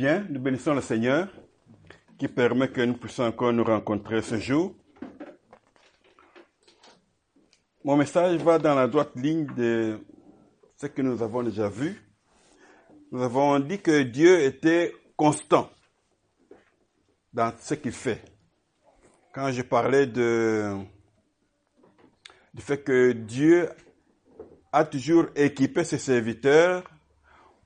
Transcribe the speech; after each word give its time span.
Bien, 0.00 0.24
nous 0.30 0.40
bénissons 0.40 0.72
le 0.72 0.80
Seigneur 0.80 1.28
qui 2.16 2.26
permet 2.26 2.70
que 2.70 2.80
nous 2.80 2.94
puissions 2.94 3.24
encore 3.24 3.52
nous 3.52 3.64
rencontrer 3.64 4.22
ce 4.22 4.38
jour. 4.38 4.74
Mon 7.84 7.98
message 7.98 8.38
va 8.38 8.58
dans 8.58 8.74
la 8.74 8.88
droite 8.88 9.14
ligne 9.14 9.44
de 9.54 10.00
ce 10.78 10.86
que 10.86 11.02
nous 11.02 11.22
avons 11.22 11.42
déjà 11.42 11.68
vu. 11.68 12.00
Nous 13.12 13.20
avons 13.20 13.58
dit 13.58 13.78
que 13.78 14.00
Dieu 14.00 14.40
était 14.42 14.94
constant 15.16 15.68
dans 17.30 17.52
ce 17.60 17.74
qu'il 17.74 17.92
fait. 17.92 18.24
Quand 19.34 19.52
je 19.52 19.60
parlais 19.60 20.06
du 20.06 20.78
fait 22.56 22.82
que 22.82 23.12
Dieu 23.12 23.68
a 24.72 24.86
toujours 24.86 25.26
équipé 25.36 25.84
ses 25.84 25.98
serviteurs 25.98 26.90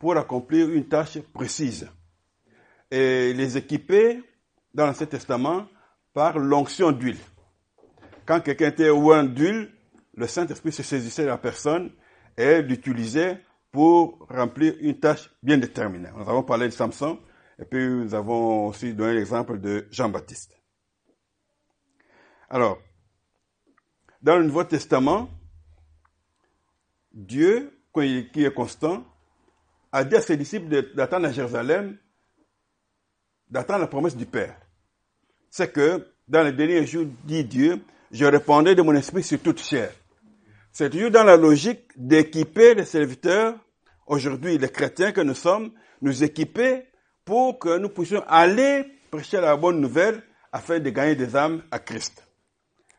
pour 0.01 0.17
accomplir 0.17 0.69
une 0.69 0.89
tâche 0.89 1.21
précise. 1.33 1.89
Et 2.97 3.35
les 3.35 3.57
équiper 3.57 4.23
dans 4.73 4.87
l'Ancien 4.87 5.07
Testament 5.07 5.67
par 6.13 6.39
l'onction 6.39 6.93
d'huile. 6.93 7.19
Quand 8.25 8.41
quelqu'un 8.41 8.69
était 8.69 8.89
oint 8.89 9.25
d'huile, 9.25 9.73
le 10.15 10.29
Saint-Esprit 10.29 10.71
se 10.71 10.85
saisissait 10.85 11.23
de 11.23 11.29
la 11.29 11.39
personne 11.39 11.91
et 12.37 12.63
l'utilisait 12.63 13.43
pour 13.73 14.25
remplir 14.31 14.75
une 14.79 15.01
tâche 15.01 15.29
bien 15.43 15.59
déterminée. 15.59 16.09
Nous 16.17 16.29
avons 16.29 16.45
parlé 16.45 16.69
de 16.69 16.73
Samson 16.73 17.19
et 17.59 17.65
puis 17.65 17.85
nous 17.85 18.15
avons 18.15 18.69
aussi 18.69 18.95
donné 18.95 19.15
l'exemple 19.15 19.59
de 19.59 19.89
Jean-Baptiste. 19.91 20.57
Alors, 22.49 22.79
dans 24.23 24.37
le 24.37 24.45
Nouveau 24.45 24.63
Testament, 24.63 25.29
Dieu, 27.13 27.77
qui 27.93 28.45
est 28.45 28.55
constant, 28.55 29.05
a 29.91 30.05
dit 30.05 30.15
à 30.15 30.21
ses 30.21 30.37
disciples 30.37 30.95
d'attendre 30.95 31.27
à 31.27 31.33
Jérusalem, 31.33 31.99
d'attendre 33.51 33.81
la 33.81 33.87
promesse 33.87 34.17
du 34.17 34.27
Père. 34.27 34.57
C'est 35.51 35.73
que 35.73 36.07
dans 36.27 36.43
les 36.43 36.53
derniers 36.53 36.87
jours, 36.87 37.07
dit 37.25 37.45
Dieu, 37.45 37.81
je 38.11 38.25
répondrai 38.25 38.75
de 38.75 38.83
mon 38.83 38.95
esprit 38.95 39.23
sur 39.23 39.41
toute 39.41 39.61
chair. 39.61 39.93
C'est 40.73 40.91
toujours 40.91 41.11
dans 41.11 41.25
la 41.25 41.37
logique 41.37 41.83
d'équiper 41.97 42.75
les 42.75 42.85
serviteurs, 42.85 43.55
aujourd'hui 44.07 44.59
les 44.59 44.69
chrétiens 44.69 45.13
que 45.13 45.21
nous 45.21 45.35
sommes, 45.35 45.71
nous 46.01 46.25
équiper 46.25 46.87
pour 47.25 47.59
que 47.59 47.79
nous 47.79 47.89
puissions 47.89 48.25
aller 48.27 48.85
prêcher 49.11 49.41
la 49.41 49.57
bonne 49.57 49.81
nouvelle 49.81 50.23
afin 50.53 50.81
de 50.81 50.91
gagner 50.91 51.15
des 51.15 51.37
âmes 51.37 51.63
à 51.71 51.79
Christ. 51.79 52.27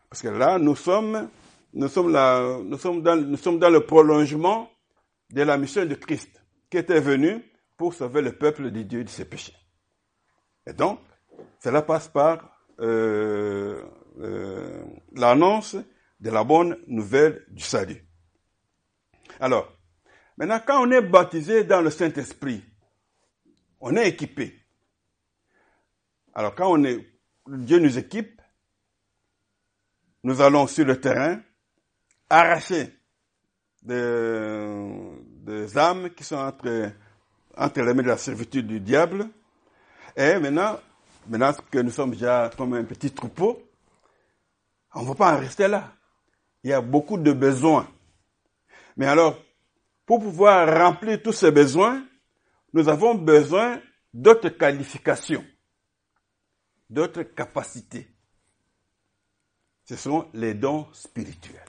Parce 0.10 0.22
que 0.22 0.28
là, 0.28 0.58
nous 0.58 0.76
sommes, 0.76 1.30
nous 1.74 1.88
sommes, 1.90 2.12
là, 2.12 2.60
nous 2.64 2.78
sommes, 2.78 3.02
dans, 3.02 3.18
dans 3.18 3.70
le 3.70 3.86
prolongement 3.86 4.70
de 5.32 5.42
la 5.42 5.58
mission 5.58 5.86
de 5.86 5.96
Christ, 5.96 6.42
qui 6.70 6.78
était 6.78 7.02
venu 7.02 7.44
pour 7.78 7.94
sauver 7.94 8.22
le 8.22 8.32
peuple 8.32 8.72
de 8.72 8.82
Dieu 8.84 9.04
de 9.04 9.10
ses 9.10 9.26
péchés. 9.26 9.56
Et 10.68 10.74
donc, 10.74 11.00
cela 11.60 11.82
passe 11.82 12.08
par 12.08 12.60
euh, 12.80 13.84
euh, 14.20 14.84
l'annonce 15.14 15.76
de 16.20 16.30
la 16.30 16.44
bonne 16.44 16.78
nouvelle 16.88 17.46
du 17.50 17.64
salut. 17.64 18.04
Alors, 19.40 19.72
maintenant, 20.38 20.60
quand 20.66 20.86
on 20.86 20.92
est 20.92 21.02
baptisé 21.02 21.64
dans 21.64 21.82
le 21.82 21.90
Saint-Esprit, 21.90 22.64
on 23.80 23.96
est 23.96 24.10
équipé. 24.10 24.60
Alors, 26.34 26.56
quand 26.56 26.72
on 26.72 26.84
est, 26.84 27.06
Dieu 27.48 27.80
nous 27.80 27.98
équipe, 27.98 28.42
nous 30.24 30.42
allons 30.42 30.68
sur 30.68 30.86
le 30.86 31.00
terrain 31.00 31.40
arracher 32.30 32.92
des, 33.84 35.78
âmes 35.78 36.10
qui 36.12 36.24
sont 36.24 36.38
entre 36.38 36.68
les 36.68 37.94
mains 37.94 38.04
de 38.04 38.08
la 38.08 38.18
servitude 38.18 38.68
du 38.68 38.80
diable. 38.80 39.30
Et 40.16 40.40
maintenant, 40.40 40.80
maintenant 41.28 41.54
que 41.70 41.80
nous 41.80 41.92
sommes 41.92 42.12
déjà 42.12 42.50
comme 42.56 42.74
un 42.74 42.84
petit 42.84 43.12
troupeau, 43.12 43.62
on 44.94 45.02
ne 45.02 45.08
va 45.08 45.16
pas 45.16 45.36
en 45.36 45.40
rester 45.40 45.68
là. 45.68 45.94
Il 46.64 46.70
y 46.70 46.74
a 46.74 46.82
beaucoup 46.82 47.18
de 47.18 47.34
besoins. 47.34 47.88
Mais 48.96 49.06
alors, 49.08 49.38
pour 50.06 50.20
pouvoir 50.20 50.68
remplir 50.78 51.22
tous 51.22 51.34
ces 51.34 51.52
besoins, 51.52 52.06
nous 52.74 52.88
avons 52.88 53.16
besoin 53.16 53.82
d'autres 54.14 54.50
qualifications, 54.50 55.46
d'autres 56.90 57.24
capacités. 57.24 58.08
Ce 59.84 59.96
sont 59.96 60.30
les 60.34 60.54
dons 60.54 60.88
spirituels. 60.94 61.62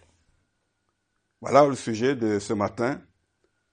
Voilà 1.40 1.66
le 1.66 1.74
sujet 1.74 2.14
de 2.14 2.38
ce 2.38 2.52
matin. 2.52 3.02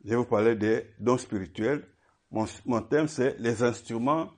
Je 0.03 0.09
vais 0.09 0.15
vous 0.15 0.25
parler 0.25 0.55
des 0.55 0.93
dons 0.99 1.17
spirituels. 1.17 1.87
Mon, 2.31 2.45
mon 2.65 2.81
thème, 2.81 3.07
c'est 3.07 3.37
les 3.39 3.61
instruments 3.63 4.31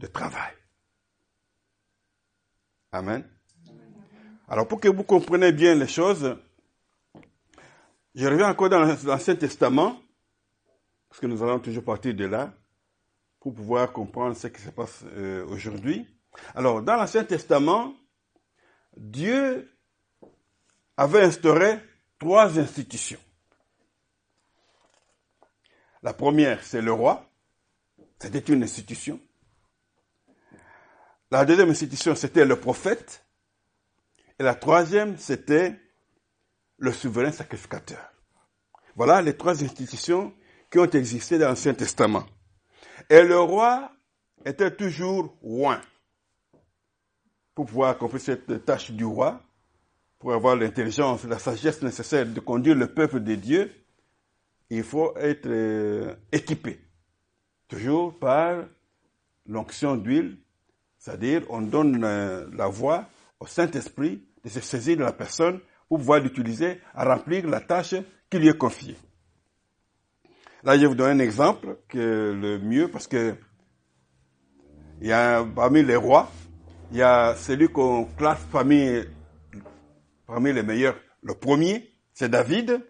de 0.00 0.06
travail. 0.06 0.52
Amen. 2.92 3.24
Alors, 4.48 4.66
pour 4.66 4.80
que 4.80 4.88
vous 4.88 5.04
compreniez 5.04 5.52
bien 5.52 5.74
les 5.74 5.86
choses, 5.86 6.36
je 8.14 8.26
reviens 8.26 8.48
encore 8.48 8.70
dans 8.70 8.80
l'Ancien 8.80 9.36
Testament, 9.36 10.00
parce 11.08 11.20
que 11.20 11.26
nous 11.26 11.42
allons 11.42 11.60
toujours 11.60 11.84
partir 11.84 12.14
de 12.14 12.24
là, 12.24 12.52
pour 13.38 13.54
pouvoir 13.54 13.92
comprendre 13.92 14.34
ce 14.36 14.48
qui 14.48 14.60
se 14.60 14.70
passe 14.70 15.04
euh, 15.04 15.46
aujourd'hui. 15.46 16.06
Alors, 16.54 16.82
dans 16.82 16.96
l'Ancien 16.96 17.24
Testament, 17.24 17.94
Dieu 18.96 19.70
avait 20.96 21.22
instauré 21.22 21.78
trois 22.18 22.58
institutions. 22.58 23.20
La 26.02 26.14
première, 26.14 26.64
c'est 26.64 26.82
le 26.82 26.92
roi. 26.92 27.30
C'était 28.18 28.52
une 28.52 28.62
institution. 28.62 29.20
La 31.30 31.44
deuxième 31.44 31.70
institution, 31.70 32.16
c'était 32.16 32.44
le 32.44 32.56
prophète. 32.56 33.24
Et 34.38 34.42
la 34.42 34.54
troisième, 34.54 35.16
c'était 35.16 35.78
le 36.78 36.92
souverain 36.92 37.30
sacrificateur. 37.30 38.00
Voilà 38.96 39.22
les 39.22 39.36
trois 39.36 39.62
institutions 39.62 40.34
qui 40.70 40.78
ont 40.78 40.90
existé 40.90 41.38
dans 41.38 41.48
l'Ancien 41.48 41.74
Testament. 41.74 42.24
Et 43.08 43.22
le 43.22 43.38
roi 43.38 43.92
était 44.44 44.74
toujours 44.74 45.36
roi. 45.42 45.80
Pour 47.54 47.66
pouvoir 47.66 47.90
accomplir 47.90 48.20
cette 48.20 48.64
tâche 48.64 48.90
du 48.90 49.04
roi, 49.04 49.40
pour 50.18 50.32
avoir 50.32 50.56
l'intelligence, 50.56 51.24
la 51.24 51.38
sagesse 51.38 51.82
nécessaire 51.82 52.26
de 52.26 52.40
conduire 52.40 52.74
le 52.74 52.92
peuple 52.92 53.20
de 53.20 53.34
Dieu, 53.36 53.72
il 54.68 54.82
faut 54.82 55.16
être 55.16 55.46
euh, 55.46 56.14
équipé. 56.32 56.80
Toujours 57.68 58.18
par 58.18 58.64
l'onction 59.46 59.96
d'huile, 59.96 60.38
c'est-à-dire 61.00 61.42
on 61.48 61.62
donne 61.62 62.04
euh, 62.04 62.46
la 62.52 62.68
voix 62.68 63.06
au 63.40 63.46
Saint-Esprit 63.46 64.22
de 64.44 64.48
se 64.50 64.60
saisir 64.60 64.98
de 64.98 65.02
la 65.02 65.12
personne 65.12 65.60
pour 65.88 65.98
pouvoir 65.98 66.20
l'utiliser 66.20 66.80
à 66.94 67.04
remplir 67.04 67.48
la 67.48 67.60
tâche 67.60 67.94
qui 68.30 68.38
lui 68.38 68.48
est 68.48 68.56
confiée. 68.56 68.96
Là, 70.62 70.78
je 70.78 70.86
vous 70.86 70.94
donner 70.94 71.12
un 71.12 71.24
exemple 71.24 71.78
que 71.88 72.36
le 72.38 72.58
mieux, 72.58 72.88
parce 72.88 73.08
que 73.08 73.34
il 75.00 75.08
y 75.08 75.12
a 75.12 75.42
parmi 75.42 75.82
les 75.82 75.96
rois, 75.96 76.30
il 76.90 76.98
y 76.98 77.02
a 77.02 77.34
celui 77.34 77.68
qu'on 77.68 78.04
classe 78.04 78.46
parmi, 78.52 79.00
parmi 80.26 80.52
les 80.52 80.62
meilleurs. 80.62 80.96
Le 81.22 81.34
premier, 81.34 81.90
c'est 82.12 82.28
David. 82.28 82.84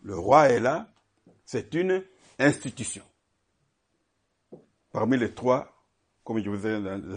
Le 0.00 0.16
roi 0.16 0.48
est 0.48 0.60
là. 0.60 0.88
C'est 1.44 1.74
une 1.74 2.02
institution. 2.38 3.04
Parmi 4.90 5.18
les 5.18 5.34
trois, 5.34 5.75
comme 6.26 6.42
je 6.42 6.50
vous 6.50 6.66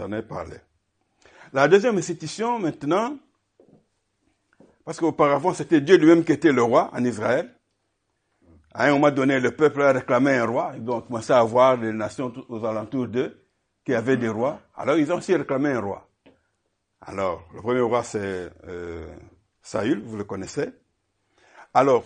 en 0.01 0.13
ai 0.13 0.21
parlé. 0.21 0.57
La 1.51 1.67
deuxième 1.67 1.97
institution, 1.97 2.59
maintenant, 2.59 3.17
parce 4.85 4.99
qu'auparavant, 4.99 5.53
c'était 5.53 5.81
Dieu 5.81 5.97
lui-même 5.97 6.23
qui 6.23 6.31
était 6.31 6.51
le 6.51 6.61
roi 6.61 6.91
en 6.93 7.03
Israël. 7.03 7.53
À 8.71 8.85
un 8.85 8.91
moment 8.91 9.09
donné, 9.09 9.39
le 9.39 9.51
peuple 9.51 9.81
a 9.81 9.91
réclamé 9.91 10.35
un 10.35 10.45
roi. 10.45 10.73
Ils 10.77 10.87
ont 10.87 11.01
commencé 11.01 11.33
à 11.33 11.43
voir 11.43 11.75
les 11.77 11.91
nations 11.91 12.31
aux 12.49 12.63
alentours 12.63 13.07
d'eux 13.07 13.45
qui 13.83 13.95
avaient 13.95 14.15
des 14.15 14.29
rois. 14.29 14.59
Alors, 14.75 14.95
ils 14.97 15.11
ont 15.11 15.17
aussi 15.17 15.35
réclamé 15.35 15.71
un 15.71 15.79
roi. 15.79 16.07
Alors, 17.01 17.43
le 17.55 17.61
premier 17.61 17.81
roi, 17.81 18.03
c'est 18.03 18.51
euh, 18.67 19.07
Saül, 19.63 20.03
vous 20.03 20.17
le 20.17 20.23
connaissez. 20.23 20.69
Alors, 21.73 22.03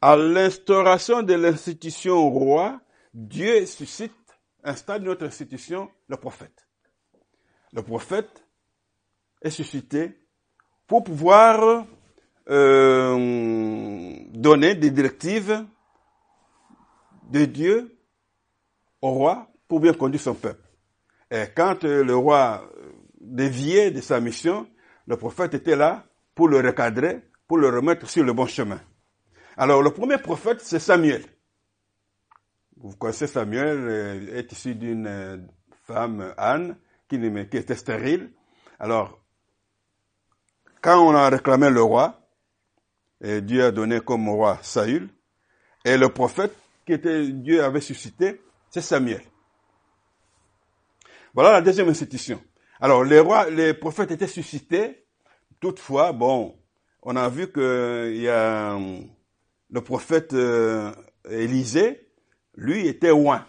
à 0.00 0.16
l'instauration 0.16 1.22
de 1.22 1.34
l'institution 1.34 2.28
roi, 2.28 2.80
Dieu 3.14 3.66
suscite, 3.66 4.12
installe 4.68 5.02
une 5.02 5.08
autre 5.08 5.26
institution, 5.26 5.90
le 6.08 6.16
prophète. 6.16 6.68
Le 7.72 7.82
prophète 7.82 8.44
est 9.42 9.50
suscité 9.50 10.26
pour 10.86 11.04
pouvoir 11.04 11.86
euh, 12.48 14.14
donner 14.30 14.74
des 14.74 14.90
directives 14.90 15.64
de 17.30 17.44
Dieu 17.44 17.98
au 19.02 19.10
roi 19.10 19.50
pour 19.68 19.80
bien 19.80 19.92
conduire 19.92 20.22
son 20.22 20.34
peuple. 20.34 20.66
Et 21.30 21.44
quand 21.54 21.84
euh, 21.84 22.02
le 22.02 22.16
roi 22.16 22.70
dévié 23.20 23.90
de 23.90 24.00
sa 24.00 24.20
mission, 24.20 24.66
le 25.06 25.16
prophète 25.16 25.54
était 25.54 25.76
là 25.76 26.06
pour 26.34 26.48
le 26.48 26.58
recadrer, 26.60 27.22
pour 27.46 27.58
le 27.58 27.68
remettre 27.68 28.08
sur 28.08 28.24
le 28.24 28.32
bon 28.32 28.46
chemin. 28.46 28.80
Alors, 29.56 29.82
le 29.82 29.90
premier 29.90 30.18
prophète, 30.18 30.60
c'est 30.60 30.78
Samuel. 30.78 31.24
Vous 32.80 32.96
connaissez 32.96 33.26
Samuel, 33.26 34.22
il 34.22 34.36
est 34.36 34.52
issu 34.52 34.74
d'une 34.74 35.06
euh, 35.06 35.36
femme, 35.84 36.32
Anne, 36.36 36.76
qui, 37.08 37.16
était 37.16 37.74
stérile. 37.74 38.30
Alors, 38.78 39.20
quand 40.80 41.04
on 41.04 41.14
a 41.14 41.28
réclamé 41.28 41.70
le 41.70 41.82
roi, 41.82 42.20
Dieu 43.20 43.64
a 43.64 43.72
donné 43.72 44.00
comme 44.00 44.28
roi 44.28 44.60
Saül, 44.62 45.08
et 45.84 45.96
le 45.96 46.08
prophète 46.08 46.54
que 46.86 47.30
Dieu 47.30 47.64
avait 47.64 47.80
suscité, 47.80 48.40
c'est 48.70 48.80
Samuel. 48.80 49.22
Voilà 51.34 51.52
la 51.52 51.62
deuxième 51.62 51.88
institution. 51.88 52.40
Alors, 52.80 53.04
les 53.04 53.20
rois, 53.20 53.50
les 53.50 53.74
prophètes 53.74 54.10
étaient 54.10 54.26
suscités. 54.28 55.04
Toutefois, 55.60 56.12
bon, 56.12 56.56
on 57.02 57.16
a 57.16 57.28
vu 57.28 57.50
que 57.50 58.12
il 58.14 58.22
y 58.22 58.28
a 58.28 58.74
hum, 58.74 59.08
le 59.70 59.80
prophète 59.80 60.32
euh, 60.32 60.92
Élisée, 61.28 62.07
lui 62.58 62.88
était 62.88 63.10
loin. 63.10 63.46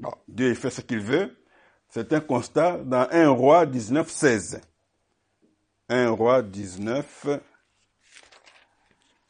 Bon, 0.00 0.14
Dieu 0.26 0.54
fait 0.54 0.70
ce 0.70 0.80
qu'il 0.80 1.00
veut. 1.00 1.36
C'est 1.90 2.12
un 2.14 2.20
constat 2.20 2.78
dans 2.78 3.06
1 3.10 3.28
roi 3.28 3.66
19, 3.66 4.08
16. 4.08 4.60
1 5.90 6.10
roi 6.10 6.42
19, 6.42 7.40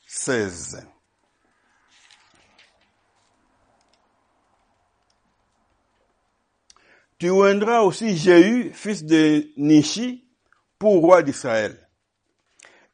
16. 0.06 0.87
Tu 7.19 7.31
oindras 7.31 7.81
aussi 7.81 8.17
Jéhu, 8.17 8.73
fils 8.73 9.05
de 9.05 9.50
Nishi, 9.56 10.25
pour 10.79 11.00
roi 11.00 11.25
d'Israël. 11.25 11.88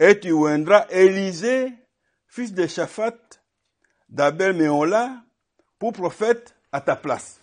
Et 0.00 0.18
tu 0.18 0.32
oindras 0.32 0.86
Élisée, 0.88 1.70
fils 2.28 2.54
de 2.54 2.66
Shaphat, 2.66 3.18
d'Abel 4.08 4.54
Méola, 4.54 5.24
pour 5.78 5.92
prophète 5.92 6.54
à 6.72 6.80
ta 6.80 6.96
place. 6.96 7.40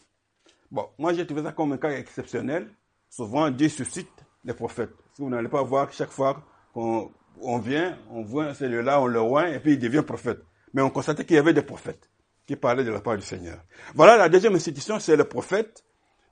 Bon, 0.69 0.87
moi 0.97 1.13
j'ai 1.13 1.25
trouvé 1.25 1.43
ça 1.43 1.51
comme 1.51 1.73
un 1.73 1.77
cas 1.77 1.91
exceptionnel. 1.91 2.69
Souvent 3.09 3.49
Dieu 3.49 3.69
suscite 3.69 4.25
des 4.43 4.53
prophètes. 4.53 4.93
Si 5.15 5.21
vous 5.21 5.29
n'allez 5.29 5.49
pas 5.49 5.61
voir 5.63 5.91
chaque 5.91 6.11
fois 6.11 6.41
qu'on 6.73 7.11
on 7.41 7.57
vient, 7.59 7.97
on 8.09 8.23
voit 8.23 8.53
celui-là, 8.53 9.01
on 9.01 9.07
le 9.07 9.19
oint, 9.19 9.47
et 9.47 9.59
puis 9.59 9.73
il 9.73 9.79
devient 9.79 10.03
prophète. 10.05 10.39
Mais 10.73 10.81
on 10.81 10.89
constatait 10.89 11.25
qu'il 11.25 11.35
y 11.35 11.39
avait 11.39 11.53
des 11.53 11.61
prophètes 11.61 12.09
qui 12.45 12.55
parlaient 12.55 12.83
de 12.83 12.91
la 12.91 13.01
part 13.01 13.17
du 13.17 13.23
Seigneur. 13.23 13.59
Voilà 13.95 14.17
la 14.17 14.29
deuxième 14.29 14.55
institution, 14.55 14.99
c'est 14.99 15.15
le 15.15 15.25
prophète 15.25 15.83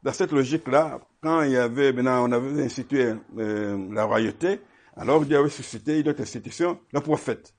dans 0.03 0.13
cette 0.13 0.31
logique-là, 0.31 1.01
quand 1.21 1.41
il 1.41 1.51
y 1.51 1.57
avait, 1.57 1.91
maintenant, 1.91 2.27
on 2.27 2.31
avait 2.31 2.63
institué 2.63 3.13
euh, 3.37 3.93
la 3.93 4.05
royauté, 4.05 4.61
alors 4.95 5.25
Dieu 5.25 5.37
avait 5.37 5.49
suscité 5.49 5.99
une 5.99 6.09
autre 6.09 6.21
institution, 6.21 6.79
le 6.93 7.01
prophète, 7.01 7.53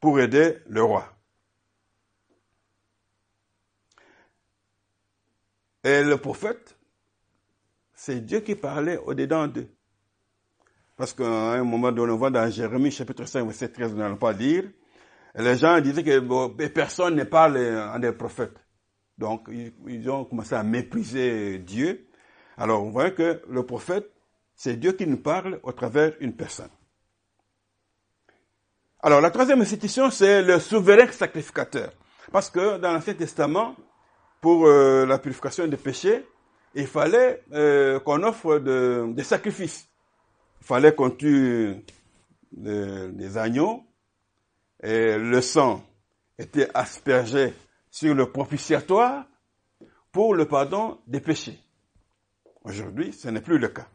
pour 0.00 0.20
aider 0.20 0.56
le 0.68 0.82
roi. 0.82 1.06
Et 5.82 6.02
le 6.02 6.16
prophète, 6.18 6.76
c'est 7.94 8.20
Dieu 8.20 8.40
qui 8.40 8.54
parlait 8.54 8.98
au-dedans 8.98 9.46
d'eux. 9.46 9.68
Parce 10.96 11.14
qu'à 11.14 11.24
un 11.24 11.64
moment 11.64 11.90
donné, 11.92 12.12
on 12.12 12.16
voit 12.16 12.30
dans 12.30 12.50
Jérémie 12.50 12.90
chapitre 12.90 13.24
5, 13.24 13.44
verset 13.46 13.70
13, 13.70 13.92
nous 13.92 13.98
n'allons 13.98 14.16
pas 14.16 14.32
lire, 14.32 14.64
les 15.34 15.56
gens 15.56 15.80
disaient 15.80 16.02
que 16.02 16.66
personne 16.68 17.14
ne 17.14 17.24
parle 17.24 17.56
en 17.56 17.98
des 17.98 18.12
prophètes. 18.12 18.56
Donc, 19.16 19.48
ils, 19.86 20.10
ont 20.10 20.24
commencé 20.24 20.54
à 20.54 20.62
mépriser 20.62 21.58
Dieu. 21.58 22.08
Alors, 22.56 22.82
on 22.84 22.90
voit 22.90 23.10
que 23.10 23.42
le 23.48 23.64
prophète, 23.64 24.10
c'est 24.54 24.76
Dieu 24.76 24.92
qui 24.92 25.06
nous 25.06 25.18
parle 25.18 25.60
au 25.62 25.72
travers 25.72 26.16
d'une 26.18 26.34
personne. 26.34 26.70
Alors, 29.02 29.20
la 29.20 29.30
troisième 29.30 29.60
institution, 29.60 30.10
c'est 30.10 30.42
le 30.42 30.58
souverain 30.58 31.10
sacrificateur. 31.12 31.92
Parce 32.32 32.50
que 32.50 32.78
dans 32.78 32.92
l'Ancien 32.92 33.14
Testament, 33.14 33.76
pour 34.40 34.66
euh, 34.66 35.06
la 35.06 35.18
purification 35.18 35.66
des 35.66 35.76
péchés, 35.76 36.24
il 36.74 36.86
fallait 36.86 37.42
euh, 37.52 38.00
qu'on 38.00 38.22
offre 38.22 38.58
des 38.58 39.24
sacrifices. 39.24 39.88
Il 40.60 40.66
fallait 40.66 40.94
qu'on 40.94 41.10
tue 41.10 41.84
des 42.52 43.38
agneaux 43.38 43.84
et 44.82 45.18
le 45.18 45.40
sang 45.40 45.84
était 46.38 46.68
aspergé 46.74 47.52
sur 47.90 48.14
le 48.14 48.30
propitiatoire 48.30 49.26
pour 50.12 50.34
le 50.34 50.46
pardon 50.46 50.98
des 51.06 51.20
péchés. 51.20 51.58
Aujourd'hui, 52.62 53.12
ce 53.12 53.28
n'est 53.28 53.40
plus 53.40 53.58
le 53.58 53.68
cas. 53.68 53.88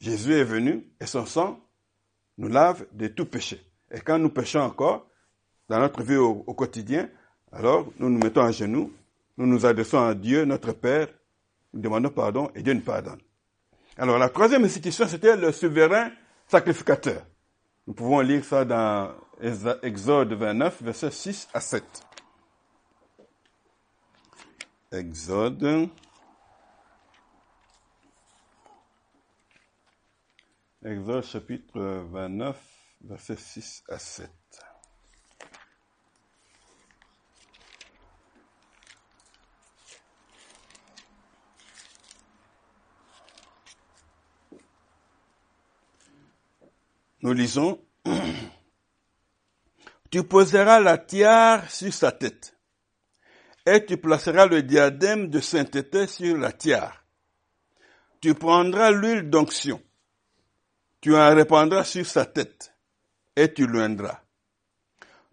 Jésus 0.00 0.34
est 0.34 0.44
venu 0.44 0.84
et 1.00 1.06
son 1.06 1.26
sang 1.26 1.60
nous 2.38 2.48
lave 2.48 2.86
de 2.92 3.08
tout 3.08 3.26
péché. 3.26 3.62
Et 3.90 4.00
quand 4.00 4.18
nous 4.18 4.30
péchons 4.30 4.60
encore, 4.60 5.06
dans 5.68 5.78
notre 5.78 6.02
vie 6.02 6.16
au, 6.16 6.42
quotidien, 6.54 7.08
alors 7.52 7.86
nous 7.98 8.10
nous 8.10 8.18
mettons 8.18 8.42
à 8.42 8.50
genoux, 8.50 8.92
nous 9.36 9.46
nous 9.46 9.64
adressons 9.66 10.04
à 10.04 10.14
Dieu, 10.14 10.44
notre 10.44 10.72
Père, 10.72 11.08
nous 11.72 11.80
demandons 11.80 12.10
pardon 12.10 12.50
et 12.54 12.62
Dieu 12.62 12.74
nous 12.74 12.82
pardonne. 12.82 13.20
Alors 13.96 14.18
la 14.18 14.28
troisième 14.28 14.64
institution, 14.64 15.06
c'était 15.06 15.36
le 15.36 15.52
souverain 15.52 16.10
sacrificateur. 16.46 17.26
Nous 17.86 17.94
pouvons 17.94 18.20
lire 18.20 18.44
ça 18.44 18.64
dans 18.64 19.14
Exode 19.82 20.34
29, 20.34 20.82
versets 20.82 21.10
6 21.10 21.48
à 21.52 21.60
7. 21.60 21.82
Exode. 24.92 25.88
Exode 30.84 31.24
chapitre 31.24 31.80
29, 32.10 32.56
versets 33.04 33.36
6 33.36 33.84
à 33.88 33.98
7. 33.98 34.41
Nous 47.22 47.32
lisons, 47.32 47.80
Tu 50.10 50.22
poseras 50.24 50.80
la 50.80 50.98
tiare 50.98 51.70
sur 51.70 51.94
sa 51.94 52.12
tête 52.12 52.54
et 53.64 53.84
tu 53.86 53.96
placeras 53.96 54.46
le 54.46 54.62
diadème 54.62 55.28
de 55.30 55.40
sainteté 55.40 56.06
sur 56.06 56.36
la 56.36 56.52
tiare. 56.52 57.04
Tu 58.20 58.34
prendras 58.34 58.90
l'huile 58.90 59.30
d'onction, 59.30 59.82
tu 61.00 61.16
en 61.16 61.34
répandras 61.34 61.84
sur 61.84 62.06
sa 62.06 62.26
tête, 62.26 62.74
et 63.34 63.52
tu 63.52 63.66
l'oindras. 63.66 64.20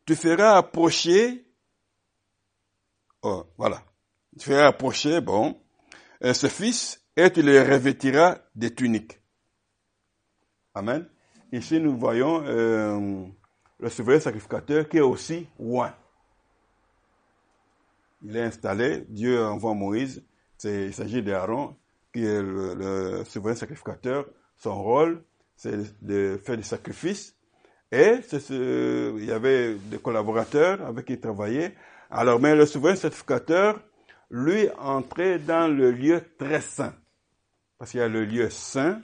Tu 0.05 0.15
feras 0.15 0.57
approcher, 0.57 1.45
oh, 3.21 3.45
voilà, 3.57 3.83
tu 4.39 4.45
feras 4.45 4.67
approcher, 4.67 5.21
bon, 5.21 5.61
ce 6.21 6.47
fils, 6.47 7.03
et 7.15 7.31
tu 7.31 7.41
le 7.41 7.61
revêtiras 7.61 8.39
des 8.55 8.73
tuniques. 8.73 9.19
Amen. 10.73 11.07
Ici, 11.51 11.79
nous 11.79 11.97
voyons 11.97 12.43
euh, 12.45 13.25
le 13.79 13.89
souverain 13.89 14.19
sacrificateur 14.19 14.87
qui 14.87 14.97
est 14.97 15.01
aussi 15.01 15.47
loin 15.59 15.93
il 18.21 18.35
est 18.35 18.43
installé, 18.43 19.05
Dieu 19.09 19.43
envoie 19.43 19.73
Moïse, 19.73 20.23
il 20.63 20.93
s'agit 20.93 21.23
d'Aaron, 21.23 21.75
qui 22.13 22.25
est 22.25 22.41
le, 22.41 23.23
souverain 23.25 23.55
sacrificateur, 23.55 24.25
son 24.57 24.81
rôle, 24.81 25.23
c'est 25.55 26.03
de 26.03 26.39
faire 26.43 26.57
des 26.57 26.63
sacrifices. 26.63 27.35
Et 27.91 28.21
ce, 28.21 29.17
il 29.17 29.25
y 29.25 29.31
avait 29.31 29.75
des 29.75 29.97
collaborateurs 29.97 30.85
avec 30.85 31.05
qui 31.05 31.13
il 31.13 31.19
travaillait. 31.19 31.75
Alors, 32.11 32.39
mais 32.39 32.55
le 32.55 32.65
souverain 32.65 32.95
sacrificateur, 32.95 33.81
lui, 34.29 34.69
entrait 34.77 35.39
dans 35.39 35.67
le 35.67 35.91
lieu 35.91 36.21
très 36.37 36.61
saint. 36.61 36.93
Parce 37.77 37.91
qu'il 37.91 37.99
y 37.99 38.03
a 38.03 38.07
le 38.07 38.25
lieu 38.25 38.49
saint 38.49 39.01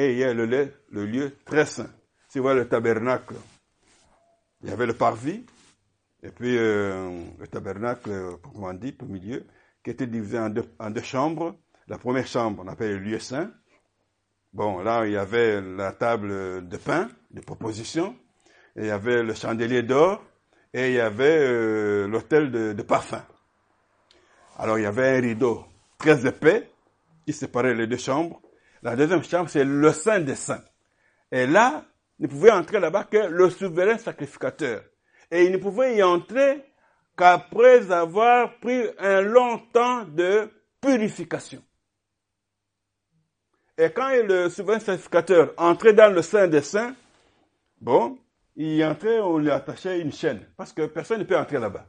et 0.00 0.12
il 0.12 0.18
y 0.18 0.24
a 0.24 0.32
le, 0.32 0.46
lieu 1.04 1.36
très 1.44 1.66
saint. 1.66 1.90
Si 2.28 2.38
vous 2.38 2.44
voyez 2.44 2.58
le 2.58 2.68
tabernacle, 2.68 3.34
il 4.62 4.70
y 4.70 4.72
avait 4.72 4.86
le 4.86 4.94
parvis, 4.94 5.44
et 6.22 6.30
puis 6.30 6.56
euh, 6.56 7.22
le 7.38 7.46
tabernacle, 7.46 8.10
on 8.54 8.72
dit, 8.72 8.96
au 9.02 9.04
milieu, 9.04 9.44
qui 9.84 9.90
était 9.90 10.06
divisé 10.06 10.38
en 10.38 10.48
deux, 10.48 11.02
chambres. 11.02 11.54
La 11.86 11.98
première 11.98 12.26
chambre, 12.26 12.62
on 12.64 12.68
appelle 12.68 12.92
le 12.92 12.98
lieu 12.98 13.18
saint. 13.18 13.50
Bon, 14.54 14.80
là, 14.80 15.04
il 15.04 15.12
y 15.12 15.16
avait 15.18 15.60
la 15.60 15.92
table 15.92 16.66
de 16.66 16.76
pain, 16.78 17.08
de 17.30 17.42
proposition, 17.42 18.16
et 18.76 18.82
il 18.82 18.86
y 18.86 18.90
avait 18.90 19.22
le 19.22 19.34
chandelier 19.34 19.82
d'or, 19.82 20.24
et 20.72 20.88
il 20.88 20.94
y 20.94 21.00
avait 21.00 21.38
euh, 21.40 22.08
l'hôtel 22.08 22.50
de, 22.50 22.72
de 22.72 22.82
parfum. 22.82 23.22
Alors, 24.56 24.78
il 24.78 24.82
y 24.82 24.86
avait 24.86 25.18
un 25.18 25.20
rideau 25.20 25.64
très 25.98 26.26
épais 26.26 26.70
qui 27.26 27.34
séparait 27.34 27.74
les 27.74 27.86
deux 27.86 27.98
chambres. 27.98 28.40
La 28.82 28.96
deuxième 28.96 29.22
chambre, 29.22 29.48
c'est 29.48 29.64
le 29.64 29.92
Saint 29.92 30.20
des 30.20 30.34
Saints. 30.34 30.64
Et 31.30 31.46
là, 31.46 31.84
ne 32.18 32.26
pouvait 32.26 32.50
entrer 32.50 32.80
là-bas 32.80 33.04
que 33.04 33.28
le 33.28 33.50
souverain 33.50 33.98
sacrificateur. 33.98 34.82
Et 35.30 35.44
il 35.44 35.52
ne 35.52 35.58
pouvait 35.58 35.96
y 35.96 36.02
entrer 36.02 36.64
qu'après 37.16 37.90
avoir 37.90 38.58
pris 38.60 38.82
un 38.98 39.20
long 39.20 39.58
temps 39.72 40.04
de 40.04 40.50
purification. 40.80 41.62
Et 43.76 43.90
quand 43.90 44.10
le 44.10 44.48
souverain 44.48 44.78
sacrificateur 44.78 45.54
entrait 45.56 45.92
dans 45.94 46.12
le 46.12 46.22
Saint 46.22 46.48
des 46.48 46.62
Saints, 46.62 46.94
bon, 47.80 48.18
il 48.56 48.84
entrait, 48.84 49.20
on 49.20 49.38
lui 49.38 49.50
attachait 49.50 50.00
une 50.00 50.12
chaîne, 50.12 50.40
parce 50.56 50.72
que 50.72 50.86
personne 50.86 51.20
ne 51.20 51.24
peut 51.24 51.36
entrer 51.36 51.58
là-bas. 51.58 51.86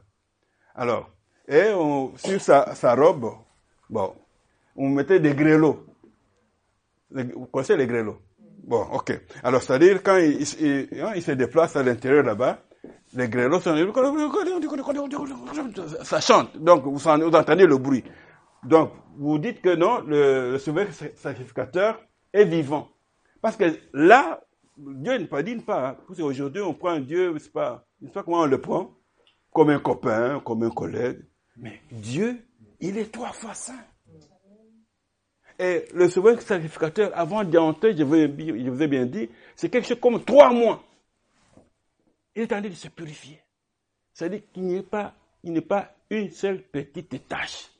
Alors, 0.74 1.10
et 1.48 1.70
sur 2.16 2.40
sa, 2.40 2.74
sa 2.74 2.94
robe, 2.94 3.30
bon, 3.90 4.14
on 4.76 4.88
mettait 4.88 5.20
des 5.20 5.34
grelots. 5.34 5.84
Vous 7.12 7.46
connaissez 7.46 7.76
les 7.76 7.86
grelots? 7.86 8.18
Bon, 8.64 8.82
ok. 8.92 9.20
Alors, 9.42 9.62
c'est-à-dire, 9.62 10.02
quand 10.02 10.16
il, 10.16 10.40
il, 10.40 11.22
se 11.22 11.32
déplace 11.32 11.76
à 11.76 11.82
l'intérieur 11.82 12.24
là-bas, 12.24 12.60
les 13.14 13.28
grelots 13.28 13.60
sont... 13.60 13.74
Ça 16.04 16.20
chante. 16.20 16.56
Donc, 16.56 16.84
vous, 16.84 17.08
entendez 17.08 17.66
le 17.66 17.76
bruit. 17.76 18.04
Donc, 18.64 18.92
vous 19.18 19.38
dites 19.38 19.60
que 19.60 19.74
non, 19.74 20.00
le, 20.06 20.52
le 20.52 20.58
souverain 20.58 20.86
sacrificateur 21.16 22.00
est 22.32 22.44
vivant. 22.44 22.88
Parce 23.40 23.56
que 23.56 23.64
là, 23.92 24.40
Dieu 24.76 25.18
ne 25.18 25.42
dit 25.42 25.56
pas. 25.56 25.88
Hein. 25.90 25.96
Aujourd'hui, 26.08 26.62
on 26.62 26.74
prend 26.74 26.90
un 26.90 27.00
Dieu, 27.00 27.34
c'est 27.38 27.52
pas, 27.52 27.84
pas 28.14 28.22
comment 28.22 28.40
on 28.40 28.46
le 28.46 28.60
prend, 28.60 28.96
comme 29.52 29.70
un 29.70 29.80
copain, 29.80 30.40
comme 30.44 30.62
un 30.62 30.70
collègue. 30.70 31.20
Mais 31.56 31.80
Dieu, 31.90 32.38
il 32.80 32.96
est 32.96 33.12
trois 33.12 33.32
fois 33.32 33.54
saint. 33.54 33.84
Et 35.58 35.86
le 35.94 36.08
souverain 36.08 36.38
sacrificateur, 36.40 37.10
avant 37.14 37.44
d'entrer, 37.44 37.92
je, 37.92 37.98
je 37.98 38.70
vous 38.70 38.82
ai 38.82 38.88
bien 38.88 39.06
dit, 39.06 39.28
c'est 39.54 39.68
quelque 39.68 39.86
chose 39.86 40.00
comme 40.00 40.24
trois 40.24 40.52
mois. 40.52 40.82
Il 42.34 42.42
est 42.42 42.52
en 42.52 42.60
train 42.60 42.68
de 42.68 42.74
se 42.74 42.88
purifier. 42.88 43.40
C'est-à-dire 44.12 44.42
qu'il 44.52 44.64
n'y 44.64 44.78
a 44.78 44.82
pas, 44.82 45.14
il 45.42 45.52
n'est 45.52 45.60
pas 45.60 45.94
une 46.10 46.30
seule 46.30 46.62
petite 46.62 47.28
tâche 47.28 47.70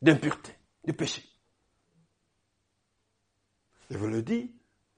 d'impureté, 0.00 0.52
de 0.84 0.92
péché. 0.92 1.22
Je 3.90 3.98
vous 3.98 4.06
le 4.06 4.22
dis 4.22 4.50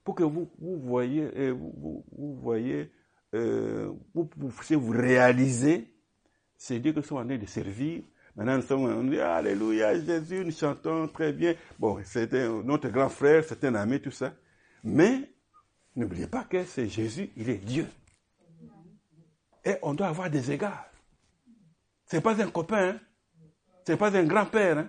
pour 0.04 0.14
que 0.14 0.22
vous, 0.22 0.50
vous 0.58 0.78
voyez, 0.80 1.22
euh, 1.22 1.52
vous, 1.52 2.04
vous, 2.12 2.34
voyez, 2.36 2.90
euh, 3.34 3.92
vous, 4.14 4.28
vous, 4.36 4.50
vous 4.50 4.92
réalisez, 4.92 5.88
c'est 6.56 6.78
Dieu 6.78 6.92
que 6.92 7.00
en 7.14 7.24
train 7.24 7.36
de 7.38 7.46
servir 7.46 8.02
Maintenant, 8.34 8.56
nous 8.56 8.62
sommes, 8.62 8.84
on 8.84 9.04
dit 9.04 9.20
Alléluia, 9.20 9.98
Jésus, 10.00 10.44
nous 10.44 10.52
chantons 10.52 11.08
très 11.08 11.32
bien. 11.32 11.54
Bon, 11.78 11.98
c'était 12.04 12.48
notre 12.48 12.88
grand 12.88 13.10
frère, 13.10 13.44
c'est 13.46 13.62
un 13.64 13.74
ami, 13.74 14.00
tout 14.00 14.10
ça. 14.10 14.32
Mais, 14.82 15.30
n'oubliez 15.94 16.26
pas 16.26 16.44
que 16.44 16.64
c'est 16.64 16.88
Jésus, 16.88 17.30
il 17.36 17.50
est 17.50 17.58
Dieu. 17.58 17.86
Et 19.64 19.76
on 19.82 19.94
doit 19.94 20.08
avoir 20.08 20.30
des 20.30 20.50
égards. 20.50 20.86
Ce 22.06 22.16
n'est 22.16 22.22
pas 22.22 22.42
un 22.42 22.50
copain, 22.50 22.90
hein? 22.90 23.00
ce 23.86 23.92
n'est 23.92 23.98
pas 23.98 24.16
un 24.16 24.24
grand-père. 24.24 24.78
Hein? 24.78 24.88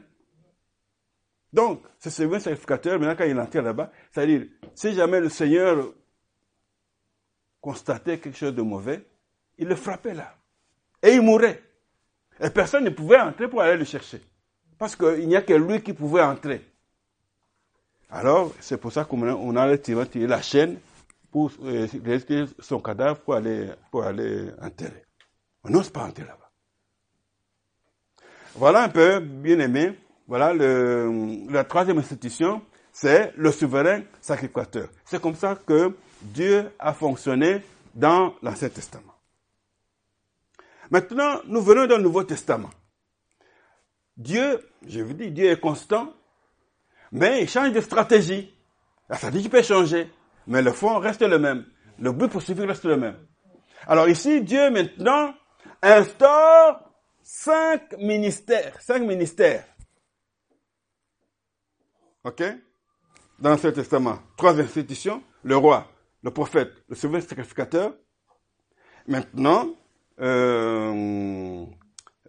Donc, 1.51 1.83
ce 1.99 2.09
second 2.09 2.39
sacrificateur, 2.39 2.99
maintenant 2.99 3.15
quand 3.15 3.25
il 3.25 3.39
entrait 3.39 3.61
là-bas, 3.61 3.91
c'est-à-dire, 4.11 4.47
si 4.73 4.93
jamais 4.93 5.19
le 5.19 5.29
Seigneur 5.29 5.93
constatait 7.61 8.19
quelque 8.19 8.37
chose 8.37 8.55
de 8.55 8.61
mauvais, 8.61 9.07
il 9.57 9.67
le 9.67 9.75
frappait 9.75 10.13
là. 10.13 10.35
Et 11.01 11.13
il 11.13 11.21
mourait. 11.21 11.61
Et 12.39 12.49
personne 12.49 12.83
ne 12.83 12.89
pouvait 12.89 13.19
entrer 13.19 13.47
pour 13.47 13.61
aller 13.61 13.77
le 13.77 13.85
chercher. 13.85 14.21
Parce 14.77 14.95
qu'il 14.95 15.27
n'y 15.27 15.35
a 15.35 15.41
que 15.41 15.53
lui 15.53 15.81
qui 15.81 15.93
pouvait 15.93 16.23
entrer. 16.23 16.65
Alors, 18.09 18.53
c'est 18.59 18.77
pour 18.77 18.91
ça 18.91 19.05
qu'on 19.05 19.55
a 19.55 19.77
tiré 19.77 20.27
la 20.27 20.41
chaîne 20.41 20.77
pour 21.31 21.51
euh, 21.63 21.87
son 22.59 22.79
cadavre 22.79 23.19
pour 23.21 23.33
aller, 23.33 23.71
pour 23.89 24.03
aller 24.03 24.49
enterrer. 24.61 25.03
On 25.63 25.69
n'ose 25.69 25.89
pas 25.89 26.03
entrer 26.03 26.23
là-bas. 26.23 26.51
Voilà 28.55 28.83
un 28.83 28.89
peu, 28.89 29.19
bien 29.19 29.59
aimé, 29.59 29.97
voilà 30.27 30.53
le, 30.53 31.49
la 31.49 31.63
troisième 31.63 31.97
institution, 31.97 32.61
c'est 32.91 33.33
le 33.35 33.51
souverain 33.51 34.01
sacrificateur. 34.21 34.89
C'est 35.05 35.19
comme 35.19 35.35
ça 35.35 35.55
que 35.65 35.95
Dieu 36.21 36.71
a 36.77 36.93
fonctionné 36.93 37.63
dans 37.95 38.35
l'Ancien 38.43 38.69
Testament. 38.69 39.12
Maintenant, 40.93 41.41
nous 41.45 41.59
venons 41.59 41.87
dans 41.87 41.97
le 41.97 42.03
Nouveau 42.03 42.23
Testament. 42.23 42.69
Dieu, 44.15 44.59
je 44.85 45.01
vous 45.01 45.15
dis, 45.15 45.31
Dieu 45.31 45.49
est 45.49 45.59
constant, 45.59 46.13
mais 47.11 47.41
il 47.41 47.49
change 47.49 47.71
de 47.71 47.81
stratégie. 47.81 48.53
La 49.09 49.17
stratégie 49.17 49.49
peut 49.49 49.63
changer, 49.63 50.11
mais 50.45 50.61
le 50.61 50.71
fond 50.71 50.99
reste 50.99 51.23
le 51.23 51.39
même. 51.39 51.65
Le 51.97 52.11
but 52.11 52.27
poursuivi 52.27 52.63
reste 52.63 52.85
le 52.85 52.97
même. 52.97 53.17
Alors 53.87 54.07
ici, 54.07 54.43
Dieu 54.43 54.69
maintenant 54.69 55.33
instaure 55.81 56.79
cinq 57.23 57.97
ministères, 57.97 58.79
cinq 58.79 59.01
ministères. 59.01 59.65
OK? 62.23 62.43
Dans 63.39 63.49
l'Ancien 63.49 63.71
Testament, 63.71 64.19
trois 64.37 64.59
institutions, 64.61 65.23
le 65.41 65.57
roi, 65.57 65.91
le 66.21 66.29
prophète, 66.29 66.71
le 66.87 66.95
souverain 66.95 67.21
sacrificateur. 67.21 67.95
Maintenant, 69.07 69.75
euh, 70.19 71.65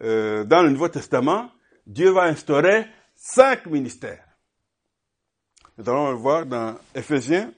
euh, 0.03 0.45
dans 0.45 0.63
le 0.63 0.71
Nouveau 0.71 0.89
Testament, 0.89 1.51
Dieu 1.87 2.11
va 2.11 2.25
instaurer 2.25 2.87
cinq 3.15 3.67
ministères. 3.67 4.25
Nous 5.77 5.89
allons 5.89 6.11
le 6.11 6.17
voir 6.17 6.47
dans 6.47 6.77
Ephésiens, 6.95 7.53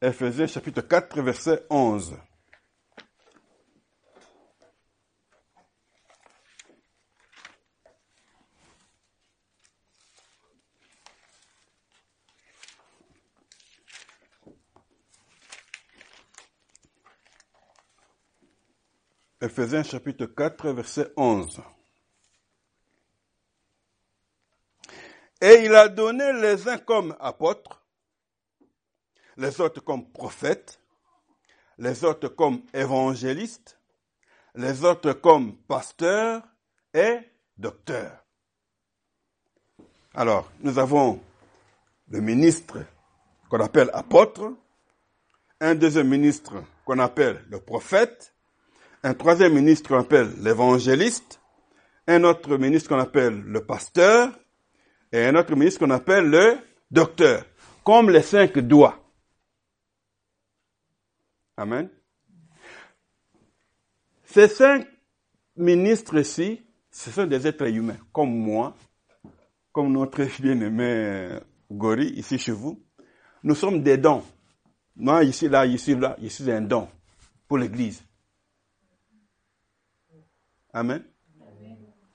Ephésiens 0.00 0.46
chapitre 0.46 0.82
4, 0.82 1.20
verset 1.22 1.66
11. 1.70 2.16
Ephésiens 19.40 19.84
chapitre 19.84 20.26
4, 20.26 20.70
verset 20.72 21.12
11. 21.16 21.60
Et 25.40 25.62
il 25.64 25.72
a 25.76 25.88
donné 25.88 26.32
les 26.32 26.66
uns 26.68 26.78
comme 26.78 27.16
apôtres, 27.20 27.80
les 29.36 29.60
autres 29.60 29.80
comme 29.80 30.10
prophètes, 30.10 30.80
les 31.78 32.02
autres 32.02 32.26
comme 32.26 32.62
évangélistes, 32.74 33.78
les 34.56 34.84
autres 34.84 35.12
comme 35.12 35.56
pasteurs 35.56 36.42
et 36.92 37.18
docteurs. 37.56 38.24
Alors, 40.14 40.50
nous 40.58 40.80
avons 40.80 41.22
le 42.08 42.20
ministre 42.20 42.84
qu'on 43.48 43.60
appelle 43.60 43.90
apôtre, 43.92 44.52
un 45.60 45.76
deuxième 45.76 46.08
ministre 46.08 46.64
qu'on 46.84 46.98
appelle 46.98 47.44
le 47.48 47.60
prophète, 47.60 48.34
un 49.02 49.14
troisième 49.14 49.54
ministre 49.54 49.88
qu'on 49.88 50.00
appelle 50.00 50.30
l'évangéliste, 50.40 51.40
un 52.06 52.24
autre 52.24 52.56
ministre 52.56 52.88
qu'on 52.88 52.98
appelle 52.98 53.42
le 53.42 53.64
pasteur, 53.64 54.32
et 55.12 55.24
un 55.24 55.34
autre 55.36 55.54
ministre 55.54 55.80
qu'on 55.80 55.90
appelle 55.90 56.28
le 56.28 56.58
docteur, 56.90 57.44
comme 57.84 58.10
les 58.10 58.22
cinq 58.22 58.58
doigts. 58.58 58.98
Amen. 61.56 61.88
Ces 64.24 64.48
cinq 64.48 64.86
ministres-ci, 65.56 66.62
ce 66.90 67.10
sont 67.10 67.26
des 67.26 67.46
êtres 67.46 67.66
humains, 67.66 67.98
comme 68.12 68.30
moi, 68.36 68.76
comme 69.72 69.92
notre 69.92 70.24
bien-aimé 70.40 71.38
Gori, 71.70 72.08
ici 72.16 72.38
chez 72.38 72.52
vous. 72.52 72.82
nous 73.42 73.54
sommes 73.54 73.82
des 73.82 73.96
dons. 73.96 74.22
Moi, 74.96 75.24
ici, 75.24 75.48
là, 75.48 75.64
ici, 75.64 75.94
là, 75.94 76.16
je 76.20 76.28
suis 76.28 76.50
un 76.50 76.60
don 76.60 76.88
pour 77.46 77.58
l'Église. 77.58 78.02
Amen. 80.72 81.02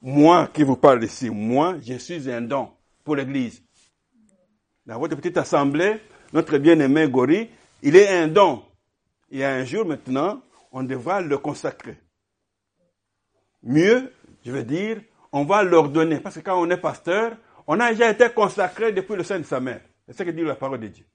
Moi 0.01 0.47
qui 0.53 0.63
vous 0.63 0.75
parle 0.75 1.03
ici, 1.03 1.29
moi, 1.29 1.77
je 1.81 1.93
suis 1.95 2.29
un 2.29 2.41
don 2.41 2.69
pour 3.03 3.15
l'Église. 3.15 3.63
Dans 4.85 4.99
votre 4.99 5.15
petite 5.15 5.37
assemblée, 5.37 6.01
notre 6.33 6.57
bien-aimé 6.57 7.07
Gori, 7.09 7.49
il 7.81 7.95
est 7.95 8.09
un 8.09 8.27
don. 8.27 8.63
A 9.33 9.47
un 9.47 9.65
jour 9.65 9.85
maintenant, 9.85 10.41
on 10.71 10.83
devra 10.83 11.21
le 11.21 11.37
consacrer. 11.37 11.97
Mieux, 13.63 14.11
je 14.45 14.51
veux 14.51 14.63
dire, 14.63 15.01
on 15.31 15.45
va 15.45 15.63
l'ordonner. 15.63 16.19
Parce 16.19 16.35
que 16.35 16.41
quand 16.41 16.61
on 16.61 16.69
est 16.69 16.77
pasteur, 16.77 17.37
on 17.65 17.79
a 17.79 17.91
déjà 17.91 18.11
été 18.11 18.29
consacré 18.29 18.91
depuis 18.91 19.15
le 19.15 19.23
sein 19.23 19.39
de 19.39 19.45
sa 19.45 19.59
mère. 19.59 19.81
C'est 20.05 20.17
ce 20.17 20.23
que 20.23 20.31
dit 20.31 20.43
la 20.43 20.55
parole 20.55 20.81
de 20.81 20.87
Dieu. 20.87 21.05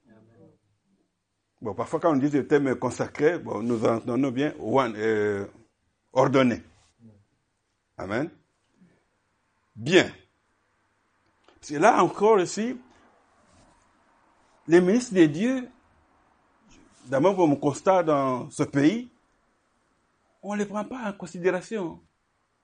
Bon, 1.61 1.75
parfois 1.75 2.01
quand 2.01 2.13
on 2.13 2.17
dit 2.17 2.31
le 2.31 2.47
thème 2.47 2.75
consacré, 2.77 3.39
bon, 3.39 3.63
nous 3.63 3.85
entendons 3.85 4.31
bien 4.31 4.55
euh, 4.61 5.45
ordonné. 6.13 6.63
Amen. 7.99 8.31
Bien. 9.75 10.13
Parce 11.55 11.71
que 11.71 11.75
là 11.75 12.03
encore 12.03 12.41
ici, 12.41 12.79
les 14.69 14.81
ministres 14.81 15.15
de 15.15 15.27
Dieu, 15.27 15.69
d'abord 17.07 17.35
pour 17.35 17.49
mon 17.49 17.57
constat 17.57 18.05
dans 18.05 18.49
ce 18.51 18.63
pays, 18.63 19.11
on 20.43 20.55
ne 20.55 20.61
les 20.61 20.67
prend 20.67 20.85
pas 20.85 21.09
en 21.09 21.13
considération. 21.13 22.01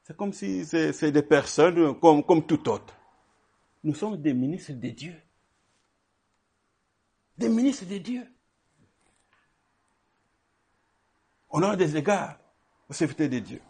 C'est 0.05 0.17
comme 0.17 0.33
si 0.33 0.65
c'est 0.65 1.11
des 1.11 1.23
personnes 1.23 1.99
comme, 1.99 2.23
comme 2.23 2.47
tout 2.47 2.69
autre. 2.69 2.95
Nous 3.83 3.95
sommes 3.95 4.17
des 4.17 4.33
ministres 4.33 4.73
de 4.73 4.89
Dieu. 4.91 5.21
Des 7.37 7.49
ministres 7.49 7.87
de 7.87 7.99
Dieu. 7.99 8.27
On 11.51 11.63
a 11.63 11.75
des 11.75 11.97
égards 11.97 12.39
au 12.89 12.93
serviteur 12.93 13.29
de 13.29 13.39
Dieu. 13.41 13.61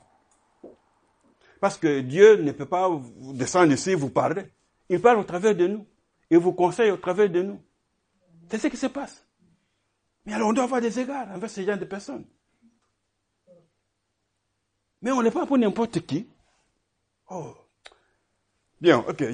Parce 1.64 1.78
que 1.78 2.00
Dieu 2.00 2.42
ne 2.42 2.52
peut 2.52 2.66
pas 2.66 2.90
descendre 3.32 3.72
ici 3.72 3.92
et 3.92 3.94
vous 3.94 4.10
parler. 4.10 4.44
Il 4.90 5.00
parle 5.00 5.20
au 5.20 5.24
travers 5.24 5.54
de 5.54 5.66
nous. 5.66 5.86
Il 6.28 6.36
vous 6.36 6.52
conseille 6.52 6.90
au 6.90 6.98
travers 6.98 7.30
de 7.30 7.40
nous. 7.40 7.58
C'est 8.50 8.58
ce 8.58 8.66
qui 8.66 8.76
se 8.76 8.88
passe. 8.88 9.26
Mais 10.26 10.34
alors 10.34 10.50
on 10.50 10.52
doit 10.52 10.64
avoir 10.64 10.82
des 10.82 11.00
égards 11.00 11.26
envers 11.30 11.48
ces 11.48 11.64
gens 11.64 11.78
de 11.78 11.86
personnes. 11.86 12.26
Mais 15.00 15.10
on 15.10 15.22
n'est 15.22 15.30
pas 15.30 15.46
pour 15.46 15.56
n'importe 15.56 16.04
qui. 16.04 16.28
Oh. 17.30 17.54
Bien, 18.78 18.98
ok. 18.98 19.24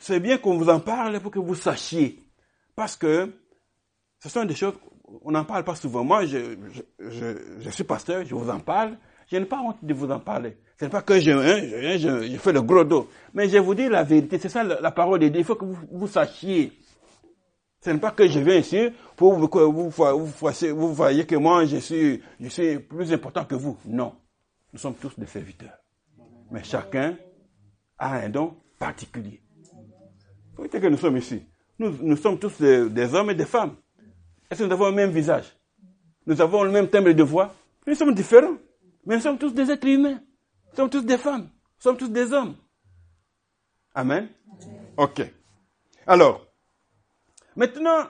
C'est 0.00 0.18
bien 0.18 0.38
qu'on 0.38 0.58
vous 0.58 0.68
en 0.68 0.80
parle 0.80 1.20
pour 1.20 1.30
que 1.30 1.38
vous 1.38 1.54
sachiez. 1.54 2.24
Parce 2.74 2.96
que 2.96 3.32
ce 4.18 4.28
sont 4.28 4.44
des 4.44 4.56
choses, 4.56 4.74
on 5.22 5.30
n'en 5.30 5.44
parle 5.44 5.62
pas 5.62 5.76
souvent. 5.76 6.02
Moi, 6.02 6.26
je, 6.26 7.70
suis 7.70 7.84
pasteur, 7.84 8.24
je 8.24 8.34
vous 8.34 8.50
en 8.50 8.58
parle. 8.58 8.98
Je 9.26 9.36
n'ai 9.36 9.44
pas 9.44 9.60
honte 9.60 9.78
de 9.82 9.92
vous 9.94 10.10
en 10.10 10.20
parler. 10.20 10.56
Ce 10.78 10.84
n'est 10.84 10.90
pas 10.90 11.02
que 11.02 11.18
je, 11.18 11.30
hein, 11.30 11.96
je, 11.98 12.36
fais 12.38 12.52
le 12.52 12.62
gros 12.62 12.84
dos. 12.84 13.08
Mais 13.34 13.48
je 13.48 13.58
vous 13.58 13.74
dis 13.74 13.88
la 13.88 14.02
vérité. 14.04 14.38
C'est 14.38 14.48
ça 14.48 14.62
la, 14.62 14.90
parole 14.90 15.20
de 15.20 15.28
Dieu. 15.28 15.40
Il 15.40 15.44
faut 15.44 15.54
que 15.54 15.64
vous, 15.64 16.06
sachiez. 16.06 16.72
Ce 17.80 17.90
n'est 17.90 17.98
pas 17.98 18.10
que 18.10 18.26
je 18.28 18.38
viens 18.40 18.56
ici 18.56 18.88
pour 19.16 19.34
que 19.50 19.58
vous, 19.58 19.88
vous, 19.90 20.26
vous, 20.74 20.94
voyez 20.94 21.24
que 21.24 21.36
moi, 21.36 21.64
je 21.64 21.78
suis, 21.78 22.22
plus 22.88 23.12
important 23.12 23.44
que 23.44 23.54
vous. 23.54 23.76
Non. 23.86 24.14
Nous 24.72 24.78
sommes 24.78 24.94
tous 24.94 25.18
des 25.18 25.26
serviteurs. 25.26 25.78
Mais 26.50 26.62
chacun 26.62 27.16
a 27.98 28.16
un 28.16 28.28
don 28.28 28.54
particulier. 28.78 29.40
Vous 30.56 30.64
voyez 30.64 30.70
que 30.80 30.86
nous 30.86 30.98
sommes 30.98 31.16
ici. 31.16 31.42
Nous, 31.78 32.16
sommes 32.16 32.38
tous 32.38 32.60
des, 32.60 33.14
hommes 33.14 33.30
et 33.30 33.34
des 33.34 33.44
femmes. 33.44 33.76
Est-ce 34.50 34.60
que 34.62 34.66
nous 34.66 34.72
avons 34.72 34.86
le 34.86 34.94
même 34.94 35.10
visage? 35.10 35.56
Nous 36.26 36.40
avons 36.40 36.62
le 36.62 36.70
même 36.70 36.88
timbre 36.88 37.12
de 37.12 37.22
voix? 37.22 37.54
Nous 37.86 37.94
sommes 37.94 38.14
différents. 38.14 38.56
Mais 39.06 39.16
nous 39.16 39.22
sommes 39.22 39.38
tous 39.38 39.54
des 39.54 39.70
êtres 39.70 39.86
humains. 39.86 40.20
Nous 40.70 40.76
sommes 40.76 40.90
tous 40.90 41.02
des 41.02 41.16
femmes. 41.16 41.44
Nous 41.44 41.82
sommes 41.82 41.96
tous 41.96 42.08
des 42.08 42.32
hommes. 42.32 42.56
Amen. 43.94 44.28
Ok. 44.96 45.22
Alors, 46.06 46.44
maintenant, 47.54 48.08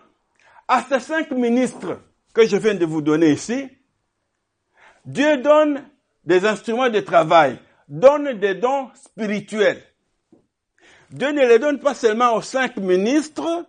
à 0.66 0.82
ces 0.82 1.00
cinq 1.00 1.30
ministres 1.30 2.00
que 2.32 2.46
je 2.46 2.56
viens 2.56 2.74
de 2.74 2.86
vous 2.86 3.02
donner 3.02 3.32
ici, 3.32 3.68
Dieu 5.04 5.36
donne 5.42 5.88
des 6.24 6.44
instruments 6.44 6.88
de 6.90 7.00
travail, 7.00 7.60
donne 7.88 8.38
des 8.38 8.54
dons 8.54 8.90
spirituels. 8.94 9.82
Dieu 11.10 11.30
ne 11.30 11.46
les 11.46 11.58
donne 11.58 11.78
pas 11.78 11.94
seulement 11.94 12.34
aux 12.34 12.42
cinq 12.42 12.78
ministres, 12.78 13.66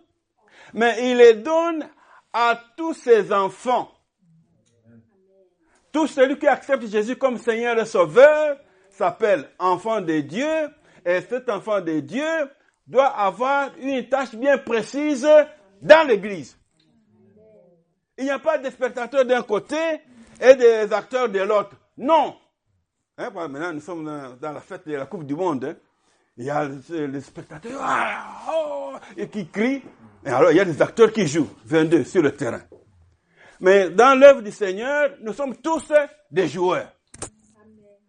mais 0.74 1.12
il 1.12 1.18
les 1.18 1.36
donne 1.36 1.88
à 2.34 2.60
tous 2.76 2.94
ses 2.94 3.32
enfants. 3.32 3.92
Tout 5.98 6.06
celui 6.06 6.38
qui 6.38 6.46
accepte 6.46 6.86
Jésus 6.86 7.16
comme 7.16 7.40
Seigneur 7.40 7.76
et 7.80 7.86
Sauveur 7.88 8.60
s'appelle 8.92 9.50
enfant 9.58 10.00
de 10.00 10.20
Dieu, 10.20 10.70
et 11.04 11.22
cet 11.22 11.50
enfant 11.50 11.82
de 11.82 12.02
Dieu 12.02 12.52
doit 12.86 13.08
avoir 13.08 13.72
une 13.80 14.08
tâche 14.08 14.36
bien 14.36 14.60
précise 14.60 15.28
dans 15.82 16.08
l'Église. 16.08 16.56
Il 18.16 18.26
n'y 18.26 18.30
a 18.30 18.38
pas 18.38 18.60
de 18.60 18.70
spectateurs 18.70 19.26
d'un 19.26 19.42
côté 19.42 19.76
et 20.40 20.54
des 20.54 20.94
acteurs 20.94 21.30
de 21.30 21.40
l'autre. 21.40 21.76
Non. 21.98 22.36
Hein, 23.18 23.32
maintenant, 23.34 23.74
nous 23.74 23.82
sommes 23.82 24.38
dans, 24.40 24.52
la 24.52 24.62
fête 24.62 24.88
de 24.88 24.94
la 24.94 25.08
Coupe 25.08 25.26
du 25.26 25.34
Monde. 25.34 25.66
Hein. 25.66 25.76
Il 26.38 26.46
y 26.46 26.52
a 26.52 26.70
les 26.90 27.22
spectateurs 27.22 27.82
ah, 27.82 28.44
oh, 28.52 28.94
qui 29.32 29.48
crient. 29.48 29.82
Et 30.24 30.30
alors, 30.30 30.52
il 30.52 30.58
y 30.58 30.60
a 30.60 30.66
des 30.66 30.80
acteurs 30.80 31.12
qui 31.12 31.26
jouent, 31.26 31.50
22, 31.66 32.04
sur 32.04 32.22
le 32.22 32.36
terrain. 32.36 32.62
Mais 33.60 33.90
dans 33.90 34.18
l'œuvre 34.20 34.42
du 34.42 34.52
Seigneur, 34.52 35.12
nous 35.22 35.34
sommes 35.34 35.56
tous 35.58 35.92
des 36.32 36.48
joueurs. 36.48 36.92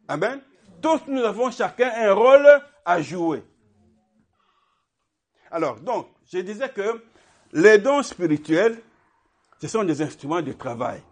Amen. 0.07 0.41
Tous 0.81 1.01
nous 1.07 1.23
avons 1.23 1.51
chacun 1.51 1.91
un 1.95 2.13
rôle 2.13 2.49
à 2.85 3.03
jouer. 3.03 3.43
Alors, 5.51 5.81
donc, 5.81 6.09
je 6.31 6.39
disais 6.39 6.69
que 6.69 7.03
les 7.53 7.79
dons 7.79 8.03
spirituels, 8.03 8.79
ce 9.61 9.69
sont 9.69 9.85
des 9.85 10.03
instruments 10.03 10.43
de 10.43 10.53
travail 10.53 11.03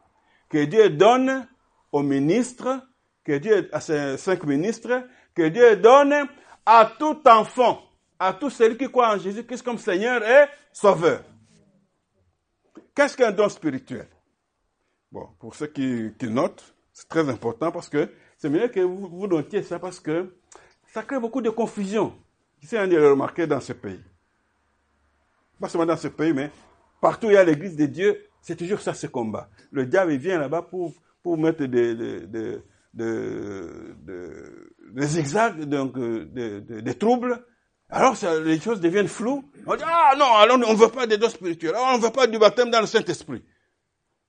que 0.49 0.65
Dieu 0.65 0.91
donne 0.91 1.49
aux 1.91 2.03
ministres 2.03 2.81
que 3.27 3.39
Dieu, 3.39 3.69
à 3.73 3.81
ses 3.81 4.17
cinq 4.17 4.45
ministres, 4.45 5.03
que 5.35 5.49
Dieu 5.49 5.77
donne 5.77 6.15
à 6.65 6.93
tout 6.99 7.21
enfant, 7.27 7.83
à 8.19 8.33
tout 8.33 8.51
celui 8.51 8.79
qui 8.79 8.89
croit 8.89 9.15
en 9.15 9.19
Jésus-Christ 9.19 9.63
comme 9.63 9.79
Seigneur 9.79 10.23
et 10.23 10.47
Sauveur. 10.73 11.25
Qu'est-ce 12.95 13.17
qu'un 13.17 13.33
don 13.33 13.49
spirituel? 13.49 14.07
Pour 15.39 15.55
ceux 15.55 15.67
qui, 15.67 16.13
notent, 16.23 16.75
c'est 16.93 17.09
très 17.09 17.29
important 17.29 17.73
parce 17.73 17.89
que 17.89 18.11
c'est 18.39 18.51
mieux 18.51 18.69
que 18.69 18.81
vous, 18.81 19.09
vous 19.09 19.27
notiez 19.27 19.63
ça 19.63 19.79
parce 19.79 20.01
que 20.01 20.35
ça 20.93 21.03
crée 21.03 21.21
beaucoup 21.21 21.43
de 21.43 21.51
confusion. 21.51 22.13
C'est 22.63 22.79
un 22.79 22.89
de 22.89 22.99
remarqué 22.99 23.47
dans 23.47 23.61
ce 23.61 23.73
pays. 23.73 24.01
Pas 25.61 25.69
seulement 25.69 25.87
dans 25.87 25.97
ce 25.97 26.09
pays, 26.09 26.33
mais 26.33 26.51
partout 27.01 27.29
où 27.29 27.31
il 27.31 27.35
y 27.35 27.37
a 27.37 27.45
l'église 27.45 27.77
de 27.77 27.87
Dieu, 27.87 28.27
c'est 28.41 28.57
toujours 28.57 28.81
ça 28.81 28.95
ce 28.95 29.07
combat. 29.07 29.49
Le 29.71 29.87
diable 29.87 30.15
vient 30.17 30.39
là-bas 30.39 30.63
pour, 30.63 30.93
pour 31.23 31.39
mettre 31.39 31.65
des, 31.65 31.95
de, 31.95 32.63
de, 32.95 33.97
de 34.93 35.03
zigzags, 35.03 35.65
donc 35.65 35.97
euh, 35.99 36.27
de, 36.27 36.93
troubles, 36.93 37.45
alors 37.89 38.17
les 38.45 38.61
choses 38.61 38.81
deviennent 38.81 39.09
floues. 39.09 39.45
On 39.67 39.77
dit, 39.77 39.83
ah 39.87 40.15
non, 40.19 40.35
alors 40.35 40.57
on 40.57 40.73
ne 40.73 40.79
veut 40.79 40.89
pas 40.89 41.07
des 41.07 41.19
dons 41.19 41.29
spirituels, 41.29 41.75
on 41.77 41.99
ne 41.99 42.03
veut 42.03 42.11
pas 42.11 42.27
du 42.27 42.39
baptême 42.39 42.71
dans 42.71 42.81
le 42.81 42.87
Saint-Esprit. 42.87 43.43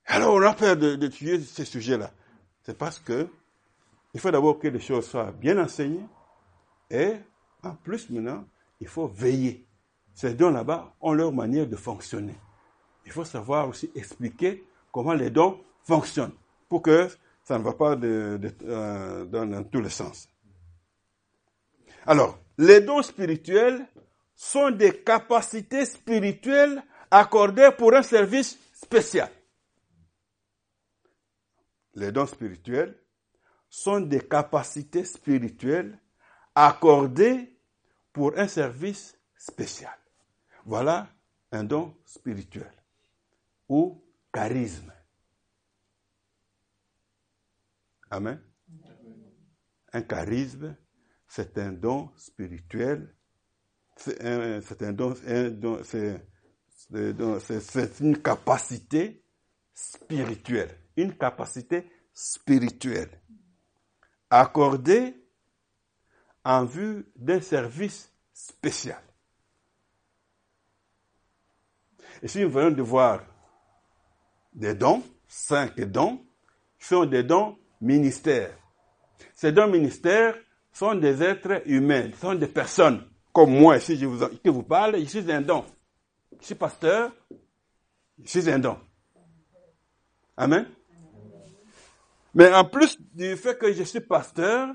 Alors 0.07 0.33
on 0.33 0.41
a 0.41 0.53
peur 0.53 0.77
de, 0.77 0.95
de 0.95 1.07
tuer 1.07 1.39
ces 1.39 1.65
sujets-là. 1.65 2.11
C'est 2.63 2.77
parce 2.77 2.99
que 2.99 3.27
il 4.13 4.19
faut 4.19 4.31
d'abord 4.31 4.57
que 4.57 4.67
les 4.67 4.79
choses 4.79 5.07
soient 5.07 5.31
bien 5.31 5.57
enseignées 5.57 6.05
et 6.89 7.13
en 7.63 7.75
plus 7.75 8.09
maintenant, 8.09 8.45
il 8.79 8.87
faut 8.87 9.07
veiller. 9.07 9.65
Ces 10.13 10.33
dons 10.33 10.49
là-bas 10.49 10.95
ont 11.01 11.13
leur 11.13 11.31
manière 11.31 11.67
de 11.67 11.75
fonctionner. 11.75 12.35
Il 13.05 13.11
faut 13.11 13.25
savoir 13.25 13.69
aussi 13.69 13.91
expliquer 13.95 14.65
comment 14.91 15.13
les 15.13 15.29
dons 15.29 15.59
fonctionnent 15.83 16.33
pour 16.67 16.81
que 16.81 17.07
ça 17.43 17.57
ne 17.57 17.63
va 17.63 17.73
pas 17.73 17.95
de, 17.95 18.39
euh, 18.63 19.25
dans, 19.25 19.63
tous 19.63 19.79
les 19.81 19.89
sens. 19.89 20.27
Alors, 22.05 22.39
les 22.57 22.81
dons 22.81 23.01
spirituels 23.01 23.85
sont 24.35 24.71
des 24.71 24.93
capacités 25.01 25.85
spirituelles 25.85 26.83
accordées 27.09 27.69
pour 27.77 27.93
un 27.93 28.01
service 28.01 28.57
spécial. 28.73 29.29
Les 31.97 32.11
dons 32.11 32.27
spirituels 32.27 32.95
sont 33.67 33.99
des 34.01 34.21
capacités 34.21 35.03
spirituelles 35.03 35.99
accordées 36.53 37.59
pour 38.13 38.37
un 38.37 38.47
service 38.47 39.17
spécial. 39.35 39.97
Voilà 40.63 41.09
un 41.51 41.63
don 41.63 41.97
spirituel 42.05 42.71
ou 43.67 43.99
charisme. 44.31 44.93
Amen. 48.11 48.39
Un 49.91 50.01
charisme, 50.03 50.77
c'est 51.27 51.57
un 51.57 51.71
don 51.71 52.11
spirituel. 52.15 53.11
C'est 53.95 54.19
une 58.01 58.21
capacité 58.21 59.25
spirituelle. 59.77 60.75
Une 60.95 61.15
capacité 61.15 61.87
spirituelle 62.11 63.21
accordée 64.29 65.15
en 66.43 66.65
vue 66.65 67.05
d'un 67.15 67.39
service 67.39 68.11
spécial. 68.33 69.01
Et 72.23 72.27
si 72.27 72.41
nous 72.41 72.49
venons 72.49 72.75
de 72.75 72.81
voir 72.81 73.23
des 74.51 74.73
dons, 74.73 75.03
cinq 75.27 75.79
dons, 75.81 76.25
sont 76.79 77.05
des 77.05 77.21
dons 77.21 77.59
ministères. 77.79 78.57
Ces 79.35 79.51
dons 79.51 79.67
ministères 79.67 80.35
sont 80.71 80.95
des 80.95 81.21
êtres 81.21 81.61
humains, 81.67 82.09
sont 82.19 82.33
des 82.33 82.47
personnes. 82.47 83.07
Comme 83.31 83.51
moi, 83.51 83.79
si 83.79 83.95
je 83.95 84.07
vous, 84.07 84.25
vous 84.43 84.63
parle, 84.63 84.99
je 84.99 85.05
suis 85.05 85.31
un 85.31 85.41
don. 85.41 85.63
Je 86.39 86.47
suis 86.47 86.55
pasteur, 86.55 87.11
je 88.23 88.27
suis 88.27 88.49
un 88.49 88.57
don. 88.57 88.79
Amen. 90.37 90.67
Mais 92.35 92.53
en 92.53 92.63
plus 92.63 93.01
du 93.13 93.35
fait 93.35 93.57
que 93.57 93.73
je 93.73 93.81
suis 93.81 94.01
pasteur, 94.01 94.69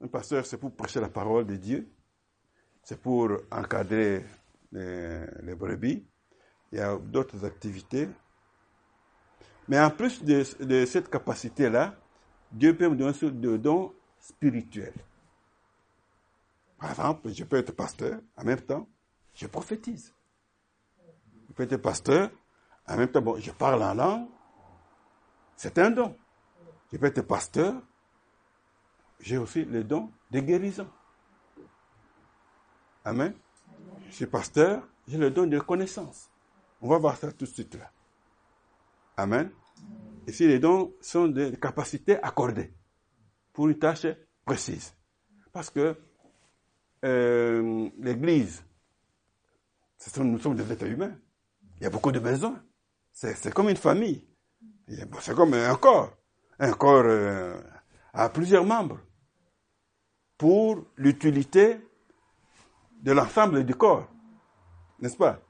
un 0.00 0.06
pasteur 0.06 0.46
c'est 0.46 0.56
pour 0.56 0.74
prêcher 0.74 1.00
la 1.00 1.10
parole 1.10 1.46
de 1.46 1.56
Dieu, 1.56 1.92
c'est 2.82 2.98
pour 2.98 3.30
encadrer 3.50 4.24
les, 4.72 5.54
brebis, 5.54 6.06
il 6.72 6.78
y 6.78 6.80
a 6.80 6.96
d'autres 6.96 7.44
activités. 7.44 8.08
Mais 9.68 9.78
en 9.78 9.90
plus 9.90 10.24
de, 10.24 10.84
cette 10.86 11.10
capacité-là, 11.10 11.94
Dieu 12.50 12.74
peut 12.74 12.88
me 12.88 12.96
donner 12.96 13.12
ce 13.12 13.26
don 13.26 13.92
spirituel. 14.18 14.94
Par 16.78 16.90
exemple, 16.90 17.28
je 17.30 17.44
peux 17.44 17.56
être 17.56 17.72
pasteur, 17.72 18.18
en 18.36 18.44
même 18.44 18.60
temps, 18.62 18.88
je 19.34 19.46
prophétise. 19.46 20.14
Je 21.48 21.52
peux 21.52 21.64
être 21.64 21.76
pasteur, 21.76 22.30
en 22.92 22.96
même 22.98 23.08
temps, 23.08 23.22
bon, 23.22 23.38
je 23.40 23.50
parle 23.50 23.82
en 23.82 23.94
langue, 23.94 24.28
c'est 25.56 25.78
un 25.78 25.90
don. 25.90 26.14
Je 26.92 26.98
peux 26.98 27.06
être 27.06 27.22
pasteur, 27.22 27.80
j'ai 29.18 29.38
aussi 29.38 29.64
le 29.64 29.82
don 29.82 30.10
de 30.30 30.40
guérison. 30.40 30.86
Amen. 33.04 33.34
Je 34.08 34.12
suis 34.12 34.26
pasteur, 34.26 34.86
j'ai 35.08 35.16
le 35.16 35.30
don 35.30 35.46
de 35.46 35.58
connaissance. 35.58 36.30
On 36.82 36.88
va 36.88 36.98
voir 36.98 37.16
ça 37.16 37.32
tout 37.32 37.46
de 37.46 37.50
suite 37.50 37.76
là. 37.76 37.90
Amen. 39.16 39.50
Ici, 40.26 40.46
les 40.46 40.58
dons 40.58 40.92
sont 41.00 41.28
des 41.28 41.56
capacités 41.58 42.22
accordées 42.22 42.74
pour 43.54 43.68
une 43.68 43.78
tâche 43.78 44.06
précise. 44.44 44.94
Parce 45.50 45.70
que 45.70 45.96
euh, 47.04 47.90
l'Église, 47.98 48.62
nous 50.18 50.38
sommes 50.38 50.56
des 50.56 50.70
êtres 50.70 50.86
humains. 50.86 51.16
Il 51.78 51.84
y 51.84 51.86
a 51.86 51.90
beaucoup 51.90 52.12
de 52.12 52.18
besoins. 52.18 52.62
C'est 53.12 53.52
comme 53.52 53.68
une 53.68 53.76
famille. 53.76 54.26
C'est 55.20 55.34
comme 55.34 55.54
un 55.54 55.74
corps. 55.76 56.12
Un 56.58 56.72
corps 56.72 57.04
euh, 57.04 57.60
a 58.12 58.28
plusieurs 58.28 58.64
membres 58.64 59.00
pour 60.36 60.84
l'utilité 60.96 61.78
de 63.00 63.12
l'ensemble 63.12 63.64
du 63.64 63.74
corps. 63.74 64.08
N'est-ce 65.00 65.16
pas? 65.16 65.40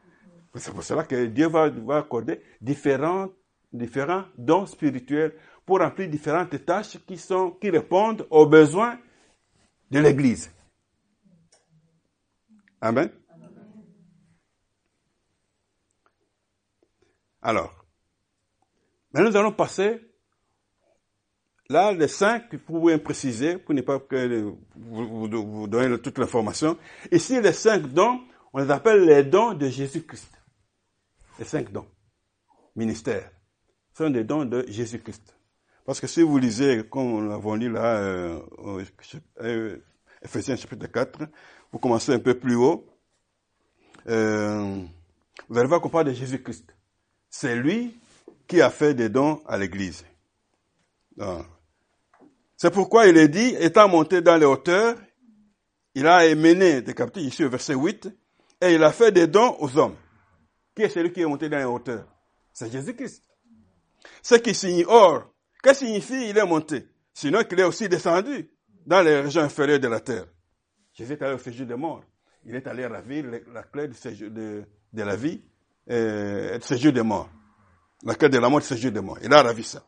C'est 0.55 0.73
pour 0.73 0.83
cela 0.83 1.05
que 1.05 1.27
Dieu 1.27 1.49
va, 1.49 1.71
va 1.71 1.99
accorder 1.99 2.43
différents, 2.61 3.29
différents 3.73 4.25
dons 4.37 4.67
spirituels 4.67 5.35
pour 5.65 5.79
remplir 5.81 6.09
différentes 6.09 6.65
tâches 6.65 6.99
qui, 7.07 7.17
sont, 7.17 7.53
qui 7.53 7.71
répondent 7.71 8.27
aux 8.31 8.47
besoins 8.47 8.99
de 9.91 9.99
l'Église. 9.99 10.51
Amen. 12.81 13.11
Alors, 17.43 17.85
maintenant 19.13 19.31
nous 19.31 19.37
allons 19.37 19.53
passer, 19.53 20.01
là, 21.69 21.93
les 21.93 22.09
cinq, 22.09 22.57
pour 22.59 22.79
vous 22.79 22.99
préciser, 22.99 23.59
pour 23.59 23.75
ne 23.75 23.81
pas 23.81 23.99
que 23.99 24.55
vous, 24.77 25.29
vous, 25.29 25.67
donner 25.67 25.99
toute 26.01 26.19
l'information. 26.19 26.79
Ici, 27.11 27.41
les 27.41 27.53
cinq 27.53 27.89
dons, 27.89 28.21
on 28.53 28.63
les 28.63 28.71
appelle 28.71 29.05
les 29.05 29.25
dons 29.25 29.55
de 29.55 29.69
Jésus-Christ. 29.69 30.41
Les 31.39 31.45
cinq 31.45 31.73
dons, 31.73 31.87
ministères, 32.77 33.31
sont 33.93 34.11
des 34.11 34.23
dons 34.23 34.45
de 34.45 34.65
Jésus-Christ. 34.69 35.37
Parce 35.85 36.01
que 36.01 36.07
si 36.07 36.23
vous 36.23 36.39
lisez, 36.39 36.87
comme 36.89 37.09
nous 37.09 37.29
l'avons 37.29 37.57
lu 37.57 37.73
là, 37.73 37.97
euh, 37.99 38.41
euh, 39.41 39.79
Ephésiens 40.23 40.55
chapitre 40.55 40.87
4, 40.87 41.27
vous 41.73 41.79
commencez 41.81 42.13
un 42.13 42.21
peu 42.21 42.39
plus 42.39 42.55
haut, 42.55 42.87
euh, 44.09 44.81
vous 45.49 45.59
allez 45.59 45.69
voir 45.69 45.81
qu'on 45.81 45.89
parle 45.89 46.07
de 46.07 46.13
Jésus-Christ. 46.13 46.73
C'est 47.35 47.57
lui 47.57 47.99
qui 48.47 48.61
a 48.61 48.71
fait 48.71 48.93
des 48.93 49.09
dons 49.09 49.43
à 49.47 49.57
l'Église. 49.57 50.05
C'est 52.57 52.71
pourquoi 52.71 53.07
il 53.07 53.17
est 53.17 53.29
dit, 53.29 53.57
étant 53.59 53.89
monté 53.89 54.21
dans 54.21 54.37
les 54.37 54.45
hauteurs, 54.45 54.97
il 55.95 56.07
a 56.07 56.27
émené 56.27 56.83
des 56.83 56.95
captifs, 56.95 57.23
ici 57.23 57.43
au 57.43 57.49
verset 57.49 57.75
8, 57.75 58.09
et 58.61 58.75
il 58.75 58.85
a 58.85 58.93
fait 58.93 59.11
des 59.11 59.27
dons 59.27 59.57
aux 59.61 59.79
hommes. 59.79 59.97
Qui 60.77 60.83
est 60.83 60.91
celui 60.91 61.11
qui 61.11 61.23
est 61.23 61.27
monté 61.27 61.49
dans 61.49 61.57
les 61.59 61.65
hauteurs? 61.65 62.07
C'est 62.53 62.71
Jésus-Christ. 62.71 63.25
Ce 64.23 64.35
qui 64.35 64.55
signe 64.55 64.85
or, 64.87 65.33
que 65.63 65.73
signifie 65.73 66.29
il 66.29 66.39
est 66.39 66.47
monté? 66.47 66.87
Sinon 67.15 67.45
qu'il 67.45 67.61
est 67.61 67.65
aussi 67.65 67.89
descendu 67.89 68.51
dans 68.87 69.01
les 69.01 69.23
régions 69.23 69.43
inférieures 69.43 69.81
de 69.81 69.89
la 69.89 70.01
terre. 70.01 70.27
Jésus 70.93 71.15
est 71.15 71.23
allé 71.23 71.35
au 71.35 71.39
séjour 71.39 71.67
des 71.67 71.77
morts. 71.77 72.05
Il 72.45 72.55
est 72.55 72.67
allé 72.67 72.87
ravir 72.87 73.25
la 73.53 73.63
clé 73.63 73.89
de 73.89 74.67
la 75.03 75.17
vie 75.17 75.43
euh, 75.93 76.59
ce 76.61 76.75
jeu 76.77 76.93
morts. 77.03 77.29
La 78.05 78.15
clé 78.15 78.29
de 78.29 78.39
la 78.39 78.49
mort, 78.49 78.63
c'est 78.63 78.77
jeu 78.77 78.91
des 78.91 79.01
morts. 79.01 79.19
Il 79.23 79.33
a 79.33 79.43
ravi 79.43 79.63
ça. 79.63 79.83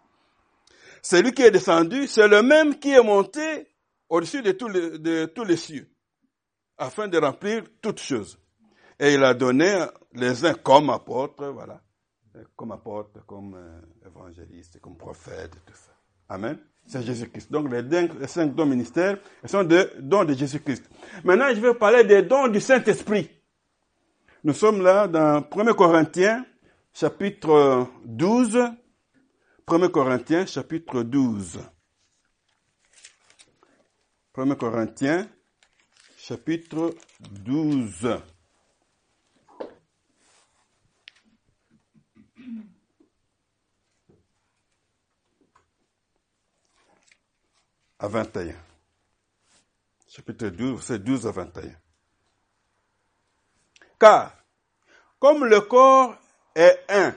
Celui 1.02 1.32
qui 1.32 1.42
est 1.42 1.50
descendu, 1.50 2.06
c'est 2.06 2.28
le 2.28 2.42
même 2.42 2.78
qui 2.78 2.90
est 2.92 3.02
monté 3.02 3.66
au-dessus 4.08 4.42
de 4.42 4.52
tous 4.52 4.68
les, 4.68 4.98
de 4.98 5.56
cieux, 5.56 5.88
afin 6.78 7.08
de 7.08 7.18
remplir 7.18 7.64
toutes 7.82 8.00
choses. 8.00 8.38
Et 8.98 9.14
il 9.14 9.24
a 9.24 9.34
donné 9.34 9.84
les 10.12 10.44
uns 10.44 10.54
comme 10.54 10.90
apôtres, 10.90 11.46
voilà, 11.48 11.80
comme 12.56 12.72
apôtres, 12.72 13.24
comme 13.26 13.54
euh, 13.54 14.08
évangélistes, 14.08 14.80
comme 14.80 14.96
prophètes, 14.96 15.52
tout 15.66 15.74
ça. 15.74 15.92
Amen. 16.28 16.58
C'est 16.86 17.02
Jésus-Christ. 17.02 17.50
Donc 17.50 17.70
les, 17.72 17.82
les, 17.82 18.26
cinq 18.26 18.54
dons 18.54 18.66
ministères 18.66 19.18
sont 19.46 19.64
des 19.64 19.84
dons 19.98 20.24
de 20.24 20.34
Jésus-Christ. 20.34 20.84
Maintenant, 21.24 21.48
je 21.54 21.60
vais 21.60 21.74
parler 21.74 22.04
des 22.04 22.22
dons 22.22 22.48
du 22.48 22.60
Saint-Esprit. 22.60 23.30
Nous 24.44 24.52
sommes 24.52 24.82
là 24.82 25.08
dans 25.08 25.42
1 25.56 25.72
Corinthiens, 25.72 26.44
chapitre 26.92 27.88
12. 28.04 28.58
1 29.66 29.88
Corinthiens, 29.88 30.44
chapitre 30.44 31.02
12. 31.02 31.60
1 34.36 34.54
Corinthiens, 34.56 35.26
chapitre 36.18 36.94
12. 37.20 38.20
À 47.98 48.08
21. 48.08 48.54
Chapitre 50.06 50.48
12, 50.48 50.82
c'est 50.82 51.02
12 51.02 51.26
à 51.26 51.30
21. 51.30 51.83
Car, 54.04 54.36
comme 55.18 55.46
le 55.46 55.62
corps 55.62 56.14
est 56.54 56.78
un 56.90 57.14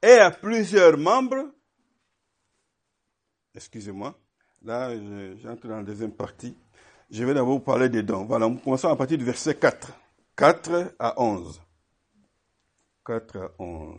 et 0.00 0.12
a 0.12 0.30
plusieurs 0.30 0.96
membres, 0.96 1.52
excusez-moi, 3.54 4.18
là 4.62 4.88
j'entre 5.36 5.68
dans 5.68 5.76
la 5.76 5.82
deuxième 5.82 6.12
partie, 6.12 6.56
je 7.10 7.22
vais 7.22 7.34
d'abord 7.34 7.58
vous 7.58 7.60
parler 7.60 7.90
des 7.90 8.02
dons. 8.02 8.24
Voilà, 8.24 8.48
nous 8.48 8.56
commençons 8.56 8.88
à 8.88 8.96
partir 8.96 9.18
du 9.18 9.24
verset 9.26 9.54
4. 9.54 9.92
4 10.34 10.94
à 10.98 11.20
11. 11.20 11.60
4 13.04 13.36
à 13.36 13.50
11. 13.58 13.98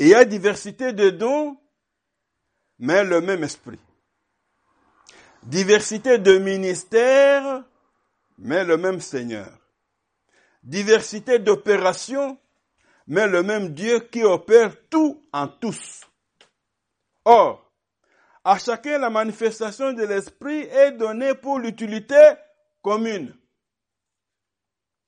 Il 0.00 0.08
y 0.08 0.14
a 0.14 0.24
diversité 0.24 0.92
de 0.92 1.10
dons, 1.10 1.56
mais 2.80 3.04
le 3.04 3.20
même 3.20 3.44
esprit 3.44 3.78
diversité 5.46 6.18
de 6.18 6.38
ministères, 6.38 7.64
mais 8.38 8.64
le 8.64 8.76
même 8.76 9.00
Seigneur. 9.00 9.50
Diversité 10.62 11.38
d'opérations, 11.38 12.38
mais 13.06 13.26
le 13.26 13.42
même 13.42 13.72
Dieu 13.72 14.00
qui 14.00 14.24
opère 14.24 14.74
tout 14.90 15.24
en 15.32 15.46
tous. 15.46 16.02
Or, 17.24 17.70
à 18.44 18.58
chacun 18.58 18.98
la 18.98 19.10
manifestation 19.10 19.92
de 19.92 20.04
l'Esprit 20.04 20.62
est 20.62 20.92
donnée 20.92 21.34
pour 21.34 21.58
l'utilité 21.58 22.20
commune. 22.82 23.34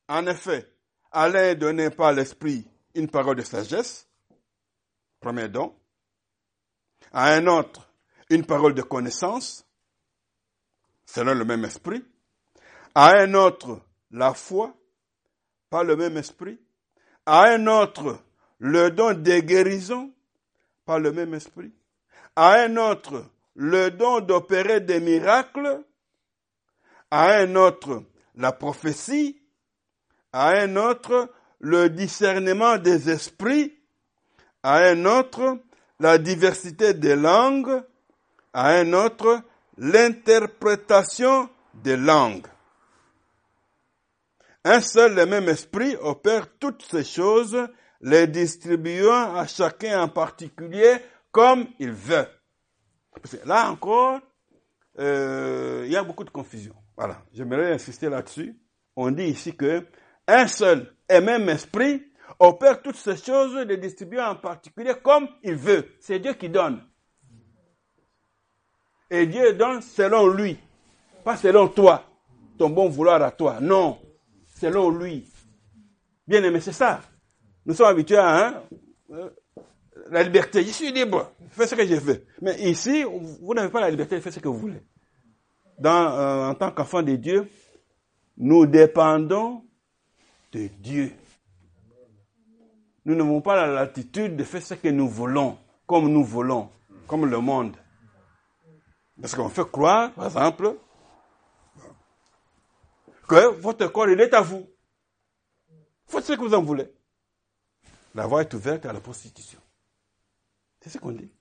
En 0.08 0.26
effet, 0.26 0.66
à 1.10 1.28
l'un 1.28 1.42
est 1.42 1.56
donné 1.56 1.90
par 1.90 2.12
l'Esprit 2.12 2.66
une 2.94 3.08
parole 3.08 3.36
de 3.36 3.42
sagesse, 3.42 4.08
premier 5.20 5.48
don, 5.48 5.74
à 7.12 7.32
un 7.34 7.46
autre 7.46 7.88
une 8.30 8.44
parole 8.44 8.74
de 8.74 8.82
connaissance, 8.82 9.67
selon 11.08 11.34
le 11.34 11.44
même 11.44 11.64
esprit. 11.64 12.04
à 12.94 13.16
un 13.20 13.34
autre 13.34 13.80
la 14.10 14.34
foi. 14.34 14.74
Par 15.70 15.84
le 15.84 15.96
même 15.96 16.16
esprit, 16.16 16.58
à 17.26 17.42
un 17.50 17.66
autre 17.66 18.18
le 18.58 18.90
don 18.90 19.12
des 19.12 19.42
guérisons 19.42 20.10
par 20.86 20.98
le 20.98 21.12
même 21.12 21.34
esprit, 21.34 21.70
à 22.34 22.62
un 22.62 22.78
autre 22.78 23.26
le 23.54 23.90
don 23.90 24.20
d'opérer 24.20 24.80
des 24.80 24.98
miracles, 25.00 25.84
à 27.10 27.34
un 27.40 27.54
autre 27.54 28.02
la 28.34 28.52
prophétie, 28.52 29.42
à 30.32 30.48
un 30.48 30.76
autre 30.76 31.30
le 31.60 31.90
discernement 31.90 32.78
des 32.78 33.10
esprits, 33.10 33.78
à 34.62 34.78
un 34.78 35.04
autre 35.04 35.58
la 36.00 36.16
diversité 36.16 36.94
des 36.94 37.16
langues, 37.16 37.82
à 38.54 38.70
un 38.70 38.94
autre 38.94 39.42
l'interprétation 39.78 41.48
des 41.74 41.96
langues. 41.96 42.46
Un 44.64 44.80
seul 44.80 45.18
et 45.18 45.26
même 45.26 45.48
esprit 45.48 45.96
opère 46.00 46.48
toutes 46.58 46.82
ces 46.82 47.04
choses, 47.04 47.56
les 48.00 48.26
distribuant 48.26 49.34
à 49.34 49.46
chacun 49.46 50.02
en 50.02 50.08
particulier 50.08 50.96
comme 51.30 51.66
il 51.78 51.92
veut. 51.92 52.26
Là 53.44 53.70
encore, 53.70 54.20
euh, 54.98 55.84
il 55.86 55.92
y 55.92 55.96
a 55.96 56.02
beaucoup 56.02 56.24
de 56.24 56.30
confusion. 56.30 56.74
Voilà, 56.96 57.22
j'aimerais 57.32 57.72
insister 57.72 58.08
là-dessus. 58.08 58.56
On 58.96 59.10
dit 59.10 59.24
ici 59.24 59.56
que 59.56 59.86
un 60.26 60.46
seul 60.48 60.92
et 61.08 61.20
même 61.20 61.48
esprit 61.48 62.02
opère 62.38 62.82
toutes 62.82 62.96
ces 62.96 63.16
choses, 63.16 63.56
les 63.66 63.76
distribuant 63.76 64.28
en 64.30 64.36
particulier 64.36 64.94
comme 65.02 65.28
il 65.42 65.54
veut. 65.54 65.86
C'est 66.00 66.18
Dieu 66.18 66.34
qui 66.34 66.48
donne. 66.48 66.84
Et 69.10 69.26
Dieu 69.26 69.54
donne 69.54 69.80
selon 69.80 70.28
lui, 70.28 70.58
pas 71.24 71.36
selon 71.36 71.68
toi, 71.68 72.04
ton 72.58 72.68
bon 72.68 72.88
vouloir 72.88 73.22
à 73.22 73.30
toi. 73.30 73.58
Non, 73.60 73.98
selon 74.56 74.90
lui. 74.90 75.26
Bien 76.26 76.42
aimé, 76.42 76.60
c'est 76.60 76.72
ça. 76.72 77.00
Nous 77.64 77.74
sommes 77.74 77.86
habitués 77.86 78.18
à 78.18 78.46
hein, 78.48 78.62
euh, 79.10 79.30
la 80.10 80.22
liberté. 80.22 80.62
Je 80.62 80.70
suis 80.70 80.92
libre, 80.92 81.32
fais 81.50 81.66
ce 81.66 81.74
que 81.74 81.86
je 81.86 81.94
veux. 81.94 82.24
Mais 82.42 82.60
ici, 82.68 83.04
vous 83.04 83.54
n'avez 83.54 83.70
pas 83.70 83.80
la 83.80 83.90
liberté, 83.90 84.20
faites 84.20 84.34
ce 84.34 84.40
que 84.40 84.48
vous 84.48 84.58
voulez. 84.58 84.82
Dans, 85.78 86.12
euh, 86.18 86.48
en 86.50 86.54
tant 86.54 86.70
qu'enfant 86.70 87.02
de 87.02 87.16
Dieu, 87.16 87.48
nous 88.36 88.66
dépendons 88.66 89.62
de 90.52 90.68
Dieu. 90.80 91.12
Nous 93.04 93.14
n'avons 93.14 93.40
pas 93.40 93.56
la 93.56 93.72
latitude 93.72 94.36
de 94.36 94.44
faire 94.44 94.60
ce 94.60 94.74
que 94.74 94.88
nous 94.88 95.08
voulons, 95.08 95.56
comme 95.86 96.08
nous 96.08 96.24
voulons, 96.24 96.68
comme 97.06 97.24
le 97.24 97.38
monde. 97.38 97.74
Parce 99.20 99.34
qu'on 99.34 99.48
fait 99.48 99.68
croire, 99.70 100.12
par 100.12 100.26
exemple, 100.26 100.76
que 103.28 103.60
votre 103.60 103.86
corps, 103.88 104.08
il 104.08 104.20
est 104.20 104.32
à 104.32 104.40
vous? 104.40 104.66
Faites 106.06 106.24
ce 106.24 106.32
que 106.32 106.40
vous 106.40 106.54
en 106.54 106.62
voulez. 106.62 106.90
La 108.14 108.26
voie 108.26 108.40
est 108.42 108.54
ouverte 108.54 108.86
à 108.86 108.92
la 108.92 109.00
prostitution. 109.00 109.60
C'est 110.80 110.90
ce 110.90 110.98
qu'on 110.98 111.12
dit. 111.12 111.32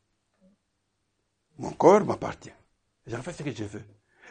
Mon 1.57 1.71
corps 1.71 2.03
m'appartient. 2.03 2.51
J'en 3.05 3.21
fais 3.21 3.33
ce 3.33 3.43
que 3.43 3.51
je 3.51 3.63
veux. 3.63 3.83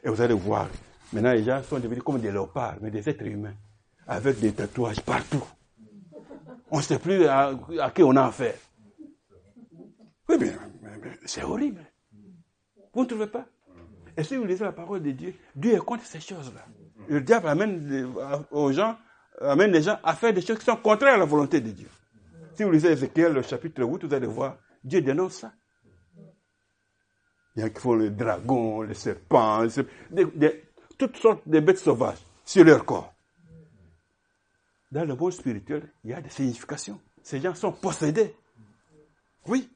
Et 0.05 0.09
vous 0.09 0.21
allez 0.21 0.35
voir, 0.35 0.69
maintenant 1.13 1.33
les 1.33 1.45
gens 1.45 1.63
sont 1.63 1.79
devenus 1.79 2.03
comme 2.03 2.21
des 2.21 2.31
léopards, 2.31 2.77
mais 2.81 2.91
des 2.91 3.09
êtres 3.09 3.25
humains, 3.25 3.55
avec 4.07 4.39
des 4.39 4.53
tatouages 4.53 5.01
partout. 5.01 5.43
On 6.71 6.79
ne 6.79 6.83
sait 6.83 6.99
plus 6.99 7.27
à, 7.27 7.55
qui 7.95 8.03
on 8.03 8.15
a 8.17 8.27
affaire. 8.27 8.59
Oui, 10.29 10.37
mais, 10.39 10.53
c'est 11.25 11.43
horrible. 11.43 11.81
Vous 12.97 13.03
ne 13.03 13.09
trouvez 13.09 13.27
pas 13.27 13.45
Et 14.17 14.25
si 14.25 14.37
vous 14.37 14.47
lisez 14.47 14.65
la 14.65 14.73
parole 14.73 15.03
de 15.03 15.11
Dieu, 15.11 15.35
Dieu 15.55 15.75
est 15.75 15.85
contre 15.85 16.07
ces 16.07 16.19
choses-là. 16.19 16.65
Le 17.09 17.21
diable 17.21 17.47
amène 17.47 18.11
aux 18.51 18.73
gens, 18.73 18.97
amène 19.39 19.71
les 19.71 19.83
gens 19.83 19.99
à 20.03 20.15
faire 20.15 20.33
des 20.33 20.41
choses 20.41 20.59
qui 20.59 20.65
sont 20.65 20.77
contraires 20.77 21.13
à 21.13 21.19
la 21.19 21.27
volonté 21.27 21.61
de 21.61 21.71
Dieu. 21.73 21.89
Si 22.55 22.65
vous 22.65 22.71
lisez 22.71 22.93
Ézéchiel, 22.93 23.35
le 23.35 23.43
chapitre 23.43 23.83
8, 23.83 24.07
vous 24.07 24.15
allez 24.15 24.27
voir, 24.27 24.57
Dieu 24.83 25.03
dénonce 25.03 25.41
ça. 25.41 25.53
Il 27.55 27.61
y 27.61 27.67
a 27.67 27.69
qui 27.69 27.83
font 27.83 27.97
les 27.97 28.09
dragons, 28.09 28.81
les 28.81 28.95
serpents, 28.95 29.67
toutes 30.97 31.19
sortes 31.19 31.47
de 31.47 31.61
bêtes 31.61 31.79
sauvages 31.79 32.25
sur 32.47 32.65
leur 32.65 32.83
corps. 32.87 33.13
Dans 34.91 35.05
le 35.05 35.15
monde 35.15 35.33
spirituel, 35.33 35.93
il 36.03 36.13
y 36.13 36.15
a 36.15 36.23
des 36.23 36.31
significations. 36.31 36.99
Ces 37.23 37.43
gens 37.43 37.55
sont 37.55 37.73
possédés. 37.73 38.35
Oui. 39.47 39.69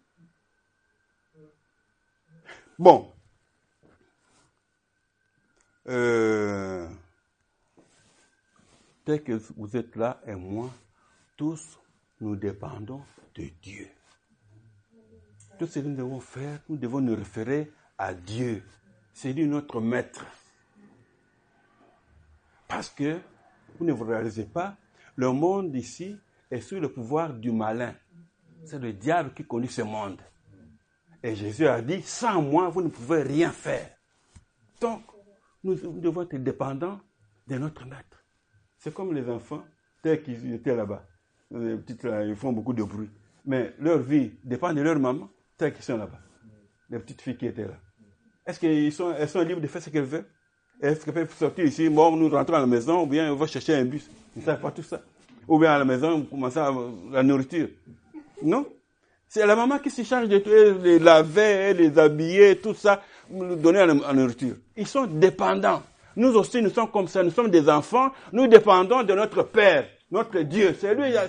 Bon. 2.80 3.12
Euh, 5.86 6.88
tel 9.04 9.22
que 9.22 9.34
vous 9.54 9.76
êtes 9.76 9.96
là 9.96 10.18
et 10.26 10.34
moi, 10.34 10.70
tous, 11.36 11.78
nous 12.22 12.36
dépendons 12.36 13.02
de 13.34 13.44
Dieu. 13.60 13.86
Tout 15.58 15.66
ce 15.66 15.80
que 15.80 15.84
nous 15.84 15.94
devons 15.94 16.20
faire, 16.20 16.58
nous 16.70 16.78
devons 16.78 17.02
nous 17.02 17.14
référer 17.14 17.70
à 17.98 18.14
Dieu. 18.14 18.62
C'est 19.12 19.34
lui 19.34 19.46
notre 19.46 19.82
maître. 19.82 20.24
Parce 22.66 22.88
que, 22.88 23.20
vous 23.78 23.84
ne 23.84 23.92
vous 23.92 24.06
réalisez 24.06 24.46
pas, 24.46 24.78
le 25.16 25.30
monde 25.32 25.76
ici 25.76 26.16
est 26.50 26.62
sous 26.62 26.80
le 26.80 26.90
pouvoir 26.90 27.34
du 27.34 27.52
malin. 27.52 27.94
C'est 28.64 28.78
le 28.78 28.94
diable 28.94 29.34
qui 29.34 29.44
conduit 29.44 29.68
ce 29.68 29.82
monde. 29.82 30.22
Et 31.22 31.34
Jésus 31.34 31.66
a 31.66 31.82
dit, 31.82 32.02
sans 32.02 32.40
moi, 32.40 32.68
vous 32.68 32.82
ne 32.82 32.88
pouvez 32.88 33.22
rien 33.22 33.50
faire. 33.50 33.90
Donc, 34.80 35.02
nous 35.62 35.74
devons 35.74 36.22
être 36.22 36.36
dépendants 36.36 36.98
de 37.46 37.58
notre 37.58 37.84
maître. 37.84 38.24
C'est 38.78 38.94
comme 38.94 39.12
les 39.12 39.28
enfants, 39.28 39.62
tels 40.02 40.22
qu'ils 40.22 40.54
étaient 40.54 40.74
là-bas. 40.74 41.04
Les 41.50 41.76
petites, 41.76 42.06
ils 42.26 42.36
font 42.36 42.52
beaucoup 42.52 42.72
de 42.72 42.82
bruit. 42.82 43.10
Mais 43.44 43.74
leur 43.78 43.98
vie 43.98 44.32
dépend 44.44 44.72
de 44.72 44.80
leur 44.80 44.98
maman, 44.98 45.28
tels 45.58 45.74
qu'ils 45.74 45.84
sont 45.84 45.98
là-bas. 45.98 46.20
Les 46.88 46.98
petites 46.98 47.20
filles 47.20 47.36
qui 47.36 47.46
étaient 47.46 47.66
là. 47.66 47.78
Est-ce 48.46 48.58
qu'elles 48.58 48.92
sont, 48.92 49.14
sont 49.26 49.42
libres 49.42 49.60
de 49.60 49.66
faire 49.66 49.82
ce 49.82 49.90
qu'elles 49.90 50.04
veulent? 50.04 50.26
Est-ce 50.80 51.04
qu'elles 51.04 51.12
peuvent 51.12 51.36
sortir 51.36 51.66
ici, 51.66 51.90
bon, 51.90 52.16
nous 52.16 52.30
rentrons 52.30 52.54
à 52.54 52.60
la 52.60 52.66
maison, 52.66 53.02
ou 53.02 53.06
bien 53.06 53.30
on 53.30 53.36
va 53.36 53.46
chercher 53.46 53.74
un 53.74 53.84
bus? 53.84 54.10
Ils 54.34 54.40
ne 54.40 54.44
savent 54.46 54.60
pas 54.60 54.70
tout 54.70 54.82
ça. 54.82 55.02
Ou 55.46 55.58
bien 55.58 55.72
à 55.72 55.78
la 55.78 55.84
maison, 55.84 56.12
on 56.12 56.22
commence 56.22 56.56
à 56.56 56.72
la 57.10 57.22
nourriture. 57.22 57.68
Non? 58.42 58.66
C'est 59.32 59.46
la 59.46 59.54
maman 59.54 59.78
qui 59.78 59.90
se 59.90 60.02
charge 60.02 60.26
de 60.28 60.38
tout, 60.38 60.50
les 60.82 60.98
laver, 60.98 61.72
les 61.72 61.96
habiller, 62.00 62.56
tout 62.56 62.74
ça, 62.74 63.00
donner 63.30 63.86
la 63.86 64.12
nourriture. 64.12 64.56
Ils 64.76 64.88
sont 64.88 65.06
dépendants. 65.06 65.84
Nous 66.16 66.34
aussi, 66.34 66.60
nous 66.60 66.70
sommes 66.70 66.90
comme 66.90 67.06
ça, 67.06 67.22
nous 67.22 67.30
sommes 67.30 67.48
des 67.48 67.68
enfants, 67.70 68.10
nous 68.32 68.48
dépendons 68.48 69.04
de 69.04 69.14
notre 69.14 69.44
Père, 69.44 69.86
notre 70.10 70.40
Dieu. 70.40 70.76
C'est 70.80 70.96
lui 70.96 71.16
à 71.16 71.28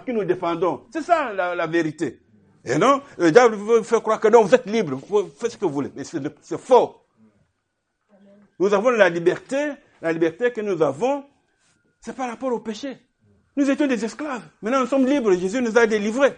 qui, 0.00 0.14
nous 0.14 0.24
dépendons. 0.24 0.84
C'est 0.94 1.02
ça 1.02 1.30
la, 1.34 1.66
vérité. 1.66 2.20
Et 2.64 2.78
non, 2.78 3.02
le 3.18 3.30
diable 3.30 3.56
veut 3.56 3.82
faire 3.82 4.00
croire 4.00 4.18
que 4.18 4.28
non, 4.28 4.44
vous 4.44 4.54
êtes 4.54 4.64
libre, 4.64 4.98
vous 5.06 5.28
faites 5.38 5.52
ce 5.52 5.58
que 5.58 5.66
vous 5.66 5.74
voulez. 5.74 5.92
Mais 5.94 6.04
c'est 6.04 6.58
faux. 6.58 7.02
Nous 8.58 8.72
avons 8.72 8.88
la 8.88 9.10
liberté, 9.10 9.72
la 10.00 10.10
liberté 10.10 10.52
que 10.52 10.62
nous 10.62 10.80
avons, 10.80 11.22
c'est 12.00 12.16
par 12.16 12.30
rapport 12.30 12.50
au 12.50 12.60
péché. 12.60 12.96
Nous 13.58 13.70
étions 13.70 13.86
des 13.86 14.02
esclaves. 14.02 14.40
Maintenant, 14.62 14.80
nous 14.80 14.86
sommes 14.86 15.04
libres. 15.06 15.34
Jésus 15.34 15.60
nous 15.60 15.76
a 15.76 15.86
délivrés. 15.86 16.32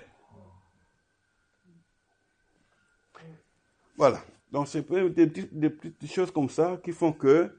Voilà. 3.97 4.21
Donc, 4.51 4.69
c'est 4.69 4.89
des, 5.15 5.71
petites 5.71 6.13
choses 6.13 6.31
comme 6.31 6.49
ça 6.49 6.79
qui 6.83 6.93
font 6.93 7.13
que 7.13 7.51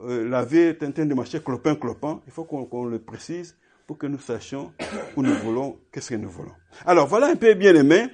euh, 0.00 0.28
la 0.28 0.44
vie 0.44 0.58
est 0.58 0.82
en 0.82 0.92
train 0.92 1.04
de 1.04 1.14
marcher 1.14 1.42
clopin, 1.42 1.74
clopin. 1.74 2.22
Il 2.26 2.32
faut 2.32 2.44
qu'on 2.44 2.84
le 2.84 2.98
précise 2.98 3.56
pour 3.86 3.98
que 3.98 4.06
nous 4.06 4.18
sachions 4.18 4.72
où 5.16 5.22
nous 5.22 5.34
voulons, 5.34 5.78
qu'est-ce 5.92 6.10
que 6.10 6.14
nous 6.14 6.30
voulons. 6.30 6.54
Alors, 6.86 7.06
voilà 7.06 7.28
un 7.28 7.36
peu 7.36 7.54
bien 7.54 7.74
aimé, 7.74 8.08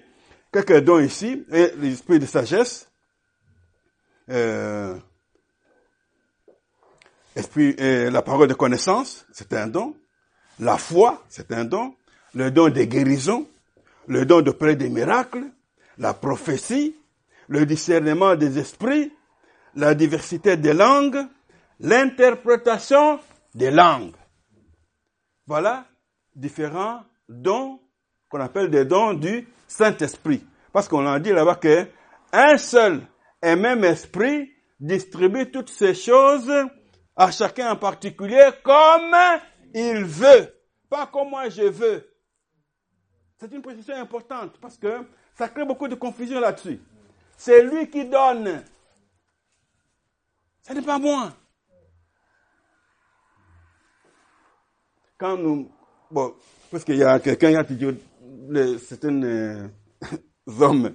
quelques 0.52 0.80
dons 0.84 1.00
ici, 1.00 1.44
l'esprit 1.48 2.18
de 2.18 2.26
sagesse, 2.26 2.88
euh, 4.30 4.96
esprit, 7.36 7.74
la 7.78 8.22
parole 8.22 8.48
de 8.48 8.54
connaissance, 8.54 9.26
c'est 9.32 9.52
un 9.52 9.66
don, 9.66 9.96
la 10.60 10.78
foi, 10.78 11.24
c'est 11.28 11.52
un 11.52 11.64
don, 11.64 11.94
le 12.34 12.50
don 12.50 12.68
des 12.68 12.86
guérisons, 12.86 13.46
le 14.06 14.24
don 14.26 14.42
de 14.42 14.50
près 14.50 14.76
des 14.76 14.88
miracles, 14.88 15.44
la 15.98 16.14
prophétie, 16.14 16.94
le 17.48 17.66
discernement 17.66 18.36
des 18.36 18.58
esprits, 18.58 19.12
la 19.74 19.94
diversité 19.94 20.56
des 20.56 20.72
langues, 20.72 21.26
l'interprétation 21.80 23.20
des 23.54 23.70
langues. 23.70 24.14
Voilà 25.46 25.86
différents 26.34 27.02
dons 27.28 27.80
qu'on 28.28 28.40
appelle 28.40 28.70
des 28.70 28.84
dons 28.84 29.14
du 29.14 29.46
Saint-Esprit. 29.66 30.44
Parce 30.72 30.88
qu'on 30.88 31.06
a 31.06 31.20
dit 31.20 31.30
là-bas 31.30 31.56
qu'un 31.56 32.58
seul 32.58 33.02
et 33.42 33.54
même 33.54 33.84
esprit 33.84 34.50
distribue 34.80 35.50
toutes 35.50 35.70
ces 35.70 35.94
choses 35.94 36.52
à 37.16 37.30
chacun 37.30 37.72
en 37.72 37.76
particulier 37.76 38.50
comme 38.62 39.14
il 39.72 40.04
veut. 40.04 40.52
Pas 40.90 41.06
comme 41.06 41.30
moi 41.30 41.48
je 41.48 41.62
veux. 41.62 42.10
C'est 43.38 43.52
une 43.52 43.62
position 43.62 43.94
importante 43.96 44.58
parce 44.60 44.78
que 44.78 45.06
ça 45.34 45.48
crée 45.48 45.64
beaucoup 45.64 45.88
de 45.88 45.94
confusion 45.94 46.40
là-dessus. 46.40 46.80
C'est 47.36 47.62
lui 47.62 47.88
qui 47.90 48.04
donne. 48.06 48.62
Ce 50.62 50.72
n'est 50.72 50.82
pas 50.82 50.98
moi. 50.98 51.32
quand 55.24 55.38
nous, 55.38 55.70
bon, 56.10 56.34
parce 56.70 56.84
qu'il 56.84 56.96
y 56.96 57.04
a 57.04 57.18
quelqu'un 57.18 57.64
qui 57.64 57.76
dit, 57.76 57.86
certains 58.78 59.22
euh, 59.22 59.68
hommes, 60.60 60.94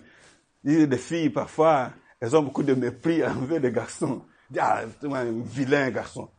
des 0.63 0.97
filles 0.97 1.30
parfois, 1.30 1.91
elles 2.19 2.36
ont 2.36 2.43
beaucoup 2.43 2.63
de 2.63 2.73
mépris 2.73 3.25
envers 3.25 3.60
les 3.60 3.71
garçons. 3.71 4.23
Ah, 4.60 4.84
c'est 5.02 5.12
un 5.12 5.41
vilain 5.41 5.89
garçon. 5.89 6.30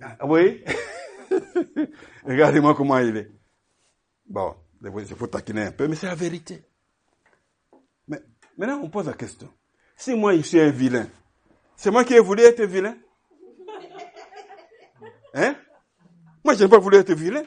Ah, 0.00 0.26
oui? 0.26 0.62
Regardez-moi 2.26 2.74
comment 2.74 2.98
il 2.98 3.16
est. 3.16 3.30
Bon, 4.28 4.54
il 4.82 5.06
faut 5.06 5.26
taquiner 5.26 5.64
un 5.64 5.72
peu, 5.72 5.86
mais 5.86 5.96
c'est 5.96 6.06
la 6.06 6.14
vérité. 6.14 6.62
Maintenant, 8.56 8.80
on 8.82 8.88
pose 8.88 9.06
la 9.06 9.12
question. 9.12 9.48
Si 9.96 10.14
moi, 10.14 10.36
je 10.36 10.42
suis 10.42 10.60
un 10.60 10.70
vilain, 10.70 11.08
c'est 11.76 11.90
moi 11.90 12.04
qui 12.04 12.14
ai 12.14 12.20
voulu 12.20 12.42
être 12.42 12.62
vilain? 12.64 12.96
Hein? 15.34 15.54
Moi, 16.42 16.54
je 16.54 16.64
n'ai 16.64 16.70
pas 16.70 16.78
voulu 16.78 16.96
être 16.96 17.12
vilain. 17.12 17.42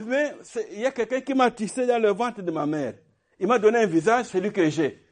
Mais 0.00 0.32
il 0.72 0.80
y 0.80 0.86
a 0.86 0.90
quelqu'un 0.90 1.20
qui 1.20 1.34
m'a 1.34 1.50
tissé 1.50 1.86
dans 1.86 2.00
le 2.00 2.10
ventre 2.10 2.40
de 2.40 2.50
ma 2.50 2.64
mère. 2.64 2.94
Il 3.38 3.46
m'a 3.46 3.58
donné 3.58 3.78
un 3.80 3.86
visage, 3.86 4.26
celui 4.26 4.52
que 4.52 4.70
j'ai. 4.70 5.04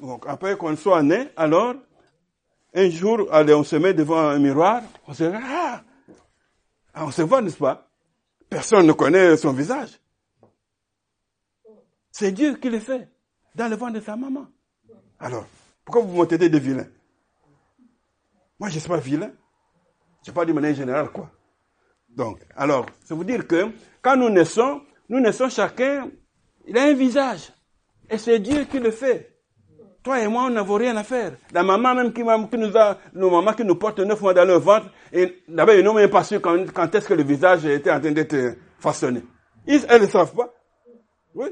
Donc, 0.00 0.24
après 0.26 0.56
qu'on 0.56 0.76
soit 0.76 1.02
né, 1.02 1.28
alors, 1.36 1.74
un 2.74 2.90
jour, 2.90 3.28
allez, 3.32 3.54
on 3.54 3.64
se 3.64 3.76
met 3.76 3.94
devant 3.94 4.18
un 4.18 4.38
miroir, 4.38 4.82
on 5.06 5.14
se 5.14 5.24
dit, 5.24 5.36
ah, 5.36 5.82
ah, 6.94 7.06
on 7.06 7.10
se 7.10 7.22
voit, 7.22 7.40
n'est-ce 7.40 7.56
pas? 7.56 7.88
Personne 8.48 8.86
ne 8.86 8.92
connaît 8.92 9.36
son 9.36 9.52
visage. 9.52 10.00
C'est 12.10 12.32
Dieu 12.32 12.56
qui 12.56 12.70
le 12.70 12.80
fait, 12.80 13.08
dans 13.58 13.68
le 13.68 13.76
ventre 13.76 13.94
de 13.94 14.00
sa 14.00 14.16
maman. 14.16 14.46
Alors, 15.18 15.44
pourquoi 15.84 16.02
vous 16.02 16.16
montez 16.16 16.38
des 16.38 16.48
vilains? 16.58 16.86
Moi, 18.58 18.68
je 18.68 18.76
ne 18.76 18.80
suis 18.80 18.88
pas 18.88 18.98
vilain. 18.98 19.30
Je 20.24 20.30
ne 20.30 20.34
pas 20.34 20.44
de 20.44 20.52
manière 20.52 20.74
générale, 20.74 21.10
quoi. 21.10 21.30
Donc, 22.08 22.40
alors, 22.56 22.86
c'est 23.04 23.14
vous 23.14 23.24
dire 23.24 23.46
que 23.46 23.66
quand 24.00 24.16
nous 24.16 24.30
naissons, 24.30 24.80
nous 25.08 25.20
naissons 25.20 25.48
chacun, 25.48 26.10
il 26.66 26.78
a 26.78 26.84
un 26.84 26.94
visage. 26.94 27.52
Et 28.08 28.16
c'est 28.16 28.38
Dieu 28.38 28.64
qui 28.64 28.78
le 28.78 28.90
fait. 28.90 29.34
Toi 30.02 30.20
et 30.20 30.28
moi, 30.28 30.44
on 30.44 30.50
n'avons 30.50 30.76
rien 30.76 30.96
à 30.96 31.02
faire. 31.02 31.36
La 31.52 31.62
maman 31.62 31.94
même 31.94 32.12
qui, 32.12 32.22
nous 32.22 32.76
a, 32.76 32.98
nos 33.12 33.30
mamans 33.30 33.52
qui 33.52 33.64
nous 33.64 33.74
portent 33.74 34.00
neuf 34.00 34.20
mois 34.20 34.34
dans 34.34 34.44
leur 34.44 34.60
ventre, 34.60 34.86
et 35.12 35.42
d'abord, 35.48 35.74
ils 35.74 35.84
n'ont 35.84 35.94
même 35.94 36.08
pas 36.08 36.24
su 36.24 36.40
quand, 36.40 36.94
est-ce 36.94 37.08
que 37.08 37.14
le 37.14 37.24
visage 37.24 37.66
était 37.66 37.90
en 37.90 38.00
train 38.00 38.12
d'être 38.12 38.56
façonné. 38.78 39.22
Ils, 39.66 39.84
elles 39.88 40.02
ne 40.02 40.06
savent 40.06 40.34
pas. 40.34 40.54
Oui. 41.34 41.48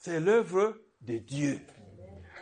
C'est 0.00 0.18
l'œuvre 0.18 0.78
de 1.02 1.18
Dieu. 1.18 1.58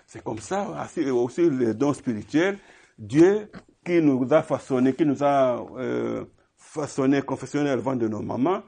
C'est 0.06 0.22
comme 0.22 0.38
ça 0.38 0.86
aussi 1.10 1.50
les 1.50 1.74
dons 1.74 1.92
spirituels. 1.92 2.56
Dieu 2.96 3.50
qui 3.84 4.00
nous 4.00 4.24
a 4.30 4.44
façonné, 4.44 4.94
qui 4.94 5.04
nous 5.04 5.24
a 5.24 5.66
euh, 5.76 6.24
façonné 6.56 7.20
confessionnel 7.20 7.80
ventre 7.80 7.98
de 7.98 8.08
nos 8.08 8.22
mamans, 8.22 8.62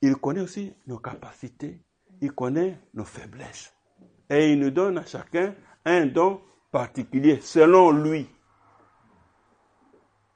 il 0.00 0.16
connaît 0.16 0.40
aussi 0.40 0.72
nos 0.86 0.96
capacités, 0.96 1.82
il 2.22 2.32
connaît 2.32 2.78
nos 2.94 3.04
faiblesses. 3.04 3.74
Et 4.30 4.52
il 4.52 4.58
nous 4.58 4.70
donne 4.70 4.96
à 4.96 5.04
chacun 5.04 5.54
un 5.84 6.06
don 6.06 6.40
particulier 6.72 7.40
selon 7.42 7.90
lui. 7.90 8.26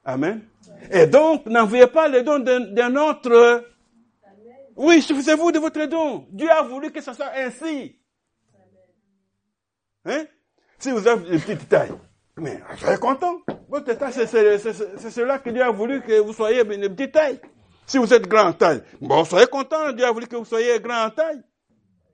Amen. 0.03 0.43
Et 0.91 1.07
donc, 1.07 1.47
n'envoyez 1.47 1.87
pas 1.87 2.07
le 2.07 2.21
don 2.21 2.37
d'un 2.37 2.95
autre. 2.97 3.65
Oui, 4.75 5.01
suffisez-vous 5.01 5.51
de 5.51 5.59
votre 5.59 5.85
don. 5.85 6.27
Dieu 6.31 6.49
a 6.49 6.61
voulu 6.61 6.91
que 6.91 7.01
ce 7.01 7.13
soit 7.13 7.31
ainsi. 7.35 7.97
Hein? 10.05 10.25
Si 10.77 10.91
vous 10.91 11.07
avez 11.07 11.33
une 11.33 11.39
petite 11.39 11.69
taille, 11.69 11.93
mais 12.37 12.59
soyez 12.77 12.97
content. 12.97 13.39
Votre 13.69 13.93
taille, 13.93 14.13
c'est 14.13 15.09
cela 15.09 15.39
que 15.39 15.49
Dieu 15.49 15.63
a 15.63 15.71
voulu 15.71 16.01
que 16.01 16.19
vous 16.19 16.33
soyez 16.33 16.61
une 16.61 16.93
petite 16.93 17.13
taille. 17.13 17.39
Si 17.87 17.97
vous 17.97 18.13
êtes 18.13 18.27
grand 18.27 18.47
en 18.47 18.53
taille, 18.53 18.83
bon, 18.99 19.23
soyez 19.23 19.47
content. 19.47 19.91
Dieu 19.93 20.05
a 20.05 20.11
voulu 20.11 20.27
que 20.27 20.35
vous 20.35 20.45
soyez 20.45 20.79
grand 20.79 21.05
en 21.05 21.09
taille. 21.09 21.41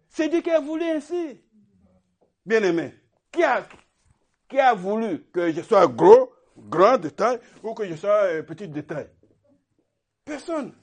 C'est 0.09 0.29
Dieu 0.29 0.41
qui 0.41 0.51
a 0.51 0.59
voulu 0.59 0.83
ainsi. 0.83 1.41
Bien 2.45 2.61
aimé, 2.63 2.93
qui 3.31 3.43
a, 3.43 3.65
qui 4.49 4.59
a 4.59 4.73
voulu 4.73 5.25
que 5.33 5.51
je 5.51 5.61
sois 5.61 5.87
gros, 5.87 6.31
grand 6.57 6.97
de 6.97 7.09
taille, 7.09 7.39
ou 7.63 7.73
que 7.73 7.87
je 7.87 7.95
sois 7.95 8.23
euh, 8.25 8.43
petit 8.43 8.67
de 8.67 8.81
taille? 8.81 9.09
Personne. 10.25 10.73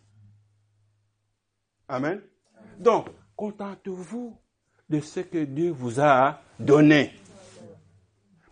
Amen. 1.88 2.20
Donc, 2.79 3.07
contentez-vous 3.35 4.37
de 4.88 5.01
ce 5.01 5.20
que 5.20 5.44
Dieu 5.44 5.70
vous 5.70 6.01
a 6.01 6.40
donné. 6.59 7.12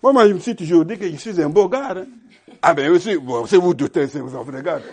Moi, 0.02 0.28
je 0.28 0.32
me 0.32 0.38
suis 0.38 0.54
toujours 0.54 0.84
dit 0.84 0.98
que 0.98 1.08
je 1.10 1.16
suis 1.16 1.42
un 1.42 1.48
beau 1.48 1.68
gars. 1.68 1.94
Hein. 1.96 2.06
Ah 2.62 2.74
ben 2.74 2.90
aussi, 2.90 3.16
bon, 3.16 3.44
c'est 3.46 3.56
vous 3.56 3.74
doutez, 3.74 4.06
c'est 4.06 4.20
vous 4.20 4.34
en 4.34 4.42
regardez. 4.42 4.84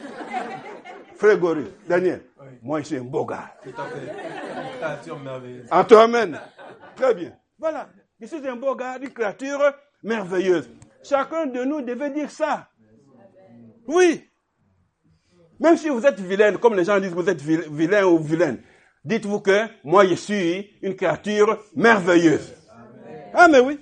Frère 1.15 1.37
Gori, 1.37 1.65
Daniel, 1.87 2.21
moi 2.61 2.81
je 2.81 2.85
suis 2.87 2.97
un 2.97 3.03
beau 3.03 3.25
gars. 3.25 3.53
Tout 3.63 3.69
à 3.79 3.85
fait. 3.85 4.77
créature 4.77 5.19
merveilleuse. 5.19 5.67
En 5.71 5.83
toi, 5.83 6.03
amen. 6.03 6.39
Très 6.95 7.13
bien. 7.13 7.33
Voilà. 7.57 7.89
Je 8.19 8.25
suis 8.25 8.47
un 8.47 8.55
beau 8.55 8.75
gars, 8.75 8.97
une 9.01 9.09
créature 9.09 9.61
merveilleuse. 10.01 10.69
Chacun 11.03 11.45
de 11.45 11.63
nous 11.63 11.81
devait 11.81 12.09
dire 12.11 12.29
ça. 12.29 12.69
Oui. 13.87 14.23
Même 15.59 15.77
si 15.77 15.89
vous 15.89 16.05
êtes 16.05 16.19
vilaine, 16.19 16.57
comme 16.57 16.75
les 16.75 16.85
gens 16.85 16.99
disent 16.99 17.11
vous 17.11 17.29
êtes 17.29 17.41
vilain 17.41 18.05
ou 18.05 18.19
vilaine, 18.19 18.61
dites-vous 19.05 19.39
que 19.41 19.67
moi 19.83 20.05
je 20.05 20.15
suis 20.15 20.71
une 20.81 20.95
créature 20.95 21.63
merveilleuse. 21.75 22.53
Ah 23.33 23.47
mais 23.47 23.59
oui. 23.59 23.79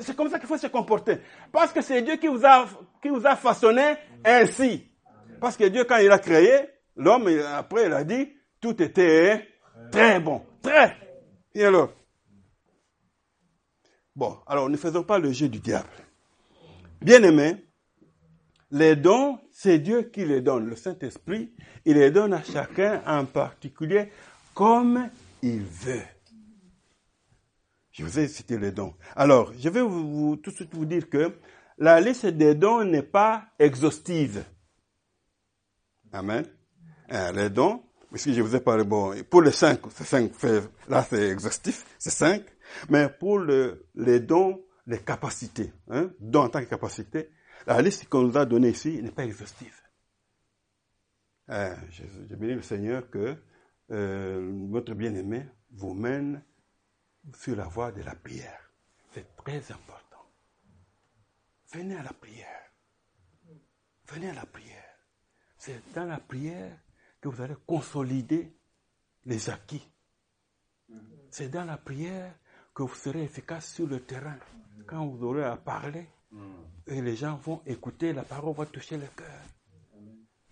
C'est 0.00 0.16
comme 0.16 0.28
ça 0.28 0.38
qu'il 0.38 0.48
faut 0.48 0.58
se 0.58 0.66
comporter. 0.66 1.18
Parce 1.50 1.72
que 1.72 1.80
c'est 1.80 2.02
Dieu 2.02 2.16
qui 2.16 2.26
vous, 2.26 2.44
a, 2.44 2.66
qui 3.00 3.08
vous 3.08 3.26
a 3.26 3.36
façonné 3.36 3.94
ainsi. 4.24 4.90
Parce 5.40 5.56
que 5.56 5.64
Dieu, 5.64 5.84
quand 5.84 5.96
il 5.98 6.10
a 6.10 6.18
créé 6.18 6.68
l'homme, 6.96 7.28
après 7.56 7.86
il 7.86 7.92
a 7.92 8.04
dit, 8.04 8.28
tout 8.60 8.80
était 8.82 9.46
très 9.90 10.20
bon. 10.20 10.42
Très. 10.62 10.96
Et 11.54 11.64
alors? 11.64 11.92
Bon, 14.14 14.36
alors 14.46 14.68
ne 14.68 14.76
faisons 14.76 15.02
pas 15.04 15.18
le 15.18 15.32
jeu 15.32 15.48
du 15.48 15.58
diable. 15.58 15.88
Bien 17.00 17.22
aimé, 17.22 17.64
les 18.72 18.96
dons, 18.96 19.38
c'est 19.52 19.78
Dieu 19.78 20.02
qui 20.04 20.24
les 20.24 20.40
donne. 20.40 20.66
Le 20.66 20.76
Saint-Esprit, 20.76 21.52
il 21.84 21.98
les 21.98 22.10
donne 22.10 22.32
à 22.32 22.42
chacun 22.42 23.02
en 23.06 23.26
particulier 23.26 24.10
comme 24.54 25.10
il 25.42 25.62
veut. 25.62 26.02
Je 27.92 28.02
vous 28.02 28.18
ai 28.18 28.26
cité 28.28 28.58
les 28.58 28.72
dons. 28.72 28.94
Alors, 29.14 29.52
je 29.58 29.68
vais 29.68 29.80
tout 29.80 30.50
de 30.50 30.56
suite 30.56 30.74
vous 30.74 30.86
dire 30.86 31.10
que 31.10 31.36
la 31.76 32.00
liste 32.00 32.26
des 32.26 32.54
dons 32.54 32.82
n'est 32.82 33.02
pas 33.02 33.44
exhaustive. 33.58 34.42
Amen. 36.10 36.46
Euh, 37.12 37.32
les 37.32 37.50
dons, 37.50 37.82
puisque 38.10 38.30
je 38.30 38.40
vous 38.40 38.56
ai 38.56 38.60
parlé, 38.60 38.84
bon, 38.84 39.14
pour 39.28 39.42
les 39.42 39.52
cinq, 39.52 39.80
c'est 39.90 40.04
cinq, 40.04 40.32
là 40.88 41.04
c'est 41.08 41.28
exhaustif, 41.28 41.84
c'est 41.98 42.10
cinq, 42.10 42.42
mais 42.88 43.10
pour 43.10 43.38
le, 43.38 43.86
les 43.94 44.20
dons, 44.20 44.62
les 44.86 44.98
capacités, 44.98 45.72
hein, 45.90 46.10
dons 46.18 46.44
en 46.44 46.48
tant 46.48 46.60
que 46.60 46.68
capacité, 46.68 47.30
la 47.66 47.82
liste 47.82 48.08
qu'on 48.08 48.22
nous 48.22 48.36
a 48.36 48.44
donnée 48.44 48.70
ici 48.70 49.02
n'est 49.02 49.10
pas 49.10 49.24
exhaustive. 49.24 49.78
Je, 51.48 52.04
je 52.28 52.34
bénis 52.34 52.54
le 52.54 52.62
Seigneur 52.62 53.10
que 53.10 53.36
euh, 53.90 54.50
votre 54.70 54.94
bien-aimé 54.94 55.46
vous 55.70 55.92
mène 55.92 56.42
sur 57.34 57.56
la 57.56 57.64
voie 57.64 57.92
de 57.92 58.02
la 58.02 58.14
prière. 58.14 58.70
C'est 59.12 59.36
très 59.36 59.70
important. 59.70 60.24
Venez 61.72 61.96
à 61.96 62.02
la 62.02 62.12
prière. 62.12 62.72
Venez 64.08 64.30
à 64.30 64.34
la 64.34 64.46
prière. 64.46 64.96
C'est 65.58 65.92
dans 65.94 66.04
la 66.06 66.18
prière 66.18 66.78
que 67.20 67.28
vous 67.28 67.42
allez 67.42 67.56
consolider 67.66 68.56
les 69.24 69.50
acquis. 69.50 69.86
C'est 71.30 71.48
dans 71.48 71.64
la 71.64 71.76
prière 71.76 72.34
que 72.74 72.82
vous 72.82 72.94
serez 72.94 73.24
efficace 73.24 73.74
sur 73.74 73.86
le 73.86 74.00
terrain. 74.00 74.38
Quand 74.86 75.06
vous 75.06 75.24
aurez 75.24 75.44
à 75.44 75.56
parler, 75.56 76.08
et 76.86 77.00
les 77.00 77.16
gens 77.16 77.38
vont 77.44 77.60
écouter, 77.66 78.12
la 78.12 78.22
parole 78.22 78.54
va 78.54 78.66
toucher 78.66 78.96
le 78.96 79.06
cœur. 79.16 79.26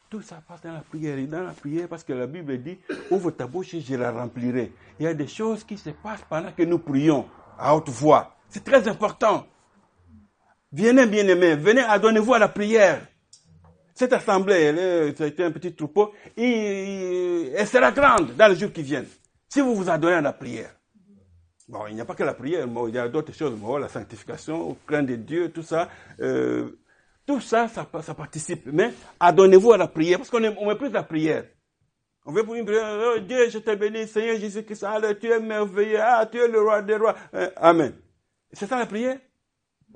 Tout 0.08 0.22
ça 0.22 0.42
passe 0.46 0.62
dans 0.62 0.72
la 0.72 0.80
prière. 0.80 1.18
Et 1.18 1.26
dans 1.26 1.42
la 1.42 1.52
prière, 1.52 1.86
parce 1.88 2.02
que 2.02 2.12
la 2.12 2.26
Bible 2.26 2.60
dit, 2.60 2.78
ouvre 3.10 3.30
ta 3.30 3.46
bouche 3.46 3.74
et 3.74 3.80
je 3.80 3.94
la 3.94 4.10
remplirai. 4.10 4.72
Il 4.98 5.04
y 5.04 5.06
a 5.06 5.14
des 5.14 5.28
choses 5.28 5.62
qui 5.64 5.78
se 5.78 5.90
passent 5.90 6.24
pendant 6.28 6.50
que 6.50 6.64
nous 6.64 6.78
prions 6.78 7.26
à 7.58 7.76
haute 7.76 7.88
voix. 7.88 8.36
C'est 8.48 8.64
très 8.64 8.88
important. 8.88 9.46
Venez, 10.72 11.06
bien-aimés, 11.06 11.54
venez, 11.54 11.82
adonnez-vous 11.82 12.34
à 12.34 12.38
la 12.40 12.48
prière. 12.48 13.06
Cette 13.94 14.12
assemblée, 14.12 15.12
été 15.18 15.44
un 15.44 15.50
petit 15.50 15.74
troupeau, 15.74 16.12
et, 16.36 17.52
elle 17.54 17.66
sera 17.66 17.92
grande 17.92 18.34
dans 18.34 18.48
les 18.48 18.56
jours 18.56 18.72
qui 18.72 18.82
viennent. 18.82 19.08
Si 19.48 19.60
vous 19.60 19.74
vous 19.74 19.90
adonnez 19.90 20.14
à 20.14 20.20
la 20.20 20.32
prière. 20.32 20.74
Bon, 21.70 21.86
il 21.86 21.94
n'y 21.94 22.00
a 22.00 22.04
pas 22.04 22.16
que 22.16 22.24
la 22.24 22.34
prière, 22.34 22.66
il 22.88 22.94
y 22.94 22.98
a 22.98 23.08
d'autres 23.08 23.32
choses, 23.32 23.56
la 23.80 23.88
sanctification, 23.88 24.76
crainte 24.84 25.06
de 25.06 25.14
Dieu, 25.14 25.52
tout 25.52 25.62
ça. 25.62 25.88
Euh, 26.20 26.80
tout 27.24 27.40
ça, 27.40 27.68
ça, 27.68 27.84
participe. 27.84 28.66
Mais 28.66 28.92
adonnez-vous 29.20 29.72
à 29.74 29.76
la 29.78 29.86
prière, 29.86 30.18
parce 30.18 30.30
qu'on 30.30 30.42
on 30.42 30.66
méprise 30.66 30.90
la 30.90 31.04
prière. 31.04 31.44
On 32.26 32.32
veut 32.32 32.42
pour 32.42 32.56
une 32.56 32.64
prière, 32.64 32.98
oh 33.14 33.20
Dieu, 33.20 33.48
je 33.50 33.58
te 33.58 33.72
bénis, 33.76 34.08
Seigneur 34.08 34.36
Jésus-Christ, 34.40 34.84
tu 35.20 35.30
es 35.30 35.38
merveilleux, 35.38 36.00
ah, 36.00 36.26
tu 36.26 36.38
es 36.38 36.48
le 36.48 36.60
roi 36.60 36.82
des 36.82 36.96
rois. 36.96 37.14
Euh, 37.34 37.48
amen. 37.54 37.94
C'est 38.52 38.66
ça 38.66 38.76
la 38.76 38.86
prière? 38.86 39.18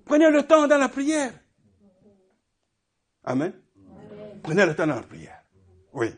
Prenez 0.05 0.31
le 0.31 0.45
temps 0.45 0.69
dans 0.69 0.79
la 0.79 0.89
prière. 0.89 1.33
Amen. 3.25 3.53
Prenez 4.45 4.65
le 4.65 4.77
temps 4.77 4.87
dans 4.87 4.95
la 4.95 5.03
prière. 5.03 5.43
Oui. 5.93 6.15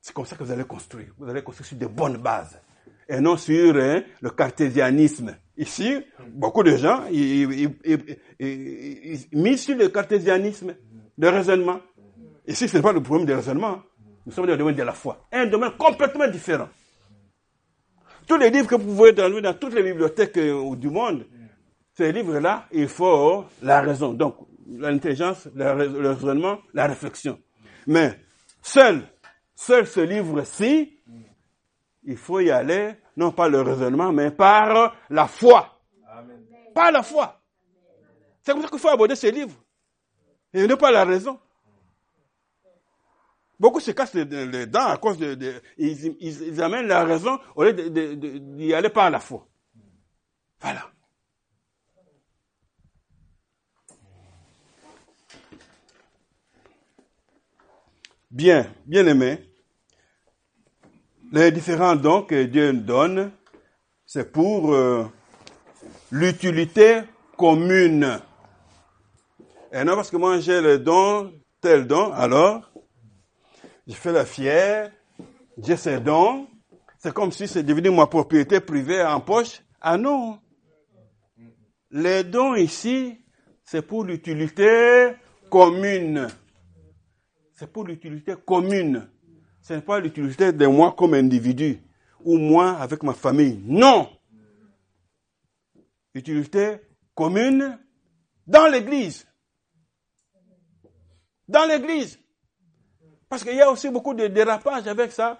C'est 0.00 0.12
comme 0.12 0.26
ça 0.26 0.34
que 0.34 0.42
vous 0.42 0.50
allez 0.50 0.64
construire. 0.64 1.12
Vous 1.16 1.28
allez 1.28 1.44
construire 1.44 1.68
sur 1.68 1.78
de 1.78 1.86
bonnes 1.86 2.16
bases. 2.16 2.60
Et 3.08 3.20
non 3.20 3.36
sur 3.36 3.76
hein, 3.76 4.02
le 4.20 4.30
cartésianisme. 4.30 5.36
Ici, 5.56 5.94
beaucoup 6.28 6.62
de 6.62 6.76
gens, 6.76 7.04
ils, 7.12 7.68
misent 9.32 9.62
sur 9.62 9.76
le 9.76 9.88
cartésianisme, 9.88 10.74
le 11.16 11.28
raisonnement. 11.28 11.80
Ici, 12.46 12.68
ce 12.68 12.76
n'est 12.76 12.82
pas 12.82 12.92
le 12.92 13.02
problème 13.02 13.26
du 13.26 13.32
raisonnement. 13.34 13.82
Nous 14.26 14.32
sommes 14.32 14.46
dans 14.46 14.52
le 14.52 14.58
domaine 14.58 14.74
de 14.74 14.82
la 14.82 14.92
foi. 14.92 15.26
Un 15.32 15.46
domaine 15.46 15.72
complètement 15.78 16.26
différent. 16.28 16.68
Tous 18.26 18.36
les 18.38 18.50
livres 18.50 18.66
que 18.66 18.74
vous 18.74 18.94
pouvez 18.94 19.14
trouver 19.14 19.42
dans 19.42 19.54
toutes 19.54 19.74
les 19.74 19.82
bibliothèques 19.82 20.38
euh, 20.38 20.74
du 20.76 20.88
monde, 20.88 21.26
ces 21.92 22.10
livres-là, 22.10 22.66
il 22.72 22.88
faut 22.88 23.44
la 23.62 23.82
raison. 23.82 24.14
Donc, 24.14 24.36
l'intelligence, 24.66 25.48
le 25.54 26.08
raisonnement, 26.08 26.58
la 26.72 26.86
réflexion. 26.86 27.38
Mais 27.86 28.18
seul 28.62 29.02
Seul 29.54 29.86
ce 29.86 30.00
livre-ci, 30.00 30.98
il 32.04 32.16
faut 32.16 32.40
y 32.40 32.50
aller, 32.50 32.94
non 33.16 33.32
pas 33.32 33.48
le 33.48 33.60
raisonnement, 33.60 34.12
mais 34.12 34.30
par 34.30 34.96
la 35.10 35.26
foi. 35.26 35.80
Par 36.74 36.92
la 36.92 37.02
foi. 37.02 37.40
C'est 38.42 38.52
comme 38.52 38.62
ça 38.62 38.68
qu'il 38.68 38.78
faut 38.78 38.88
aborder 38.88 39.16
ce 39.16 39.26
livre. 39.28 39.54
Et 40.52 40.66
non 40.66 40.76
pas 40.76 40.90
la 40.90 41.04
raison. 41.04 41.38
Beaucoup 43.58 43.80
se 43.80 43.92
cassent 43.92 44.14
les, 44.14 44.66
dents 44.66 44.86
à 44.86 44.96
cause 44.96 45.16
de... 45.16 45.62
ils, 45.78 46.60
amènent 46.62 46.86
la 46.86 47.04
raison 47.04 47.38
au 47.54 47.64
lieu 47.64 47.72
d'y 47.72 48.74
aller 48.74 48.88
par 48.90 49.10
la 49.10 49.20
foi. 49.20 49.46
Voilà. 50.60 50.90
Bien, 58.30 58.74
bien 58.84 59.06
aimé, 59.06 59.53
les 61.42 61.50
différents 61.50 61.96
dons 61.96 62.22
que 62.22 62.44
Dieu 62.44 62.72
nous 62.72 62.80
donne, 62.80 63.32
c'est 64.06 64.30
pour 64.30 64.72
euh, 64.72 65.04
l'utilité 66.10 67.02
commune. 67.36 68.20
Et 69.72 69.82
non 69.82 69.96
parce 69.96 70.10
que 70.10 70.16
moi 70.16 70.38
j'ai 70.38 70.60
le 70.60 70.78
don, 70.78 71.32
tel 71.60 71.86
don, 71.86 72.12
alors 72.12 72.70
je 73.86 73.94
fais 73.94 74.12
la 74.12 74.24
fière, 74.24 74.92
j'ai 75.58 75.76
ces 75.76 75.98
dons, 75.98 76.46
c'est 76.98 77.12
comme 77.12 77.32
si 77.32 77.48
c'est 77.48 77.64
devenu 77.64 77.90
ma 77.90 78.06
propriété 78.06 78.60
privée 78.60 79.02
en 79.02 79.20
poche. 79.20 79.62
Ah 79.80 79.96
non. 79.98 80.38
Les 81.90 82.24
dons 82.24 82.54
ici, 82.54 83.18
c'est 83.64 83.82
pour 83.82 84.04
l'utilité 84.04 85.12
commune 85.50 86.28
c'est 87.54 87.72
pour 87.72 87.84
l'utilité 87.84 88.34
commune. 88.44 89.08
Ce 89.64 89.72
n'est 89.72 89.80
pas 89.80 89.98
l'utilité 89.98 90.52
de 90.52 90.66
moi 90.66 90.94
comme 90.96 91.14
individu 91.14 91.80
ou 92.22 92.36
moi 92.36 92.72
avec 92.72 93.02
ma 93.02 93.14
famille. 93.14 93.58
Non. 93.64 94.10
Utilité 96.14 96.76
commune 97.14 97.78
dans 98.46 98.66
l'église. 98.66 99.26
Dans 101.48 101.66
l'église. 101.66 102.18
Parce 103.26 103.42
qu'il 103.42 103.56
y 103.56 103.62
a 103.62 103.70
aussi 103.70 103.88
beaucoup 103.88 104.12
de 104.12 104.26
dérapages 104.26 104.86
avec 104.86 105.12
ça. 105.12 105.38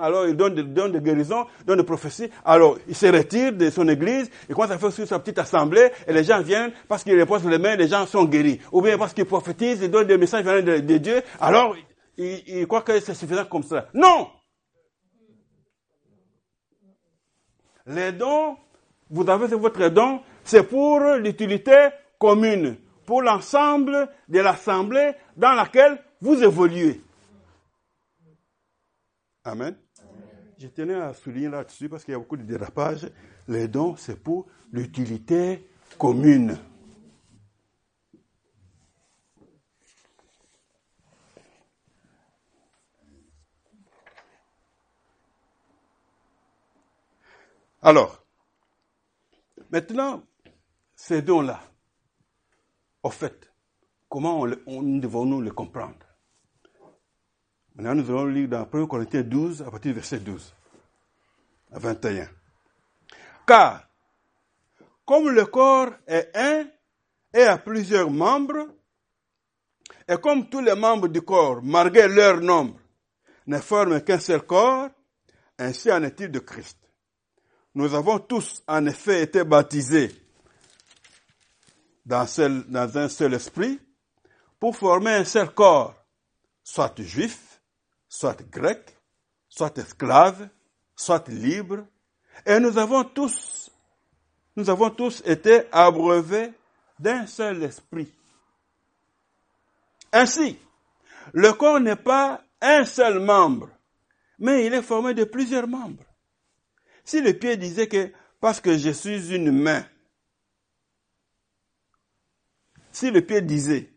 alors 0.00 0.28
il 0.28 0.36
donne 0.36 0.54
de 0.54 0.98
guérison, 1.00 1.44
donne 1.66 1.78
de 1.78 1.82
prophétie. 1.82 2.30
Alors 2.44 2.78
il 2.86 2.94
se 2.94 3.06
retire 3.06 3.52
de 3.52 3.68
son 3.68 3.88
église, 3.88 4.30
et 4.48 4.54
commence 4.54 4.70
à 4.70 4.78
faire 4.78 4.92
sur 4.92 5.08
sa 5.08 5.18
petite 5.18 5.40
assemblée, 5.40 5.90
et 6.06 6.12
les 6.12 6.22
gens 6.22 6.40
viennent 6.40 6.70
parce 6.86 7.02
qu'il 7.02 7.18
repose 7.20 7.44
les 7.46 7.58
mains, 7.58 7.74
les 7.74 7.88
gens 7.88 8.06
sont 8.06 8.24
guéris. 8.24 8.60
Ou 8.70 8.80
bien 8.80 8.96
parce 8.96 9.12
qu'il 9.12 9.24
prophétise, 9.24 9.80
il 9.82 9.90
donne 9.90 10.06
des 10.06 10.16
messages 10.16 10.44
venant 10.44 10.62
de, 10.62 10.96
Dieu. 10.98 11.20
Alors 11.40 11.74
il, 12.16 12.66
croit 12.66 12.82
que 12.82 12.98
c'est 13.00 13.14
suffisant 13.14 13.44
comme 13.44 13.62
ça. 13.62 13.88
Non! 13.94 14.30
Les 17.86 18.12
dons, 18.12 18.56
vous 19.10 19.28
avez 19.28 19.48
votre 19.56 19.88
don, 19.88 20.22
c'est 20.44 20.62
pour 20.62 21.00
l'utilité 21.00 21.88
commune, 22.18 22.76
pour 23.04 23.22
l'ensemble 23.22 24.08
de 24.28 24.38
l'assemblée 24.38 25.12
dans 25.36 25.52
laquelle 25.52 26.00
vous 26.20 26.42
évoluez. 26.42 27.02
Amen. 29.44 29.74
Je 30.58 30.68
tenais 30.68 30.94
à 30.94 31.12
souligner 31.12 31.48
là-dessus 31.48 31.88
parce 31.88 32.04
qu'il 32.04 32.12
y 32.12 32.14
a 32.14 32.18
beaucoup 32.18 32.36
de 32.36 32.44
dérapages. 32.44 33.10
Les 33.48 33.66
dons, 33.66 33.96
c'est 33.96 34.14
pour 34.14 34.46
l'utilité 34.70 35.68
commune. 35.98 36.56
Alors, 47.84 48.24
maintenant, 49.70 50.22
ces 50.94 51.20
dons-là, 51.20 51.60
au 53.02 53.10
fait, 53.10 53.52
comment 54.08 54.46
devons-nous 54.46 55.40
les 55.42 55.50
comprendre? 55.50 56.06
Maintenant, 57.74 57.96
nous 57.96 58.08
allons 58.10 58.26
lire 58.26 58.48
dans 58.48 58.68
1 58.72 58.86
Corinthiens 58.86 59.22
12, 59.22 59.62
à 59.62 59.70
partir 59.70 59.90
du 59.90 59.94
verset 59.94 60.20
12 60.20 60.54
à 61.72 61.78
21. 61.80 62.28
Car, 63.46 63.88
comme 65.04 65.30
le 65.30 65.44
corps 65.46 65.90
est 66.06 66.30
un 66.36 66.66
et 67.34 67.42
a 67.42 67.58
plusieurs 67.58 68.10
membres, 68.10 68.68
et 70.06 70.16
comme 70.18 70.48
tous 70.48 70.60
les 70.60 70.76
membres 70.76 71.08
du 71.08 71.22
corps, 71.22 71.60
malgré 71.62 72.06
leur 72.06 72.40
nombre, 72.40 72.78
ne 73.46 73.58
forment 73.58 74.02
qu'un 74.02 74.20
seul 74.20 74.42
corps, 74.42 74.88
ainsi 75.58 75.90
en 75.90 76.04
est-il 76.04 76.30
de 76.30 76.38
Christ. 76.38 76.81
Nous 77.74 77.94
avons 77.94 78.18
tous 78.18 78.62
en 78.66 78.84
effet 78.86 79.22
été 79.22 79.44
baptisés 79.44 80.14
dans, 82.04 82.26
un 82.98 83.08
seul 83.08 83.34
esprit 83.34 83.80
pour 84.60 84.76
former 84.76 85.12
un 85.12 85.24
seul 85.24 85.54
corps, 85.54 85.94
soit 86.62 87.00
juif, 87.00 87.60
soit 88.08 88.42
grec, 88.50 88.94
soit 89.48 89.76
esclave, 89.78 90.48
soit 90.94 91.26
libre, 91.28 91.86
et 92.44 92.60
nous 92.60 92.76
avons 92.76 93.04
tous 93.04 93.70
été 95.24 95.62
abreuvés 95.72 96.52
d'un 96.98 97.26
seul 97.26 97.62
esprit. 97.62 98.12
Ainsi, 100.12 100.58
le 101.32 101.52
corps 101.52 101.80
n'est 101.80 101.96
pas 101.96 102.42
un 102.60 102.84
seul 102.84 103.18
membre, 103.18 103.70
mais 104.38 104.66
il 104.66 104.74
est 104.74 104.82
formé 104.82 105.14
de 105.14 105.24
plusieurs 105.24 105.66
membres. 105.66 106.04
Si 107.04 107.20
le 107.20 107.32
pied 107.32 107.56
disait 107.56 107.88
que 107.88 108.12
parce 108.40 108.60
que 108.60 108.76
je 108.76 108.90
suis 108.90 109.34
une 109.34 109.52
main, 109.52 109.84
si 112.92 113.10
le 113.10 113.20
pied 113.20 113.42
disait 113.42 113.90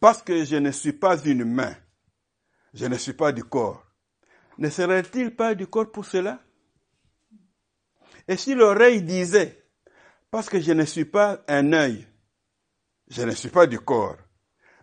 parce 0.00 0.22
que 0.22 0.44
je 0.44 0.56
ne 0.56 0.70
suis 0.70 0.92
pas 0.92 1.16
une 1.24 1.44
main, 1.44 1.76
je 2.74 2.86
ne 2.86 2.96
suis 2.96 3.12
pas 3.12 3.32
du 3.32 3.44
corps. 3.44 3.84
Ne 4.58 4.68
serait-il 4.68 5.34
pas 5.34 5.54
du 5.54 5.66
corps 5.66 5.90
pour 5.90 6.04
cela? 6.04 6.42
Et 8.28 8.36
si 8.36 8.54
l'oreille 8.54 9.02
disait, 9.02 9.64
parce 10.30 10.48
que 10.48 10.60
je 10.60 10.72
ne 10.72 10.84
suis 10.84 11.04
pas 11.04 11.44
un 11.48 11.72
œil, 11.72 12.06
je 13.08 13.22
ne 13.22 13.32
suis 13.32 13.48
pas 13.48 13.66
du 13.66 13.78
corps, 13.78 14.16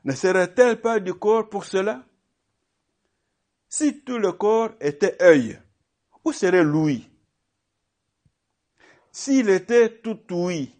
ne 0.04 0.14
serait-elle 0.14 0.80
pas 0.80 1.00
du 1.00 1.14
corps 1.14 1.50
pour 1.50 1.66
cela? 1.66 2.06
Si 3.68 4.02
tout 4.04 4.18
le 4.18 4.32
corps 4.32 4.72
était 4.80 5.22
œil, 5.22 5.60
où 6.24 6.32
serait 6.32 6.64
l'ouïe 6.64 7.09
S'il 9.12 9.50
était 9.50 10.02
tout 10.02 10.20
ouïe, 10.32 10.74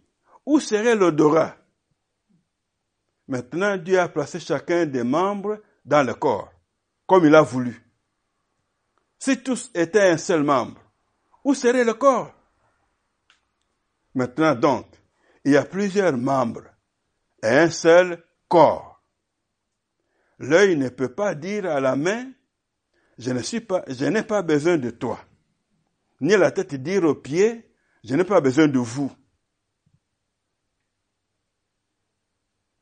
où 0.46 0.60
serait 0.60 0.96
l'odorat? 0.96 1.56
Maintenant, 3.28 3.76
Dieu 3.76 3.98
a 3.98 4.08
placé 4.08 4.40
chacun 4.40 4.86
des 4.86 5.04
membres 5.04 5.60
dans 5.84 6.06
le 6.06 6.14
corps 6.14 6.50
comme 7.10 7.26
il 7.26 7.34
a 7.34 7.42
voulu. 7.42 7.84
Si 9.18 9.42
tous 9.42 9.72
étaient 9.74 10.10
un 10.10 10.16
seul 10.16 10.44
membre, 10.44 10.80
où 11.42 11.54
serait 11.54 11.82
le 11.82 11.94
corps? 11.94 12.32
Maintenant 14.14 14.54
donc, 14.54 14.86
il 15.44 15.54
y 15.54 15.56
a 15.56 15.64
plusieurs 15.64 16.16
membres 16.16 16.66
et 17.42 17.48
un 17.48 17.68
seul 17.68 18.24
corps. 18.46 19.02
L'œil 20.38 20.76
ne 20.76 20.88
peut 20.88 21.12
pas 21.12 21.34
dire 21.34 21.66
à 21.66 21.80
la 21.80 21.96
main, 21.96 22.30
je 23.18 23.32
je 23.32 24.04
n'ai 24.04 24.22
pas 24.22 24.42
besoin 24.42 24.78
de 24.78 24.90
toi. 24.90 25.18
Ni 26.20 26.36
la 26.36 26.52
tête 26.52 26.76
dire 26.76 27.02
aux 27.02 27.16
pieds, 27.16 27.69
je 28.04 28.14
n'ai 28.14 28.24
pas 28.24 28.40
besoin 28.40 28.68
de 28.68 28.78
vous. 28.78 29.12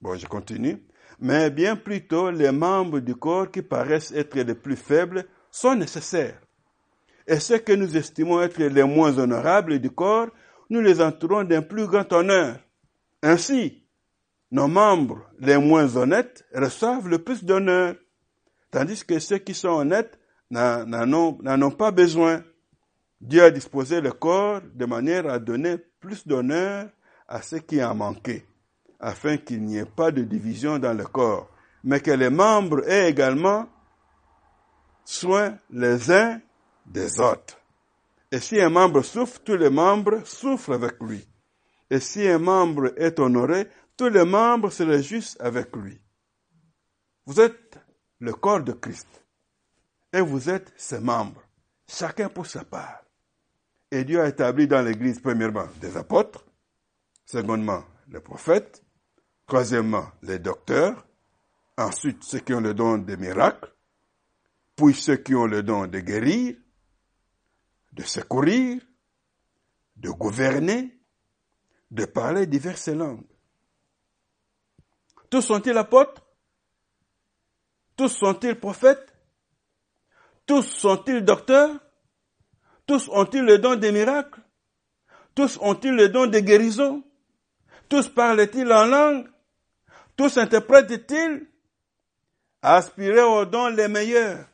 Bon, 0.01 0.17
je 0.17 0.27
continue 0.27 0.89
mais 1.21 1.51
bien 1.51 1.77
plutôt 1.77 2.31
les 2.31 2.53
membres 2.53 3.01
du 3.01 3.15
corps 3.15 3.51
qui 3.51 3.63
paraissent 3.63 4.13
être 4.13 4.37
les 4.37 4.55
plus 4.55 4.77
faibles 4.77 5.27
sont 5.51 5.75
nécessaires. 5.75 6.41
Et 7.27 7.41
ceux 7.41 7.59
que 7.59 7.73
nous 7.73 7.97
estimons 7.97 8.41
être 8.41 8.63
les 8.63 8.85
moins 8.85 9.19
honorables 9.19 9.79
du 9.81 9.91
corps, 9.91 10.29
nous 10.71 10.81
les 10.81 11.01
entourons 11.01 11.45
d'un 11.45 11.63
plus 11.63 11.87
grand 11.87 12.11
honneur. 12.13 12.59
Ainsi, 13.23 13.85
nos 14.51 14.69
membres 14.69 15.29
les 15.41 15.59
moins 15.59 15.97
honnêtes 15.97 16.45
reçoivent 16.55 17.09
le 17.09 17.19
plus 17.19 17.45
d'honneur, 17.45 17.97
tandis 18.71 19.05
que 19.05 19.19
ceux 19.19 19.39
qui 19.39 19.55
sont 19.55 19.69
honnêtes 19.69 20.19
n'en 20.51 21.13
ont, 21.13 21.71
pas 21.71 21.91
besoin. 21.91 22.45
Dieu 23.21 23.43
a 23.43 23.51
disposé 23.51 24.01
le 24.01 24.13
corps 24.13 24.61
de 24.63 24.87
manière 24.87 25.29
à 25.29 25.39
donner 25.39 25.79
plus 26.01 26.27
d'honneur 26.27 26.89
à 27.27 27.43
ceux 27.43 27.59
qui 27.59 27.83
en 27.83 27.95
manquaient, 27.95 28.47
afin 29.01 29.37
qu'il 29.37 29.65
n'y 29.65 29.79
ait 29.79 29.85
pas 29.85 30.11
de 30.13 30.23
division 30.23 30.79
dans 30.79 30.97
le 30.97 31.05
corps, 31.05 31.51
mais 31.83 32.01
que 32.01 32.13
les 32.13 32.31
membres 32.31 32.89
aient 32.89 33.11
également 33.11 33.69
soin 35.05 35.57
les 35.71 36.11
uns 36.11 36.41
des 36.87 37.21
autres. 37.21 37.59
Et 38.31 38.41
si 38.41 38.61
un 38.61 38.69
membre 38.69 39.03
souffre, 39.03 39.41
tous 39.43 39.57
les 39.57 39.71
membres 39.71 40.27
souffrent 40.27 40.75
avec 40.75 41.01
lui. 41.01 41.27
Et 41.91 42.01
si 42.01 42.27
un 42.29 42.39
membre 42.39 42.93
est 42.97 43.19
honoré, 43.19 43.69
tous 43.97 44.11
les 44.11 44.25
membres 44.25 44.71
se 44.71 44.83
réjouissent 44.83 45.37
avec 45.41 45.75
lui. 45.75 46.01
Vous 47.27 47.41
êtes 47.41 47.79
le 48.21 48.33
corps 48.33 48.63
de 48.63 48.73
Christ. 48.73 49.09
Et 50.13 50.21
vous 50.21 50.49
êtes 50.49 50.73
ses 50.77 51.01
membres. 51.01 51.43
Chacun 51.87 52.29
pour 52.29 52.47
sa 52.47 52.65
part. 52.65 53.03
Et 53.91 54.05
Dieu 54.05 54.21
a 54.21 54.29
établi 54.29 54.67
dans 54.67 54.83
l'Église, 54.83 55.21
premièrement, 55.21 55.67
des 55.81 55.97
apôtres, 55.97 56.45
secondement, 57.25 57.85
les 58.09 58.21
prophètes, 58.21 58.85
troisièmement, 59.47 60.07
les 60.23 60.39
docteurs, 60.39 61.07
ensuite 61.77 62.23
ceux 62.23 62.41
qui 62.41 62.53
ont 62.53 62.61
le 62.61 62.75
don 62.75 62.99
des 62.99 63.17
miracles, 63.17 63.73
puis 64.77 64.95
ceux 64.95 65.17
qui 65.17 65.35
ont 65.35 65.47
le 65.47 65.63
don 65.63 65.87
de 65.87 66.01
guérir, 66.01 66.57
de 67.93 68.03
secourir, 68.03 68.83
de 69.97 70.11
gouverner, 70.11 71.01
de 71.91 72.05
parler 72.05 72.47
diverses 72.47 72.89
langues. 72.89 73.27
Tous 75.31 75.43
sont-ils 75.43 75.77
apôtres? 75.77 76.23
Tous 77.97 78.09
sont-ils 78.09 78.59
prophètes? 78.59 79.15
Tous 80.47 80.63
sont-ils 80.63 81.25
docteurs? 81.25 81.81
Tous 82.89 83.07
ont-ils 83.11 83.45
le 83.45 83.59
don 83.59 83.77
des 83.77 83.93
miracles? 83.93 84.41
Tous 85.35 85.59
ont-ils 85.61 85.95
le 85.95 86.09
don 86.09 86.27
de 86.27 86.39
guérison 86.39 87.05
Tous 87.87 88.09
parlent-ils 88.09 88.73
en 88.73 88.87
langue? 88.87 89.29
Tous 90.17 90.39
interprètent-ils? 90.39 91.47
Aspirez 92.63 93.21
aux 93.21 93.45
dons 93.45 93.69
les 93.69 93.89
meilleurs. 93.89 94.47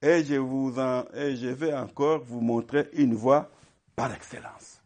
Et 0.00 0.22
je, 0.22 0.36
vous 0.36 0.78
en, 0.78 1.04
vais 1.12 1.74
encore 1.74 2.22
vous 2.22 2.40
montrer 2.40 2.88
une 2.92 3.14
voie 3.16 3.50
par 3.96 4.14
excellence. 4.14 4.80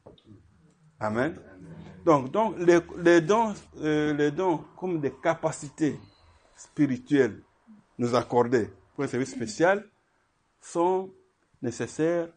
Amen. 0.99 1.37
Donc, 2.07 2.35
les 2.97 3.21
dons, 3.21 3.53
euh, 3.83 4.15
les 4.15 4.31
dons 4.31 4.65
comme 4.79 4.99
des 4.99 5.13
capacités 5.13 6.01
spirituelles 6.57 7.39
nous 7.99 8.15
accordées 8.15 8.71
pour 8.95 9.05
un 9.05 9.09
service 9.09 9.33
spécial 9.33 9.87
sont 10.59 11.11
nécessaires 11.61 12.29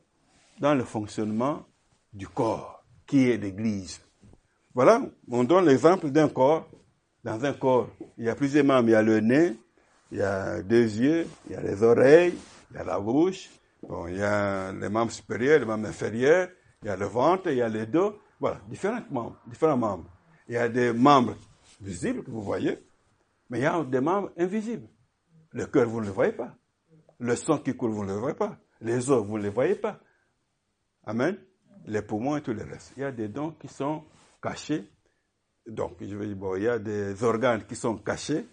dans 0.59 0.75
le 0.75 0.83
fonctionnement 0.83 1.65
du 2.13 2.27
corps, 2.27 2.83
qui 3.07 3.29
est 3.29 3.37
l'Église. 3.37 4.01
Voilà, 4.73 5.01
on 5.29 5.43
donne 5.43 5.65
l'exemple 5.65 6.09
d'un 6.09 6.29
corps. 6.29 6.69
Dans 7.23 7.43
un 7.43 7.53
corps, 7.53 7.89
il 8.17 8.25
y 8.25 8.29
a 8.29 8.35
plusieurs 8.35 8.65
membres. 8.65 8.89
Il 8.89 8.91
y 8.91 8.95
a 8.95 9.01
le 9.01 9.19
nez, 9.19 9.57
il 10.11 10.19
y 10.19 10.21
a 10.21 10.61
deux 10.61 10.83
yeux, 10.83 11.27
il 11.47 11.53
y 11.53 11.55
a 11.55 11.61
les 11.61 11.81
oreilles, 11.83 12.33
il 12.71 12.77
y 12.77 12.79
a 12.79 12.83
la 12.83 12.99
bouche, 12.99 13.49
bon, 13.81 14.07
il 14.07 14.17
y 14.17 14.21
a 14.21 14.71
les 14.71 14.89
membres 14.89 15.11
supérieurs, 15.11 15.59
les 15.59 15.65
membres 15.65 15.87
inférieurs, 15.87 16.49
il 16.81 16.87
y 16.87 16.91
a 16.91 16.95
le 16.95 17.05
ventre, 17.05 17.49
il 17.49 17.57
y 17.57 17.61
a 17.61 17.69
les 17.69 17.85
dos. 17.85 18.19
Voilà, 18.39 18.61
différents 18.69 19.01
membres, 19.09 19.37
différents 19.47 19.77
membres. 19.77 20.09
Il 20.47 20.55
y 20.55 20.57
a 20.57 20.69
des 20.69 20.93
membres 20.93 21.35
visibles 21.81 22.23
que 22.23 22.31
vous 22.31 22.41
voyez, 22.41 22.79
mais 23.49 23.59
il 23.59 23.63
y 23.63 23.65
a 23.65 23.83
des 23.83 24.01
membres 24.01 24.31
invisibles. 24.37 24.87
Le 25.51 25.65
cœur, 25.65 25.87
vous 25.87 25.99
ne 25.99 26.05
le 26.05 26.11
voyez 26.11 26.31
pas. 26.31 26.55
Le 27.19 27.35
sang 27.35 27.57
qui 27.57 27.75
coule, 27.75 27.91
vous 27.91 28.05
ne 28.05 28.13
le 28.13 28.19
voyez 28.19 28.35
pas. 28.35 28.57
Les 28.81 29.09
os, 29.09 29.25
vous 29.25 29.37
ne 29.37 29.43
les 29.43 29.49
voyez 29.49 29.75
pas. 29.75 29.99
Amen. 31.03 31.37
Les 31.85 32.01
poumons 32.01 32.37
et 32.37 32.41
tout 32.41 32.53
le 32.53 32.63
reste. 32.63 32.93
Il 32.97 33.01
y 33.01 33.03
a 33.05 33.11
des 33.11 33.27
dons 33.27 33.51
qui 33.51 33.67
sont 33.67 34.05
cachés. 34.41 34.89
Donc, 35.65 35.97
je 36.01 36.15
veux 36.15 36.27
dire, 36.27 36.35
bon, 36.35 36.55
il 36.55 36.63
y 36.63 36.67
a 36.67 36.79
des 36.79 37.23
organes 37.23 37.65
qui 37.65 37.75
sont 37.75 37.97
cachés. 37.97 38.47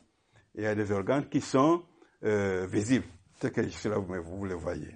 Et 0.55 0.61
il 0.61 0.62
y 0.62 0.66
a 0.66 0.74
des 0.74 0.90
organes 0.92 1.28
qui 1.28 1.40
sont 1.40 1.84
euh, 2.24 2.66
visibles. 2.66 3.07
C'est 3.40 3.53
que 3.53 3.66
je 3.68 3.88
là, 3.88 3.99
vous, 3.99 4.14
vous 4.22 4.47
le 4.47 4.55
voyez. 4.55 4.94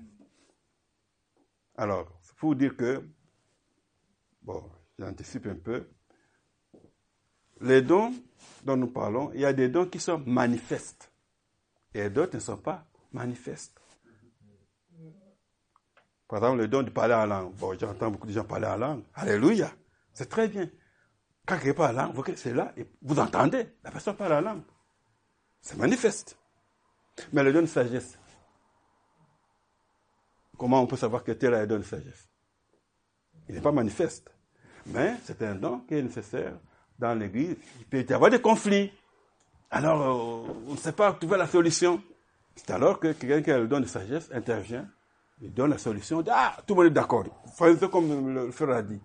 Alors, 1.77 2.21
faut 2.37 2.55
dire 2.55 2.77
que, 2.77 3.07
bon, 4.43 4.63
j'anticipe 4.99 5.47
un 5.47 5.57
peu. 5.57 5.89
Les 7.61 7.83
dons 7.83 8.15
dont 8.65 8.77
nous 8.77 8.91
parlons, 8.91 9.33
il 9.35 9.41
y 9.41 9.45
a 9.45 9.53
des 9.53 9.69
dons 9.69 9.87
qui 9.87 10.01
sont 10.01 10.19
manifestes 10.27 11.13
et 11.95 12.09
d'autres 12.09 12.37
ne 12.37 12.41
sont 12.41 12.57
pas 12.57 12.87
manifestes. 13.13 13.80
Par 16.31 16.39
exemple, 16.39 16.59
le 16.59 16.69
don 16.69 16.85
de 16.85 16.91
parler 16.91 17.15
en 17.15 17.27
langue. 17.27 17.53
Bon, 17.57 17.77
j'entends 17.77 18.09
beaucoup 18.09 18.29
de 18.29 18.33
gens 18.33 18.45
parler 18.45 18.69
en 18.69 18.77
langue. 18.77 19.03
Alléluia. 19.15 19.73
C'est 20.15 20.29
très 20.29 20.47
bien. 20.47 20.71
Quand 21.45 21.59
quelqu'un 21.59 21.75
parle 21.75 21.99
en 21.99 22.13
langue, 22.13 22.35
c'est 22.37 22.55
là 22.55 22.73
et 22.77 22.87
vous 23.03 23.19
entendez. 23.19 23.67
La 23.83 23.91
personne 23.91 24.15
parle 24.15 24.35
en 24.35 24.41
langue. 24.41 24.63
C'est 25.61 25.77
manifeste. 25.77 26.39
Mais 27.33 27.43
le 27.43 27.53
don 27.53 27.63
de 27.63 27.67
sagesse. 27.67 28.17
Comment 30.57 30.81
on 30.81 30.87
peut 30.87 30.97
savoir 30.97 31.25
que 31.25 31.33
tel 31.33 31.53
a 31.53 31.59
un 31.59 31.67
don 31.67 31.79
de 31.79 31.83
sagesse? 31.83 32.29
Il 33.49 33.57
n'est 33.57 33.61
pas 33.61 33.73
manifeste. 33.73 34.31
Mais 34.87 35.17
c'est 35.25 35.43
un 35.43 35.57
don 35.57 35.81
qui 35.81 35.95
est 35.95 36.03
nécessaire 36.03 36.53
dans 36.97 37.19
l'Église. 37.19 37.57
Il 37.81 37.87
peut 37.87 38.07
y 38.09 38.13
avoir 38.13 38.31
des 38.31 38.41
conflits. 38.41 38.93
Alors, 39.69 40.01
euh, 40.47 40.55
on 40.69 40.73
ne 40.75 40.77
sait 40.77 40.93
pas 40.93 41.13
trouver 41.15 41.39
la 41.39 41.49
solution. 41.49 42.01
C'est 42.55 42.71
alors 42.71 43.01
que 43.01 43.13
quelqu'un 43.15 43.43
qui 43.43 43.51
a 43.51 43.59
le 43.59 43.67
don 43.67 43.81
de 43.81 43.87
sagesse 43.87 44.31
intervient, 44.33 44.89
il 45.41 45.53
donne 45.53 45.71
la 45.71 45.79
solution. 45.79 46.23
Ah, 46.31 46.57
tout 46.67 46.75
le 46.75 46.83
monde 46.83 46.91
est 46.91 46.95
d'accord. 46.95 47.25
Faisons 47.57 47.89
comme 47.89 48.35
le 48.35 48.51
frère 48.51 48.71
a 48.71 48.83
dit. 48.83 49.01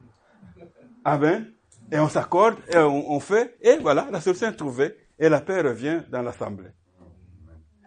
Amen. 1.03 1.51
Et 1.91 1.99
on 1.99 2.09
s'accorde, 2.09 2.55
et 2.69 2.77
on, 2.77 3.19
fait, 3.19 3.57
et 3.61 3.77
voilà, 3.77 4.07
la 4.11 4.19
solution 4.19 4.47
est 4.47 4.55
trouvée, 4.55 4.95
et 5.19 5.29
la 5.29 5.41
paix 5.41 5.61
revient 5.61 6.01
dans 6.09 6.23
l'assemblée. 6.23 6.71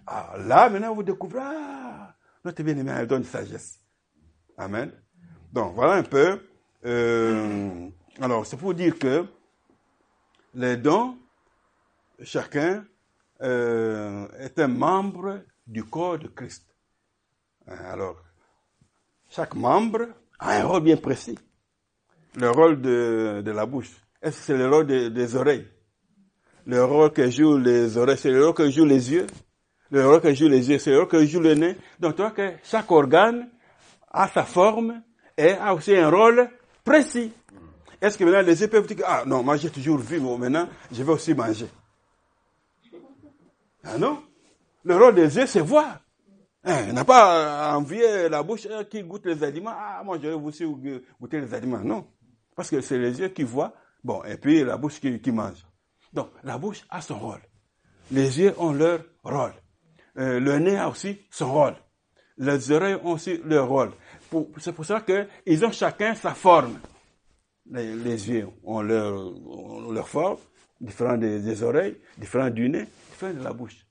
Ah, 0.06 0.34
là, 0.38 0.70
maintenant, 0.70 0.94
vous 0.94 1.02
découvrez, 1.02 1.40
ah, 1.42 2.14
notre 2.44 2.62
bien-aimé 2.62 2.92
a 2.92 3.00
le 3.00 3.08
don 3.08 3.18
de 3.18 3.24
sagesse. 3.24 3.80
Amen. 4.56 4.92
Donc, 5.52 5.74
voilà 5.74 5.94
un 5.94 6.04
peu 6.04 6.40
euh, 6.84 7.90
alors, 8.20 8.46
c'est 8.46 8.56
pour 8.56 8.74
dire 8.74 8.98
que 8.98 9.26
les 10.54 10.76
dons, 10.76 11.18
chacun 12.22 12.84
euh, 13.42 14.28
est 14.38 14.58
un 14.58 14.68
membre 14.68 15.42
du 15.66 15.84
corps 15.84 16.18
de 16.18 16.28
Christ. 16.28 16.64
Hein, 17.66 17.76
alors, 17.84 18.16
chaque 19.28 19.54
membre 19.54 20.08
a 20.38 20.52
un 20.52 20.64
rôle 20.64 20.82
bien 20.82 20.96
précis. 20.96 21.38
Le 22.34 22.50
rôle 22.50 22.80
de, 22.80 23.42
de 23.44 23.50
la 23.50 23.66
bouche, 23.66 23.90
est-ce 24.22 24.38
que 24.38 24.42
c'est 24.44 24.56
le 24.56 24.68
rôle 24.68 24.86
des 24.86 25.36
oreilles? 25.36 25.66
Le 26.66 26.84
rôle 26.84 27.12
que 27.12 27.30
jouent 27.30 27.58
les 27.58 27.96
oreilles, 27.96 28.18
c'est 28.18 28.30
le 28.30 28.44
rôle 28.44 28.54
que 28.54 28.70
jouent 28.70 28.84
les 28.84 29.12
yeux? 29.12 29.26
Le 29.90 30.06
rôle 30.06 30.20
que 30.20 30.34
jouent 30.34 30.48
les 30.48 30.68
yeux, 30.68 30.78
c'est 30.78 30.90
le 30.90 30.98
rôle 30.98 31.08
que 31.08 31.24
joue 31.24 31.40
le 31.40 31.54
nez? 31.54 31.76
Donc, 31.98 32.16
tu 32.16 32.22
vois 32.22 32.30
que 32.30 32.52
chaque 32.62 32.90
organe 32.90 33.48
a 34.10 34.28
sa 34.28 34.44
forme 34.44 35.02
et 35.36 35.52
a 35.52 35.74
aussi 35.74 35.96
un 35.96 36.10
rôle 36.10 36.50
précis. 36.84 37.32
Est-ce 38.00 38.16
que 38.16 38.24
maintenant 38.24 38.42
les 38.42 38.60
yeux 38.60 38.68
peuvent 38.68 38.86
dire, 38.86 39.04
ah 39.06 39.24
non, 39.26 39.42
moi 39.42 39.56
j'ai 39.56 39.70
toujours 39.70 39.98
vu, 39.98 40.20
maintenant 40.20 40.68
je 40.92 41.02
vais 41.02 41.12
aussi 41.12 41.34
manger. 41.34 41.68
Ah 43.82 43.98
non? 43.98 44.22
Le 44.84 44.96
rôle 44.96 45.14
des 45.14 45.36
yeux, 45.36 45.46
c'est 45.46 45.60
voir. 45.60 46.00
Hein, 46.64 46.92
n'a 46.92 47.04
pas 47.04 47.76
envié 47.76 48.28
la 48.28 48.42
bouche 48.42 48.66
hein, 48.70 48.84
qui 48.84 49.02
goûte 49.02 49.26
les 49.26 49.42
aliments. 49.44 49.74
Ah, 49.74 50.02
moi 50.04 50.18
je 50.20 50.28
vais 50.28 50.34
aussi 50.34 50.64
goûter 51.20 51.40
les 51.40 51.54
aliments. 51.54 51.80
Non. 51.80 52.06
Parce 52.54 52.70
que 52.70 52.80
c'est 52.80 52.98
les 52.98 53.20
yeux 53.20 53.28
qui 53.28 53.44
voient, 53.44 53.72
bon, 54.02 54.24
et 54.24 54.36
puis 54.36 54.64
la 54.64 54.76
bouche 54.76 55.00
qui, 55.00 55.30
mange. 55.30 55.64
Donc, 56.12 56.30
la 56.42 56.58
bouche 56.58 56.84
a 56.90 57.00
son 57.00 57.18
rôle. 57.18 57.40
Les 58.10 58.40
yeux 58.40 58.52
ont 58.58 58.72
leur 58.72 59.04
rôle. 59.22 59.52
Euh, 60.18 60.40
le 60.40 60.58
nez 60.58 60.76
a 60.76 60.88
aussi 60.88 61.20
son 61.30 61.52
rôle. 61.52 61.76
Les 62.36 62.70
oreilles 62.72 62.98
ont 63.04 63.12
aussi 63.12 63.40
leur 63.44 63.68
rôle. 63.68 63.92
C'est 64.58 64.72
pour 64.72 64.84
ça 64.84 65.02
qu'ils 65.02 65.64
ont 65.64 65.70
chacun 65.70 66.14
sa 66.14 66.34
forme. 66.34 66.78
Les, 67.70 68.30
yeux 68.30 68.48
ont 68.64 68.80
leur, 68.80 69.32
leur 69.92 70.08
forme, 70.08 70.38
différents 70.80 71.16
des, 71.18 71.62
oreilles, 71.62 71.96
différents 72.16 72.50
du 72.50 72.68
nez, 72.68 72.86
différents 73.10 73.34
de 73.34 73.44
la 73.44 73.52
bouche. 73.52 73.86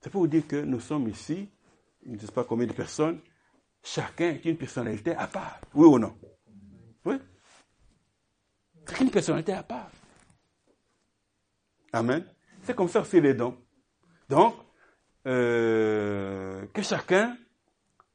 C'est 0.00 0.10
pour 0.10 0.22
vous 0.22 0.26
dire 0.26 0.46
que 0.46 0.56
nous 0.56 0.80
sommes 0.80 1.08
ici, 1.08 1.48
je 2.04 2.10
ne 2.10 2.18
sais 2.18 2.32
pas 2.32 2.44
combien 2.44 2.66
de 2.66 2.72
personnes, 2.72 3.20
chacun 3.82 4.30
est 4.30 4.44
une 4.44 4.56
personnalité 4.56 5.14
à 5.14 5.26
part. 5.26 5.60
Oui 5.74 5.86
ou 5.86 5.98
non? 5.98 6.16
Oui 7.04 7.16
C'est 8.86 9.00
une 9.00 9.10
personnalité 9.10 9.52
à 9.52 9.62
part. 9.62 9.90
Amen. 11.92 12.24
C'est 12.62 12.74
comme 12.74 12.88
ça 12.88 13.00
aussi 13.00 13.20
les 13.20 13.34
dons. 13.34 13.56
Donc, 14.28 14.54
euh, 15.26 16.66
que 16.68 16.82
chacun 16.82 17.36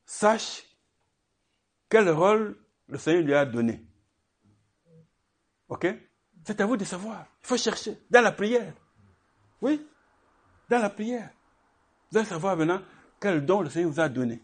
sache 0.05 0.63
quel 1.89 2.09
rôle 2.09 2.57
le 2.87 2.97
Seigneur 2.97 3.23
lui 3.23 3.33
a 3.33 3.45
donné. 3.45 3.85
Ok? 5.69 5.87
C'est 6.43 6.61
à 6.61 6.65
vous 6.65 6.77
de 6.77 6.85
savoir. 6.85 7.25
Il 7.43 7.47
faut 7.47 7.57
chercher 7.57 7.97
dans 8.09 8.21
la 8.21 8.31
prière. 8.31 8.73
Oui, 9.61 9.85
dans 10.69 10.79
la 10.79 10.89
prière. 10.89 11.29
Vous 12.11 12.17
allez 12.17 12.27
savoir 12.27 12.55
maintenant 12.55 12.81
quel 13.19 13.45
don 13.45 13.61
le 13.61 13.69
Seigneur 13.69 13.91
vous 13.91 13.99
a 13.99 14.09
donné. 14.09 14.41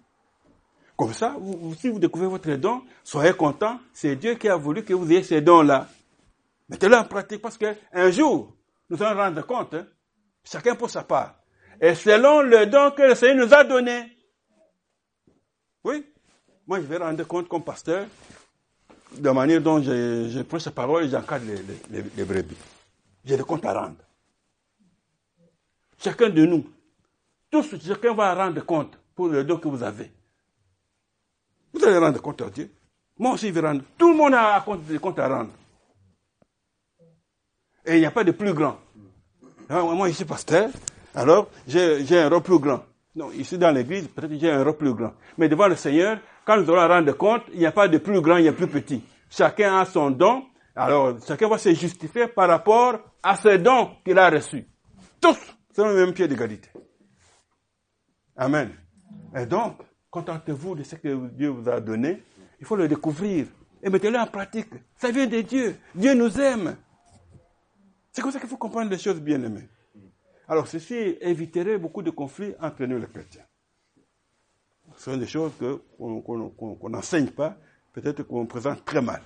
Comme 0.96 1.14
ça, 1.14 1.36
si 1.80 1.90
vous 1.90 2.00
découvrez 2.00 2.28
votre 2.28 2.52
don, 2.56 2.84
soyez 3.04 3.34
content. 3.34 3.80
C'est 3.94 4.16
Dieu 4.16 4.36
qui 4.36 4.48
a 4.48 4.56
voulu 4.56 4.84
que 4.84 4.94
vous 4.94 5.12
ayez 5.12 5.24
ces 5.24 5.42
dons-là. 5.42 5.88
Mettez-le 6.70 6.96
en 6.96 7.04
pratique 7.04 7.42
parce 7.42 7.58
qu'un 7.58 8.12
jour, 8.12 8.54
nous 8.90 9.02
allons 9.02 9.20
rendre 9.20 9.46
compte, 9.46 9.74
hein, 9.74 9.88
chacun 10.44 10.76
pour 10.76 10.90
sa 10.90 11.04
part. 11.04 11.36
Et 11.82 11.96
selon 11.96 12.42
le 12.42 12.66
don 12.68 12.92
que 12.92 13.02
le 13.02 13.16
Seigneur 13.16 13.46
nous 13.46 13.54
a 13.54 13.64
donné. 13.64 14.16
Oui, 15.84 16.06
moi 16.68 16.80
je 16.80 16.86
vais 16.86 16.98
rendre 16.98 17.24
compte 17.26 17.50
comme 17.50 17.64
pasteur 17.64 18.08
de 19.18 19.26
la 19.26 19.34
manière 19.34 19.62
dont 19.62 19.82
je, 19.82 20.30
je 20.30 20.42
prends 20.42 20.60
sa 20.60 20.72
parole 20.72 21.06
et 21.06 21.10
j'encadre 21.10 21.46
les, 21.46 22.02
les, 22.02 22.10
les 22.16 22.24
brebis. 22.24 22.56
J'ai 23.26 23.38
des 23.38 23.44
comptes 23.44 23.66
à 23.66 23.74
rendre. 23.74 23.98
Chacun 25.98 26.30
de 26.30 26.46
nous, 26.46 26.66
tous, 27.54 27.76
chacun 27.86 28.16
va 28.16 28.34
rendre 28.34 28.66
compte 28.66 28.98
pour 29.16 29.28
le 29.28 29.44
don 29.44 29.58
que 29.58 29.68
vous 29.68 29.84
avez. 29.84 30.12
Vous 31.72 31.86
allez 31.86 32.00
rendre 32.00 32.20
compte 32.20 32.42
à 32.42 32.50
Dieu. 32.50 32.72
Moi 33.20 33.34
aussi, 33.34 33.50
je 33.50 33.54
vais 33.54 33.60
rendre. 33.60 33.84
Tout 33.96 34.10
le 34.12 34.18
monde 34.18 34.34
a 34.34 34.66
des 34.90 34.98
comptes 34.98 35.20
à 35.20 35.28
rendre. 35.28 35.52
Et 37.86 37.96
il 37.96 38.00
n'y 38.00 38.08
a 38.08 38.12
pas 38.12 38.24
de 38.24 38.32
plus 38.32 38.54
grand. 38.54 38.80
moi, 39.70 40.08
je 40.08 40.14
suis 40.14 40.26
pasteur, 40.26 40.72
alors 41.14 41.48
j'ai 41.68 42.20
un 42.20 42.28
rôle 42.28 42.42
plus 42.42 42.58
grand. 42.58 42.84
Non, 43.16 43.32
ici 43.32 43.60
dans 43.60 43.70
l'église, 43.70 44.08
peut-être 44.08 44.34
j'ai 44.40 44.50
un 44.50 44.64
rôle 44.64 44.78
plus 44.78 44.94
grand. 44.96 45.14
Mais 45.38 45.48
devant 45.48 45.68
le 45.68 45.76
Seigneur, 45.76 46.18
quand 46.46 46.58
nous 46.58 46.68
allons 46.72 46.88
rendre 46.88 47.12
compte, 47.12 47.44
il 47.54 47.60
n'y 47.60 47.68
a 47.68 47.72
pas 47.72 47.88
de 47.88 48.00
plus 48.00 48.20
grand, 48.20 48.38
il 48.38 48.46
y 48.46 48.48
a 48.48 48.54
plus 48.54 48.68
petit. 48.68 49.04
Chacun 49.30 49.78
a 49.78 49.86
son 49.86 50.10
don. 50.10 50.44
Alors, 50.76 51.18
chacun 51.28 51.48
va 51.48 51.60
se 51.60 51.72
justifier 51.76 52.26
par 52.28 52.50
rapport 52.50 52.98
à 53.22 53.36
ce 53.36 53.58
don 53.58 53.92
qu'il 54.04 54.18
a 54.18 54.32
reçu. 54.32 54.66
Tous 55.22 55.38
sur 55.72 55.86
le 55.86 55.94
même 55.94 56.14
pied 56.14 56.28
d'égalité. 56.28 56.70
Amen. 58.36 58.72
Et 59.36 59.46
donc, 59.46 59.78
contentez-vous 60.10 60.76
de 60.76 60.84
ce 60.84 60.96
que 60.96 61.28
Dieu 61.30 61.50
vous 61.50 61.70
a 61.70 61.80
donné. 61.80 62.24
Il 62.60 62.66
faut 62.66 62.76
le 62.76 62.88
découvrir 62.88 63.48
et 63.82 63.90
mettez-le 63.90 64.18
en 64.18 64.28
pratique. 64.28 64.70
Ça 64.96 65.12
vient 65.12 65.28
de 65.28 65.42
Dieu. 65.42 65.76
Dieu 65.94 66.14
nous 66.14 66.40
aime. 66.40 66.78
C'est 68.12 68.22
comme 68.22 68.32
ça 68.32 68.40
qu'il 68.40 68.50
faut 68.50 68.58
comprendre 68.58 68.90
les 68.90 68.98
choses 68.98 69.20
bien 69.20 69.42
aimées. 69.44 69.68
Alors, 70.48 70.68
ceci 70.68 71.18
éviterait 71.22 71.78
beaucoup 71.78 72.02
de 72.02 72.12
conflits 72.12 72.54
entre 72.62 72.86
nous 72.86 73.00
les 73.00 73.08
chrétiens. 73.08 73.46
Ce 74.98 75.12
sont 75.12 75.18
des 75.18 75.26
choses 75.28 75.54
qu'on 75.98 76.90
n'enseigne 76.90 77.32
pas, 77.32 77.58
peut-être 77.94 78.24
qu'on 78.24 78.46
présente 78.46 78.86
très 78.86 79.02
mal. 79.02 79.22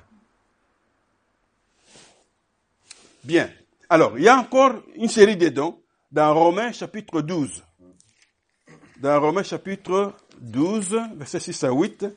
Bien. 3.23 3.49
Alors, 3.89 4.17
il 4.17 4.23
y 4.23 4.29
a 4.29 4.37
encore 4.37 4.81
une 4.95 5.09
série 5.09 5.35
de 5.35 5.49
dons 5.49 5.81
dans 6.11 6.33
Romains 6.33 6.71
chapitre 6.71 7.21
12. 7.21 7.66
Dans 8.99 9.21
Romains 9.21 9.43
chapitre 9.43 10.15
12, 10.39 10.99
versets 11.17 11.39
6 11.39 11.65
à 11.65 11.71
8, 11.71 12.07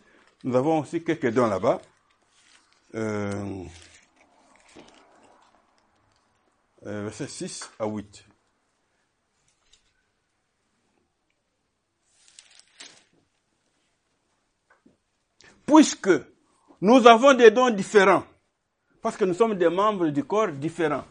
nous 0.44 0.56
avons 0.56 0.78
aussi 0.78 1.04
quelques 1.04 1.30
dons 1.30 1.46
là-bas. 1.46 1.78
Euh, 2.94 3.64
euh, 6.86 7.02
versets 7.02 7.28
6 7.28 7.70
à 7.78 7.86
8. 7.86 8.24
Puisque 15.66 16.08
nous 16.80 17.06
avons 17.06 17.34
des 17.34 17.50
dons 17.50 17.68
différents, 17.68 18.24
parce 19.02 19.18
que 19.18 19.26
nous 19.26 19.34
sommes 19.34 19.54
des 19.54 19.68
membres 19.68 20.08
du 20.08 20.24
corps 20.24 20.48
différents. 20.48 21.04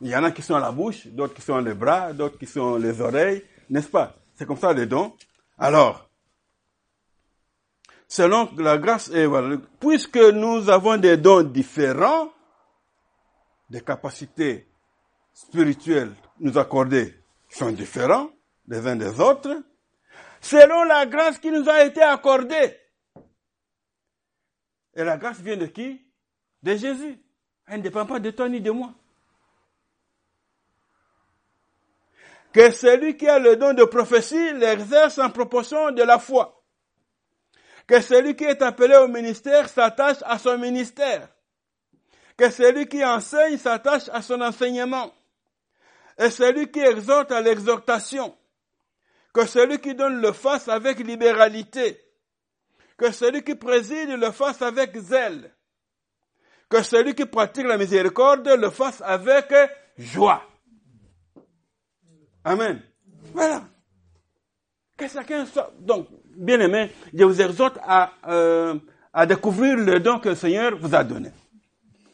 Il 0.00 0.06
y 0.06 0.14
en 0.14 0.22
a 0.22 0.30
qui 0.30 0.42
sont 0.42 0.54
à 0.54 0.60
la 0.60 0.70
bouche, 0.70 1.08
d'autres 1.08 1.34
qui 1.34 1.42
sont 1.42 1.58
les 1.58 1.74
bras, 1.74 2.12
d'autres 2.12 2.38
qui 2.38 2.46
sont 2.46 2.76
les 2.76 3.00
oreilles, 3.00 3.42
n'est-ce 3.68 3.88
pas? 3.88 4.14
C'est 4.36 4.46
comme 4.46 4.56
ça 4.56 4.72
les 4.72 4.86
dons. 4.86 5.16
Alors, 5.58 6.08
selon 8.08 8.50
la 8.56 8.78
grâce, 8.78 9.10
et 9.10 9.26
voilà, 9.26 9.56
puisque 9.80 10.16
nous 10.16 10.68
avons 10.68 10.96
des 10.96 11.16
dons 11.16 11.42
différents, 11.42 12.32
des 13.70 13.80
capacités 13.80 14.68
spirituelles 15.32 16.14
nous 16.40 16.58
accordées 16.58 17.14
sont 17.48 17.70
différents 17.70 18.30
les 18.68 18.86
uns 18.86 18.96
des 18.96 19.20
autres, 19.20 19.62
selon 20.40 20.84
la 20.84 21.06
grâce 21.06 21.38
qui 21.38 21.50
nous 21.50 21.68
a 21.68 21.84
été 21.84 22.02
accordée. 22.02 22.76
Et 24.94 25.04
la 25.04 25.16
grâce 25.16 25.40
vient 25.40 25.56
de 25.56 25.66
qui? 25.66 26.00
De 26.62 26.76
Jésus. 26.76 27.18
Elle 27.66 27.78
ne 27.78 27.82
dépend 27.82 28.06
pas 28.06 28.20
de 28.20 28.30
toi 28.30 28.48
ni 28.48 28.60
de 28.60 28.70
moi. 28.70 28.94
Que 32.54 32.70
celui 32.70 33.16
qui 33.16 33.26
a 33.26 33.40
le 33.40 33.56
don 33.56 33.74
de 33.74 33.82
prophétie 33.82 34.52
l'exerce 34.52 35.18
en 35.18 35.28
proportion 35.28 35.90
de 35.90 36.04
la 36.04 36.20
foi. 36.20 36.62
Que 37.88 38.00
celui 38.00 38.36
qui 38.36 38.44
est 38.44 38.62
appelé 38.62 38.94
au 38.94 39.08
ministère 39.08 39.68
s'attache 39.68 40.18
à 40.22 40.38
son 40.38 40.56
ministère. 40.56 41.28
Que 42.36 42.48
celui 42.50 42.86
qui 42.86 43.04
enseigne 43.04 43.58
s'attache 43.58 44.08
à 44.12 44.22
son 44.22 44.40
enseignement. 44.40 45.12
Et 46.16 46.30
celui 46.30 46.70
qui 46.70 46.78
exhorte 46.78 47.32
à 47.32 47.40
l'exhortation. 47.40 48.36
Que 49.32 49.46
celui 49.46 49.80
qui 49.80 49.96
donne 49.96 50.20
le 50.20 50.32
fasse 50.32 50.68
avec 50.68 51.00
libéralité. 51.00 52.00
Que 52.96 53.10
celui 53.10 53.42
qui 53.42 53.56
préside 53.56 54.10
le 54.10 54.30
fasse 54.30 54.62
avec 54.62 54.96
zèle. 54.96 55.52
Que 56.70 56.84
celui 56.84 57.16
qui 57.16 57.26
pratique 57.26 57.66
la 57.66 57.78
miséricorde 57.78 58.48
le 58.48 58.70
fasse 58.70 59.02
avec 59.04 59.52
joie. 59.98 60.40
Amen. 62.44 62.82
Voilà. 63.32 63.64
Que 64.96 65.08
chacun 65.08 65.46
soit. 65.46 65.72
Donc, 65.80 66.08
bien 66.36 66.60
aimé, 66.60 66.92
je 67.12 67.24
vous 67.24 67.40
exhorte 67.40 67.78
à, 67.82 68.12
euh, 68.28 68.78
à 69.12 69.26
découvrir 69.26 69.76
le 69.76 69.98
don 69.98 70.18
que 70.18 70.28
le 70.28 70.34
Seigneur 70.34 70.76
vous 70.76 70.94
a 70.94 71.02
donné. 71.02 71.30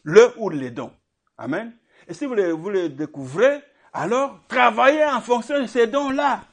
Le 0.02 0.32
ou 0.38 0.48
les 0.48 0.70
dons. 0.70 0.92
Amen. 1.36 1.72
Et 2.06 2.14
si 2.14 2.26
vous 2.26 2.34
le, 2.34 2.52
vous 2.52 2.70
le 2.70 2.88
découvrez, 2.88 3.60
alors 3.92 4.40
travaillez 4.48 5.04
en 5.04 5.20
fonction 5.20 5.60
de 5.60 5.66
ces 5.66 5.86
dons-là. 5.86 6.44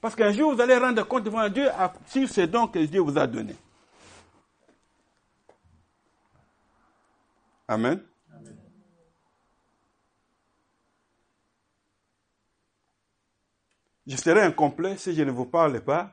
Parce 0.00 0.14
qu'un 0.14 0.32
jour, 0.32 0.54
vous 0.54 0.60
allez 0.60 0.76
rendre 0.76 1.02
compte 1.06 1.24
devant 1.24 1.48
Dieu 1.48 1.68
sur 2.06 2.28
ces 2.28 2.46
dons 2.46 2.66
que 2.66 2.78
Dieu 2.80 3.00
vous 3.00 3.16
a 3.16 3.26
donnés. 3.26 3.56
Amen. 7.68 8.00
Je 14.06 14.16
serais 14.16 14.42
incomplet 14.42 14.96
si 14.96 15.14
je 15.14 15.22
ne 15.22 15.30
vous 15.30 15.46
parle 15.46 15.80
pas 15.80 16.12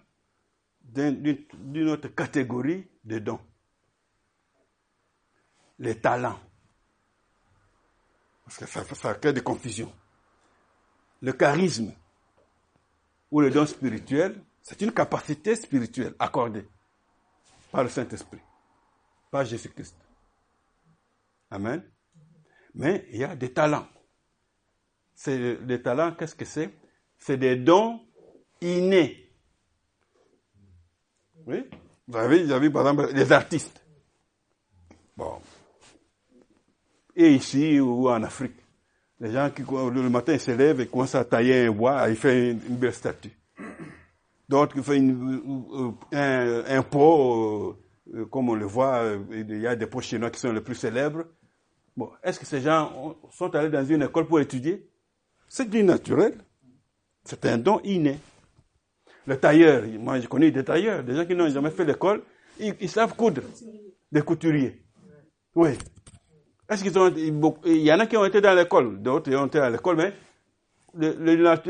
d'une 0.82 1.90
autre 1.90 2.10
catégorie 2.10 2.88
de 3.04 3.20
dons. 3.20 3.40
Les 5.80 6.00
talents. 6.00 6.40
Parce 8.44 8.58
que 8.58 8.96
ça, 8.96 9.14
crée 9.16 9.34
des 9.34 9.42
confusions. 9.42 9.94
Le 11.22 11.34
charisme 11.34 11.94
ou 13.32 13.42
le 13.42 13.50
don 13.50 13.66
spirituel, 13.66 14.42
c'est 14.62 14.82
une 14.82 14.92
capacité 14.92 15.56
spirituelle 15.56 16.16
accordée 16.20 16.68
par 17.72 17.84
le 17.84 17.90
Saint-Esprit, 17.90 18.42
par 19.30 19.46
Jésus-Christ. 19.46 19.96
Amen. 21.52 21.84
Mais 22.74 23.08
il 23.12 23.18
y 23.18 23.24
a 23.24 23.36
des 23.36 23.54
talents. 23.54 23.88
C'est 25.16 25.58
des 25.66 25.82
talents, 25.82 26.14
qu'est-ce 26.14 26.36
que 26.36 26.46
c'est? 26.46 26.74
C'est 27.20 27.38
des 27.38 27.58
dons 27.58 28.00
innés. 28.62 29.30
Oui? 31.46 31.66
Vous 32.08 32.18
avez, 32.18 32.44
vous 32.44 32.52
avez 32.52 32.70
par 32.70 32.88
exemple 32.88 33.14
les 33.14 33.32
artistes. 33.32 33.84
Bon. 35.16 35.40
Et 37.16 37.36
ici 37.36 37.80
ou 37.80 38.10
en 38.10 38.24
Afrique, 38.24 38.56
les 39.20 39.32
gens 39.32 39.50
qui 39.50 39.62
le 39.62 40.10
matin 40.10 40.34
ils 40.34 40.40
se 40.40 40.52
lèvent 40.52 40.80
et 40.80 40.88
commencent 40.88 41.16
à 41.16 41.26
tailler 41.26 41.66
un 41.66 41.72
bois, 41.72 42.10
ils 42.10 42.16
font 42.16 42.30
une, 42.30 42.58
belle 42.78 42.94
statue. 42.94 43.38
D'autres 44.48 44.76
qui 44.76 44.82
font 44.82 44.94
une, 44.94 45.96
un, 46.14 46.64
un, 46.66 46.82
pot, 46.82 47.78
euh, 48.14 48.26
comme 48.26 48.50
on 48.50 48.56
le 48.56 48.66
voit, 48.66 49.04
euh, 49.04 49.20
il 49.32 49.60
y 49.60 49.68
a 49.68 49.76
des 49.76 49.86
pots 49.86 50.02
chinois 50.02 50.32
qui 50.32 50.40
sont 50.40 50.52
les 50.52 50.62
plus 50.62 50.76
célèbres. 50.76 51.26
Bon, 51.96 52.10
est-ce 52.24 52.40
que 52.40 52.46
ces 52.46 52.62
gens 52.62 53.18
sont 53.32 53.54
allés 53.54 53.70
dans 53.70 53.86
une 53.86 54.04
école 54.04 54.26
pour 54.26 54.40
étudier? 54.40 54.90
C'est 55.48 55.70
du 55.70 55.84
naturel. 55.84 56.38
C'est 57.30 57.46
un 57.46 57.60
don 57.60 57.80
inné. 57.84 58.18
Le 59.28 59.38
tailleur, 59.38 59.84
moi 60.00 60.20
je 60.20 60.28
connais 60.28 60.50
des 60.50 60.64
tailleurs, 60.64 61.04
des 61.04 61.16
gens 61.16 61.26
qui 61.26 61.36
n'ont 61.36 61.48
jamais 61.48 61.70
fait 61.70 61.86
l'école, 61.86 62.24
ils, 62.60 62.90
savent 62.90 63.14
coudre, 63.16 63.44
des 64.12 64.24
couturiers. 64.24 64.82
Oui. 65.54 65.78
Est-ce 66.68 66.84
qu'ils 66.84 66.98
ont, 66.98 67.14
il 67.16 67.82
y 67.82 67.94
en 67.94 68.00
a 68.00 68.08
qui 68.08 68.18
ont 68.18 68.26
été 68.26 68.42
dans 68.42 68.56
l'école, 68.56 69.00
d'autres 69.00 69.32
ont 69.36 69.46
été 69.46 69.60
à 69.60 69.70
l'école, 69.70 69.98
mais 69.98 70.14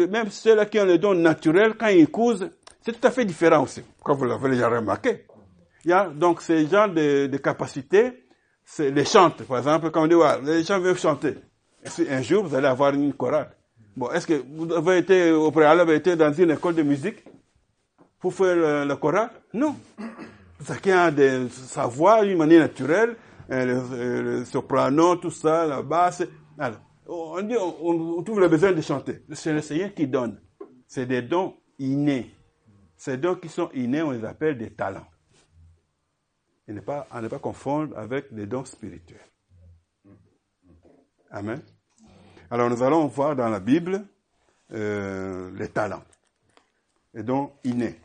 même 0.08 0.30
ceux-là 0.30 0.66
qui 0.68 0.80
ont 0.80 0.86
le 0.86 0.98
don 0.98 1.14
naturel, 1.14 1.74
quand 1.78 1.88
ils 1.88 2.08
cousent, 2.08 2.50
c'est 2.82 2.98
tout 2.98 3.06
à 3.06 3.12
fait 3.12 3.26
différent 3.26 3.64
aussi, 3.64 3.84
comme 4.02 4.18
vous 4.18 4.26
l'avez 4.26 4.52
déjà 4.52 4.70
remarqué. 4.70 5.26
Il 5.84 5.90
y 5.90 5.94
a 5.94 6.08
donc 6.08 6.42
ces 6.42 6.68
gens 6.68 6.88
de, 6.88 7.28
de 7.28 7.38
capacités, 7.38 8.24
les 8.78 9.06
chantes, 9.06 9.44
par 9.44 9.58
exemple, 9.58 9.92
quand 9.92 10.04
on 10.04 10.08
dit, 10.08 10.46
les 10.46 10.64
gens 10.64 10.80
veulent 10.80 10.98
chanter. 10.98 11.36
Un 12.10 12.22
jour, 12.22 12.46
vous 12.46 12.56
allez 12.56 12.68
avoir 12.68 12.94
une 12.94 13.14
chorale. 13.14 13.52
Bon, 14.00 14.10
est-ce 14.12 14.26
que 14.26 14.42
vous 14.56 14.72
avez 14.72 15.00
été, 15.00 15.30
au 15.32 15.52
préalable, 15.52 15.92
été 15.92 16.16
dans 16.16 16.32
une 16.32 16.52
école 16.52 16.74
de 16.74 16.84
musique 16.84 17.22
pour 18.18 18.34
faire 18.34 18.56
le, 18.56 18.88
le 18.88 18.96
choral? 18.96 19.30
Non. 19.54 19.76
Chacun 20.66 21.14
a 21.14 21.50
sa 21.50 21.86
voix 21.86 22.24
d'une 22.24 22.38
manière 22.38 22.62
naturelle, 22.62 23.18
euh, 23.52 23.66
le, 23.66 24.22
le 24.22 24.46
soprano, 24.46 25.18
tout 25.18 25.32
ça, 25.32 25.68
la 25.68 25.82
basse. 25.82 26.24
Alors, 26.58 26.80
on, 27.08 27.42
dit, 27.42 27.58
on, 27.58 28.20
on 28.20 28.24
trouve 28.24 28.40
le 28.40 28.48
besoin 28.48 28.72
de 28.72 28.80
chanter. 28.80 29.22
C'est 29.34 29.52
le 29.52 29.62
Seigneur 29.62 29.94
qui 29.94 30.08
donne. 30.08 30.40
C'est 30.88 31.06
des 31.06 31.22
dons 31.22 31.58
innés. 31.78 32.34
Ces 32.96 33.18
dons 33.18 33.36
qui 33.36 33.50
sont 33.50 33.70
innés, 33.74 34.02
on 34.02 34.12
les 34.12 34.24
appelle 34.24 34.58
des 34.58 34.70
talents. 34.70 35.08
Et 36.70 36.72
ne 36.72 36.80
pas, 36.80 37.06
à 37.12 37.22
ne 37.22 37.28
pas 37.28 37.40
confondre 37.40 37.98
avec 37.98 38.34
des 38.34 38.46
dons 38.46 38.64
spirituels. 38.64 39.20
Amen. 41.32 41.62
Alors 42.52 42.68
nous 42.68 42.82
allons 42.82 43.06
voir 43.06 43.36
dans 43.36 43.48
la 43.48 43.60
Bible 43.60 44.08
euh, 44.72 45.52
les 45.56 45.68
talents, 45.68 46.04
les 47.14 47.22
dons 47.22 47.54
innés. 47.64 48.00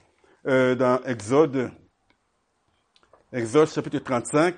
Euh, 0.47 0.74
dans 0.74 1.03
Exode, 1.05 1.70
Exode 3.32 3.68
chapitre 3.70 4.01
35, 4.01 4.55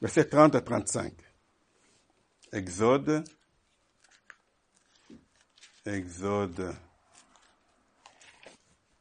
verset 0.00 0.24
30 0.26 0.54
à 0.54 0.60
35. 0.60 1.12
Exode, 2.52 3.24
Exode 5.84 6.72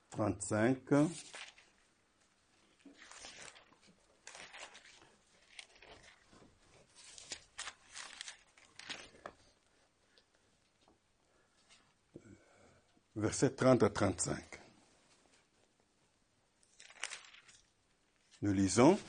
35. 0.10 0.78
Verset 13.18 13.50
30 13.56 13.82
à 13.82 13.90
35. 13.90 14.38
Nous 18.44 18.54
lisons. 18.54 19.00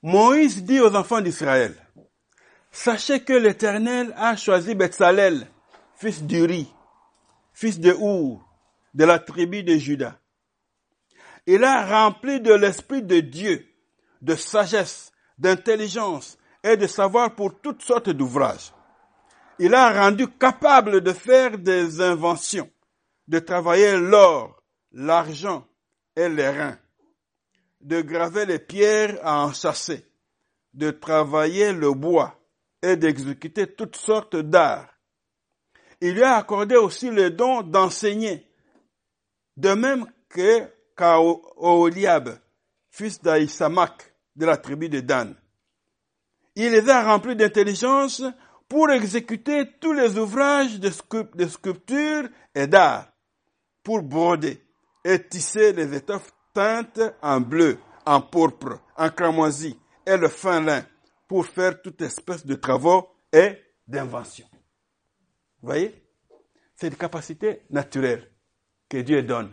Moïse 0.00 0.62
dit 0.62 0.78
aux 0.78 0.94
enfants 0.94 1.20
d'Israël, 1.20 1.74
Sachez 2.70 3.24
que 3.24 3.32
l'Éternel 3.32 4.14
a 4.16 4.36
choisi 4.36 4.76
Betsalel, 4.76 5.48
fils 5.96 6.22
d'Uri, 6.22 6.72
fils 7.52 7.80
de 7.80 7.92
Our, 7.92 8.40
de 8.94 9.04
la 9.04 9.18
tribu 9.18 9.64
de 9.64 9.76
Juda. 9.76 10.16
Il 11.44 11.64
a 11.64 11.84
rempli 11.84 12.40
de 12.40 12.54
l'Esprit 12.54 13.02
de 13.02 13.18
Dieu, 13.18 13.66
de 14.22 14.36
sagesse, 14.36 15.10
d'intelligence 15.38 16.38
et 16.62 16.76
de 16.76 16.86
savoir 16.86 17.34
pour 17.34 17.60
toutes 17.60 17.82
sortes 17.82 18.10
d'ouvrages. 18.10 18.72
Il 19.62 19.74
a 19.74 19.92
rendu 19.92 20.26
capable 20.26 21.02
de 21.02 21.12
faire 21.12 21.58
des 21.58 22.00
inventions, 22.00 22.70
de 23.28 23.38
travailler 23.40 23.94
l'or, 23.98 24.62
l'argent 24.90 25.66
et 26.16 26.30
les 26.30 26.48
reins, 26.48 26.78
de 27.82 28.00
graver 28.00 28.46
les 28.46 28.58
pierres 28.58 29.18
à 29.22 29.44
enchasser, 29.44 30.06
de 30.72 30.90
travailler 30.90 31.74
le 31.74 31.92
bois 31.92 32.40
et 32.80 32.96
d'exécuter 32.96 33.66
toutes 33.66 33.96
sortes 33.96 34.36
d'arts. 34.36 34.88
Il 36.00 36.14
lui 36.14 36.22
a 36.22 36.36
accordé 36.36 36.76
aussi 36.76 37.10
le 37.10 37.28
don 37.28 37.60
d'enseigner, 37.60 38.50
de 39.58 39.74
même 39.74 40.06
que 40.30 40.62
Kaoliab, 40.96 42.38
fils 42.88 43.20
d'Aïsamak 43.20 44.14
de 44.36 44.46
la 44.46 44.56
tribu 44.56 44.88
de 44.88 45.00
Dan. 45.00 45.34
Il 46.54 46.72
les 46.72 46.88
a 46.88 47.04
remplis 47.04 47.36
d'intelligence 47.36 48.22
pour 48.70 48.88
exécuter 48.90 49.68
tous 49.80 49.92
les 49.92 50.16
ouvrages 50.16 50.78
de, 50.78 50.90
sculpture 51.48 52.28
et 52.54 52.68
d'art, 52.68 53.12
pour 53.82 54.00
broder 54.00 54.64
et 55.04 55.26
tisser 55.26 55.72
les 55.72 55.92
étoffes 55.92 56.32
teintes 56.54 57.00
en 57.20 57.40
bleu, 57.40 57.78
en 58.06 58.20
pourpre, 58.20 58.80
en 58.96 59.10
cramoisi 59.10 59.76
et 60.06 60.16
le 60.16 60.28
fin 60.28 60.60
lin, 60.60 60.86
pour 61.26 61.46
faire 61.46 61.82
toute 61.82 62.00
espèce 62.00 62.46
de 62.46 62.54
travaux 62.54 63.08
et 63.32 63.58
d'inventions. 63.88 64.48
Vous 65.60 65.68
voyez? 65.68 66.06
C'est 66.76 66.90
des 66.90 66.96
capacités 66.96 67.62
naturelles 67.70 68.30
que 68.88 68.98
Dieu 68.98 69.24
donne. 69.24 69.52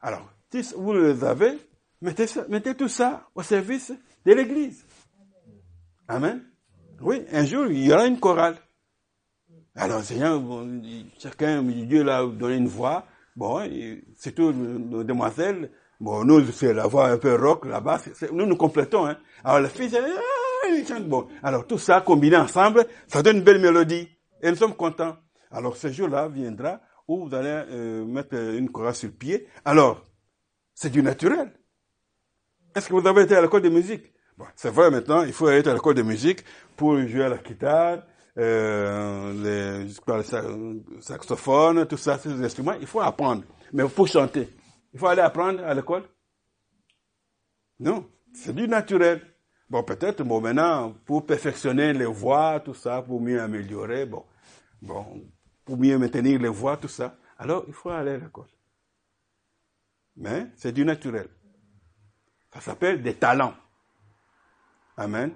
Alors, 0.00 0.32
si 0.52 0.62
vous 0.76 0.92
les 0.92 1.24
avez, 1.24 1.58
mettez 2.00 2.76
tout 2.76 2.88
ça 2.88 3.28
au 3.34 3.42
service 3.42 3.92
de 4.24 4.32
l'Église. 4.32 4.86
Amen. 6.06 6.49
Oui, 7.00 7.22
un 7.32 7.44
jour, 7.46 7.66
il 7.68 7.86
y 7.86 7.92
aura 7.92 8.06
une 8.06 8.20
chorale. 8.20 8.56
Alors, 9.74 10.02
Seigneur, 10.02 10.40
chacun, 11.18 11.62
Dieu 11.62 12.02
l'a 12.02 12.26
donné 12.26 12.56
une 12.56 12.68
voix. 12.68 13.06
Bon, 13.36 13.60
c'est 14.16 14.32
tout, 14.32 14.52
nos 14.52 15.02
demoiselles. 15.02 15.70
Bon, 15.98 16.24
nous, 16.24 16.44
c'est 16.52 16.74
la 16.74 16.86
voix 16.86 17.08
un 17.08 17.18
peu 17.18 17.36
rock 17.36 17.64
là-bas. 17.64 18.00
Nous, 18.32 18.46
nous 18.46 18.56
complétons. 18.56 19.06
Hein. 19.06 19.16
Alors, 19.44 19.60
le 19.60 19.68
fils, 19.68 19.96
il 20.72 20.86
chante. 20.86 21.08
Bon, 21.08 21.26
alors 21.42 21.66
tout 21.66 21.78
ça 21.78 22.00
combiné 22.00 22.36
ensemble, 22.36 22.86
ça 23.08 23.22
donne 23.22 23.38
une 23.38 23.42
belle 23.42 23.60
mélodie. 23.60 24.08
Et 24.42 24.50
nous 24.50 24.56
sommes 24.56 24.74
contents. 24.74 25.16
Alors, 25.50 25.76
ce 25.76 25.88
jour-là 25.88 26.28
viendra 26.28 26.80
où 27.08 27.26
vous 27.26 27.34
allez 27.34 27.64
euh, 27.70 28.04
mettre 28.04 28.34
une 28.34 28.70
chorale 28.70 28.94
sur 28.94 29.10
pied. 29.10 29.48
Alors, 29.64 30.04
c'est 30.74 30.90
du 30.90 31.02
naturel. 31.02 31.52
Est-ce 32.74 32.88
que 32.88 32.94
vous 32.94 33.06
avez 33.06 33.22
été 33.22 33.34
à 33.34 33.42
l'école 33.42 33.62
de 33.62 33.68
musique? 33.68 34.12
C'est 34.56 34.70
vrai 34.70 34.90
maintenant, 34.90 35.22
il 35.22 35.32
faut 35.32 35.48
être 35.48 35.68
à 35.68 35.74
l'école 35.74 35.94
de 35.94 36.02
musique 36.02 36.44
pour 36.76 36.98
jouer 37.06 37.24
à 37.24 37.28
la 37.28 37.38
guitare, 37.38 38.02
euh, 38.38 39.84
les 39.84 41.00
saxophones, 41.00 41.86
tout 41.86 41.96
ça, 41.96 42.18
ces 42.18 42.30
instruments. 42.42 42.74
Il 42.80 42.86
faut 42.86 43.00
apprendre. 43.00 43.42
Mais 43.72 43.86
pour 43.88 44.08
chanter, 44.08 44.48
il 44.92 44.98
faut 44.98 45.06
aller 45.06 45.22
apprendre 45.22 45.62
à 45.64 45.74
l'école 45.74 46.04
Non, 47.78 48.08
c'est 48.32 48.54
du 48.54 48.66
naturel. 48.68 49.20
Bon, 49.68 49.84
peut-être, 49.84 50.22
bon, 50.24 50.40
maintenant, 50.40 50.94
pour 51.04 51.24
perfectionner 51.24 51.92
les 51.92 52.06
voix, 52.06 52.60
tout 52.60 52.74
ça, 52.74 53.02
pour 53.02 53.20
mieux 53.20 53.40
améliorer, 53.40 54.04
bon, 54.04 54.24
bon, 54.82 55.22
pour 55.64 55.76
mieux 55.76 55.96
maintenir 55.96 56.40
les 56.40 56.48
voix, 56.48 56.76
tout 56.76 56.88
ça, 56.88 57.16
alors 57.38 57.64
il 57.68 57.72
faut 57.72 57.90
aller 57.90 58.12
à 58.12 58.18
l'école. 58.18 58.48
Mais 60.16 60.48
c'est 60.56 60.72
du 60.72 60.84
naturel. 60.84 61.28
Ça 62.52 62.60
s'appelle 62.60 63.00
des 63.00 63.14
talents. 63.14 63.54
Amen. 65.00 65.34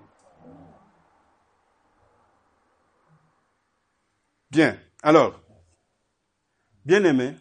Bien. 4.51 4.79
Alors, 5.03 5.41
bien 6.85 7.03
aimé, 7.05 7.35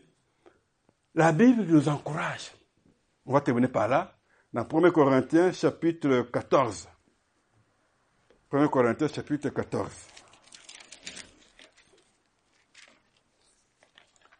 la 1.16 1.34
Bible 1.34 1.64
nous 1.64 1.90
encourage. 1.90 2.52
On 3.26 3.34
va 3.34 3.42
terminer 3.42 3.68
par 3.68 3.90
là. 3.90 4.18
Dans 4.54 4.62
1 4.62 4.92
Corinthiens 4.92 5.52
chapitre 5.52 6.22
14. 6.32 6.88
1 8.54 8.68
Corinthiens 8.70 9.10
chapitre 9.10 9.50
14. 9.50 9.92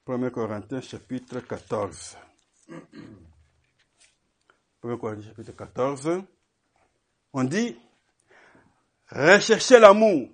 1 0.08 0.30
Corinthiens 0.30 0.82
chapitre 0.82 1.42
14. 1.42 2.18
1 4.84 4.98
Corinthiens 4.98 5.34
chapitre 5.36 5.52
14. 5.52 6.24
On 7.34 7.44
dit, 7.44 7.76
recherchez 9.10 9.80
l'amour. 9.80 10.30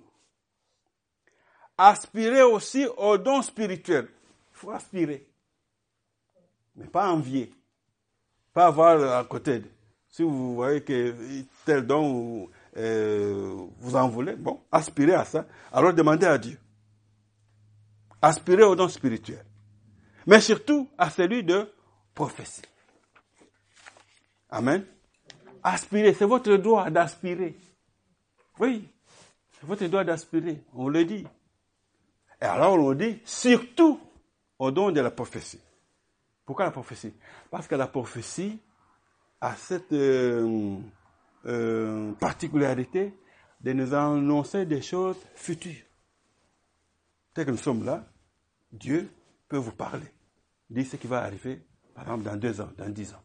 Aspirez 1.78 2.42
aussi 2.42 2.86
au 2.98 3.16
don 3.16 3.40
spirituel. 3.40 4.06
Il 4.52 4.58
faut 4.58 4.70
aspirer. 4.70 5.26
Mais 6.76 6.86
pas 6.86 7.08
envier. 7.08 7.50
Pas 8.52 8.66
avoir 8.66 9.18
à 9.18 9.24
côté. 9.24 9.62
Si 10.08 10.22
vous 10.22 10.56
voyez 10.56 10.82
que 10.82 11.14
tel 11.64 11.86
don 11.86 12.50
euh, 12.76 13.66
vous 13.78 13.96
en 13.96 14.08
voulez, 14.08 14.36
bon, 14.36 14.60
aspirez 14.70 15.14
à 15.14 15.24
ça. 15.24 15.46
Alors 15.72 15.94
demandez 15.94 16.26
à 16.26 16.36
Dieu. 16.36 16.58
Aspirez 18.20 18.64
au 18.64 18.76
don 18.76 18.88
spirituel. 18.88 19.44
Mais 20.26 20.40
surtout 20.40 20.88
à 20.98 21.08
celui 21.08 21.42
de 21.42 21.72
prophétie. 22.14 22.62
Amen. 24.50 24.84
Aspirer, 25.62 26.14
c'est 26.14 26.24
votre 26.24 26.56
droit 26.56 26.90
d'aspirer. 26.90 27.56
Oui, 28.58 28.88
c'est 29.52 29.66
votre 29.66 29.84
droit 29.86 30.04
d'aspirer, 30.04 30.62
on 30.74 30.88
le 30.88 31.04
dit. 31.04 31.26
Et 32.40 32.44
alors 32.44 32.74
on 32.74 32.94
dit 32.94 33.20
surtout 33.24 34.00
au 34.58 34.70
don 34.70 34.90
de 34.90 35.00
la 35.00 35.10
prophétie. 35.10 35.60
Pourquoi 36.44 36.64
la 36.64 36.70
prophétie? 36.70 37.12
Parce 37.50 37.68
que 37.68 37.74
la 37.74 37.86
prophétie 37.86 38.58
a 39.40 39.54
cette 39.56 39.92
euh, 39.92 40.76
euh, 41.46 42.12
particularité 42.12 43.14
de 43.60 43.72
nous 43.72 43.94
annoncer 43.94 44.66
des 44.66 44.82
choses 44.82 45.16
futures. 45.34 45.84
Dès 47.34 47.44
que 47.44 47.50
nous 47.50 47.56
sommes 47.56 47.84
là, 47.84 48.04
Dieu 48.72 49.10
peut 49.48 49.58
vous 49.58 49.72
parler. 49.72 50.06
Dit 50.68 50.84
ce 50.84 50.96
qui 50.96 51.06
va 51.06 51.22
arriver, 51.22 51.62
par 51.94 52.04
exemple, 52.04 52.24
dans 52.24 52.36
deux 52.36 52.60
ans, 52.60 52.70
dans 52.76 52.88
dix 52.88 53.12
ans. 53.12 53.22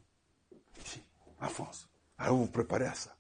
Ici, 0.84 1.02
en 1.42 1.48
France. 1.48 1.90
Alors 2.18 2.36
vous 2.36 2.46
vous 2.46 2.52
préparez 2.52 2.86
à 2.86 2.94
ça. 2.94 3.16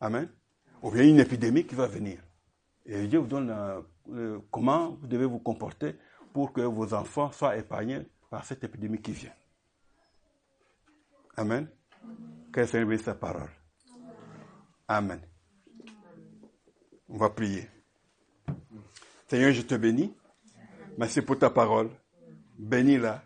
Amen. 0.00 0.28
Ou 0.82 0.90
bien 0.90 1.04
une 1.04 1.20
épidémie 1.20 1.64
qui 1.66 1.74
va 1.74 1.86
venir. 1.86 2.18
Et 2.84 3.06
Dieu 3.06 3.18
vous 3.18 3.26
donne 3.26 3.50
euh, 4.10 4.38
comment 4.50 4.90
vous 5.00 5.06
devez 5.06 5.24
vous 5.24 5.38
comporter 5.38 5.96
pour 6.32 6.52
que 6.52 6.60
vos 6.60 6.92
enfants 6.94 7.32
soient 7.32 7.56
épargnés 7.56 8.06
par 8.30 8.44
cette 8.44 8.62
épidémie 8.62 9.00
qui 9.00 9.12
vient. 9.12 9.32
Amen. 11.36 11.68
Que 12.52 12.60
le 12.60 12.66
Seigneur 12.66 12.88
bénisse 12.88 13.04
sa 13.04 13.14
parole. 13.14 13.50
Amen. 14.86 15.20
On 17.08 17.18
va 17.18 17.30
prier. 17.30 17.68
Seigneur, 19.28 19.52
je 19.52 19.62
te 19.62 19.74
bénis. 19.74 20.14
Merci 20.98 21.22
pour 21.22 21.38
ta 21.38 21.50
parole. 21.50 21.90
Bénis-la. 22.58 23.22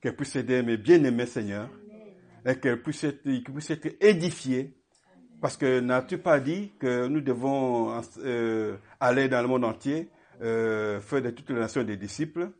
Qu'elle 0.00 0.16
puisse 0.16 0.36
aider 0.36 0.62
mes 0.62 0.76
bien-aimés, 0.76 1.26
Seigneur. 1.26 1.70
Et 2.46 2.56
qu'elle 2.56 2.82
puisse 2.82 3.04
être, 3.04 3.22
puisse 3.22 3.70
être 3.70 3.96
édifiée. 4.00 4.76
Parce 5.40 5.56
que 5.56 5.80
n'as-tu 5.80 6.18
pas 6.18 6.40
dit 6.40 6.72
que 6.78 7.06
nous 7.06 7.20
devons 7.20 8.00
euh, 8.18 8.76
aller 9.00 9.28
dans 9.28 9.42
le 9.42 9.48
monde 9.48 9.64
entier, 9.64 10.10
euh, 10.42 11.00
faire 11.00 11.22
de 11.22 11.30
toutes 11.30 11.50
les 11.50 11.56
nations 11.56 11.82
des 11.82 11.96
disciples, 11.96 12.50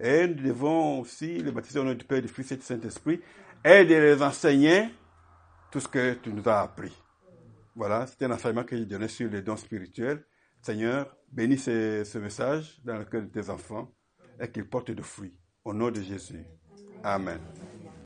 et 0.00 0.26
nous 0.26 0.42
devons 0.42 1.00
aussi 1.00 1.38
les 1.38 1.52
baptiser 1.52 1.78
au 1.78 1.84
nom 1.84 1.94
du 1.94 2.04
Père, 2.04 2.20
du 2.20 2.28
Fils 2.28 2.50
et 2.52 2.56
du 2.56 2.62
Saint-Esprit, 2.62 3.20
et 3.64 3.84
de 3.84 3.94
les 3.94 4.22
enseigner 4.22 4.88
tout 5.70 5.80
ce 5.80 5.88
que 5.88 6.14
tu 6.14 6.32
nous 6.32 6.48
as 6.48 6.62
appris. 6.62 6.92
Voilà, 7.74 8.06
c'était 8.06 8.26
un 8.26 8.32
enseignement 8.32 8.64
que 8.64 8.76
j'ai 8.76 8.84
donné 8.84 9.08
sur 9.08 9.30
les 9.30 9.42
dons 9.42 9.56
spirituels. 9.56 10.24
Seigneur, 10.60 11.16
bénis 11.30 11.58
ce, 11.58 12.18
message 12.18 12.80
dans 12.84 12.98
le 12.98 13.04
cœur 13.04 13.22
de 13.22 13.28
tes 13.28 13.48
enfants 13.48 13.90
et 14.38 14.48
qu'il 14.48 14.68
porte 14.68 14.90
de 14.90 15.02
fruits. 15.02 15.36
Au 15.64 15.72
nom 15.72 15.90
de 15.90 16.02
Jésus. 16.02 16.44
Amen. 17.02 17.40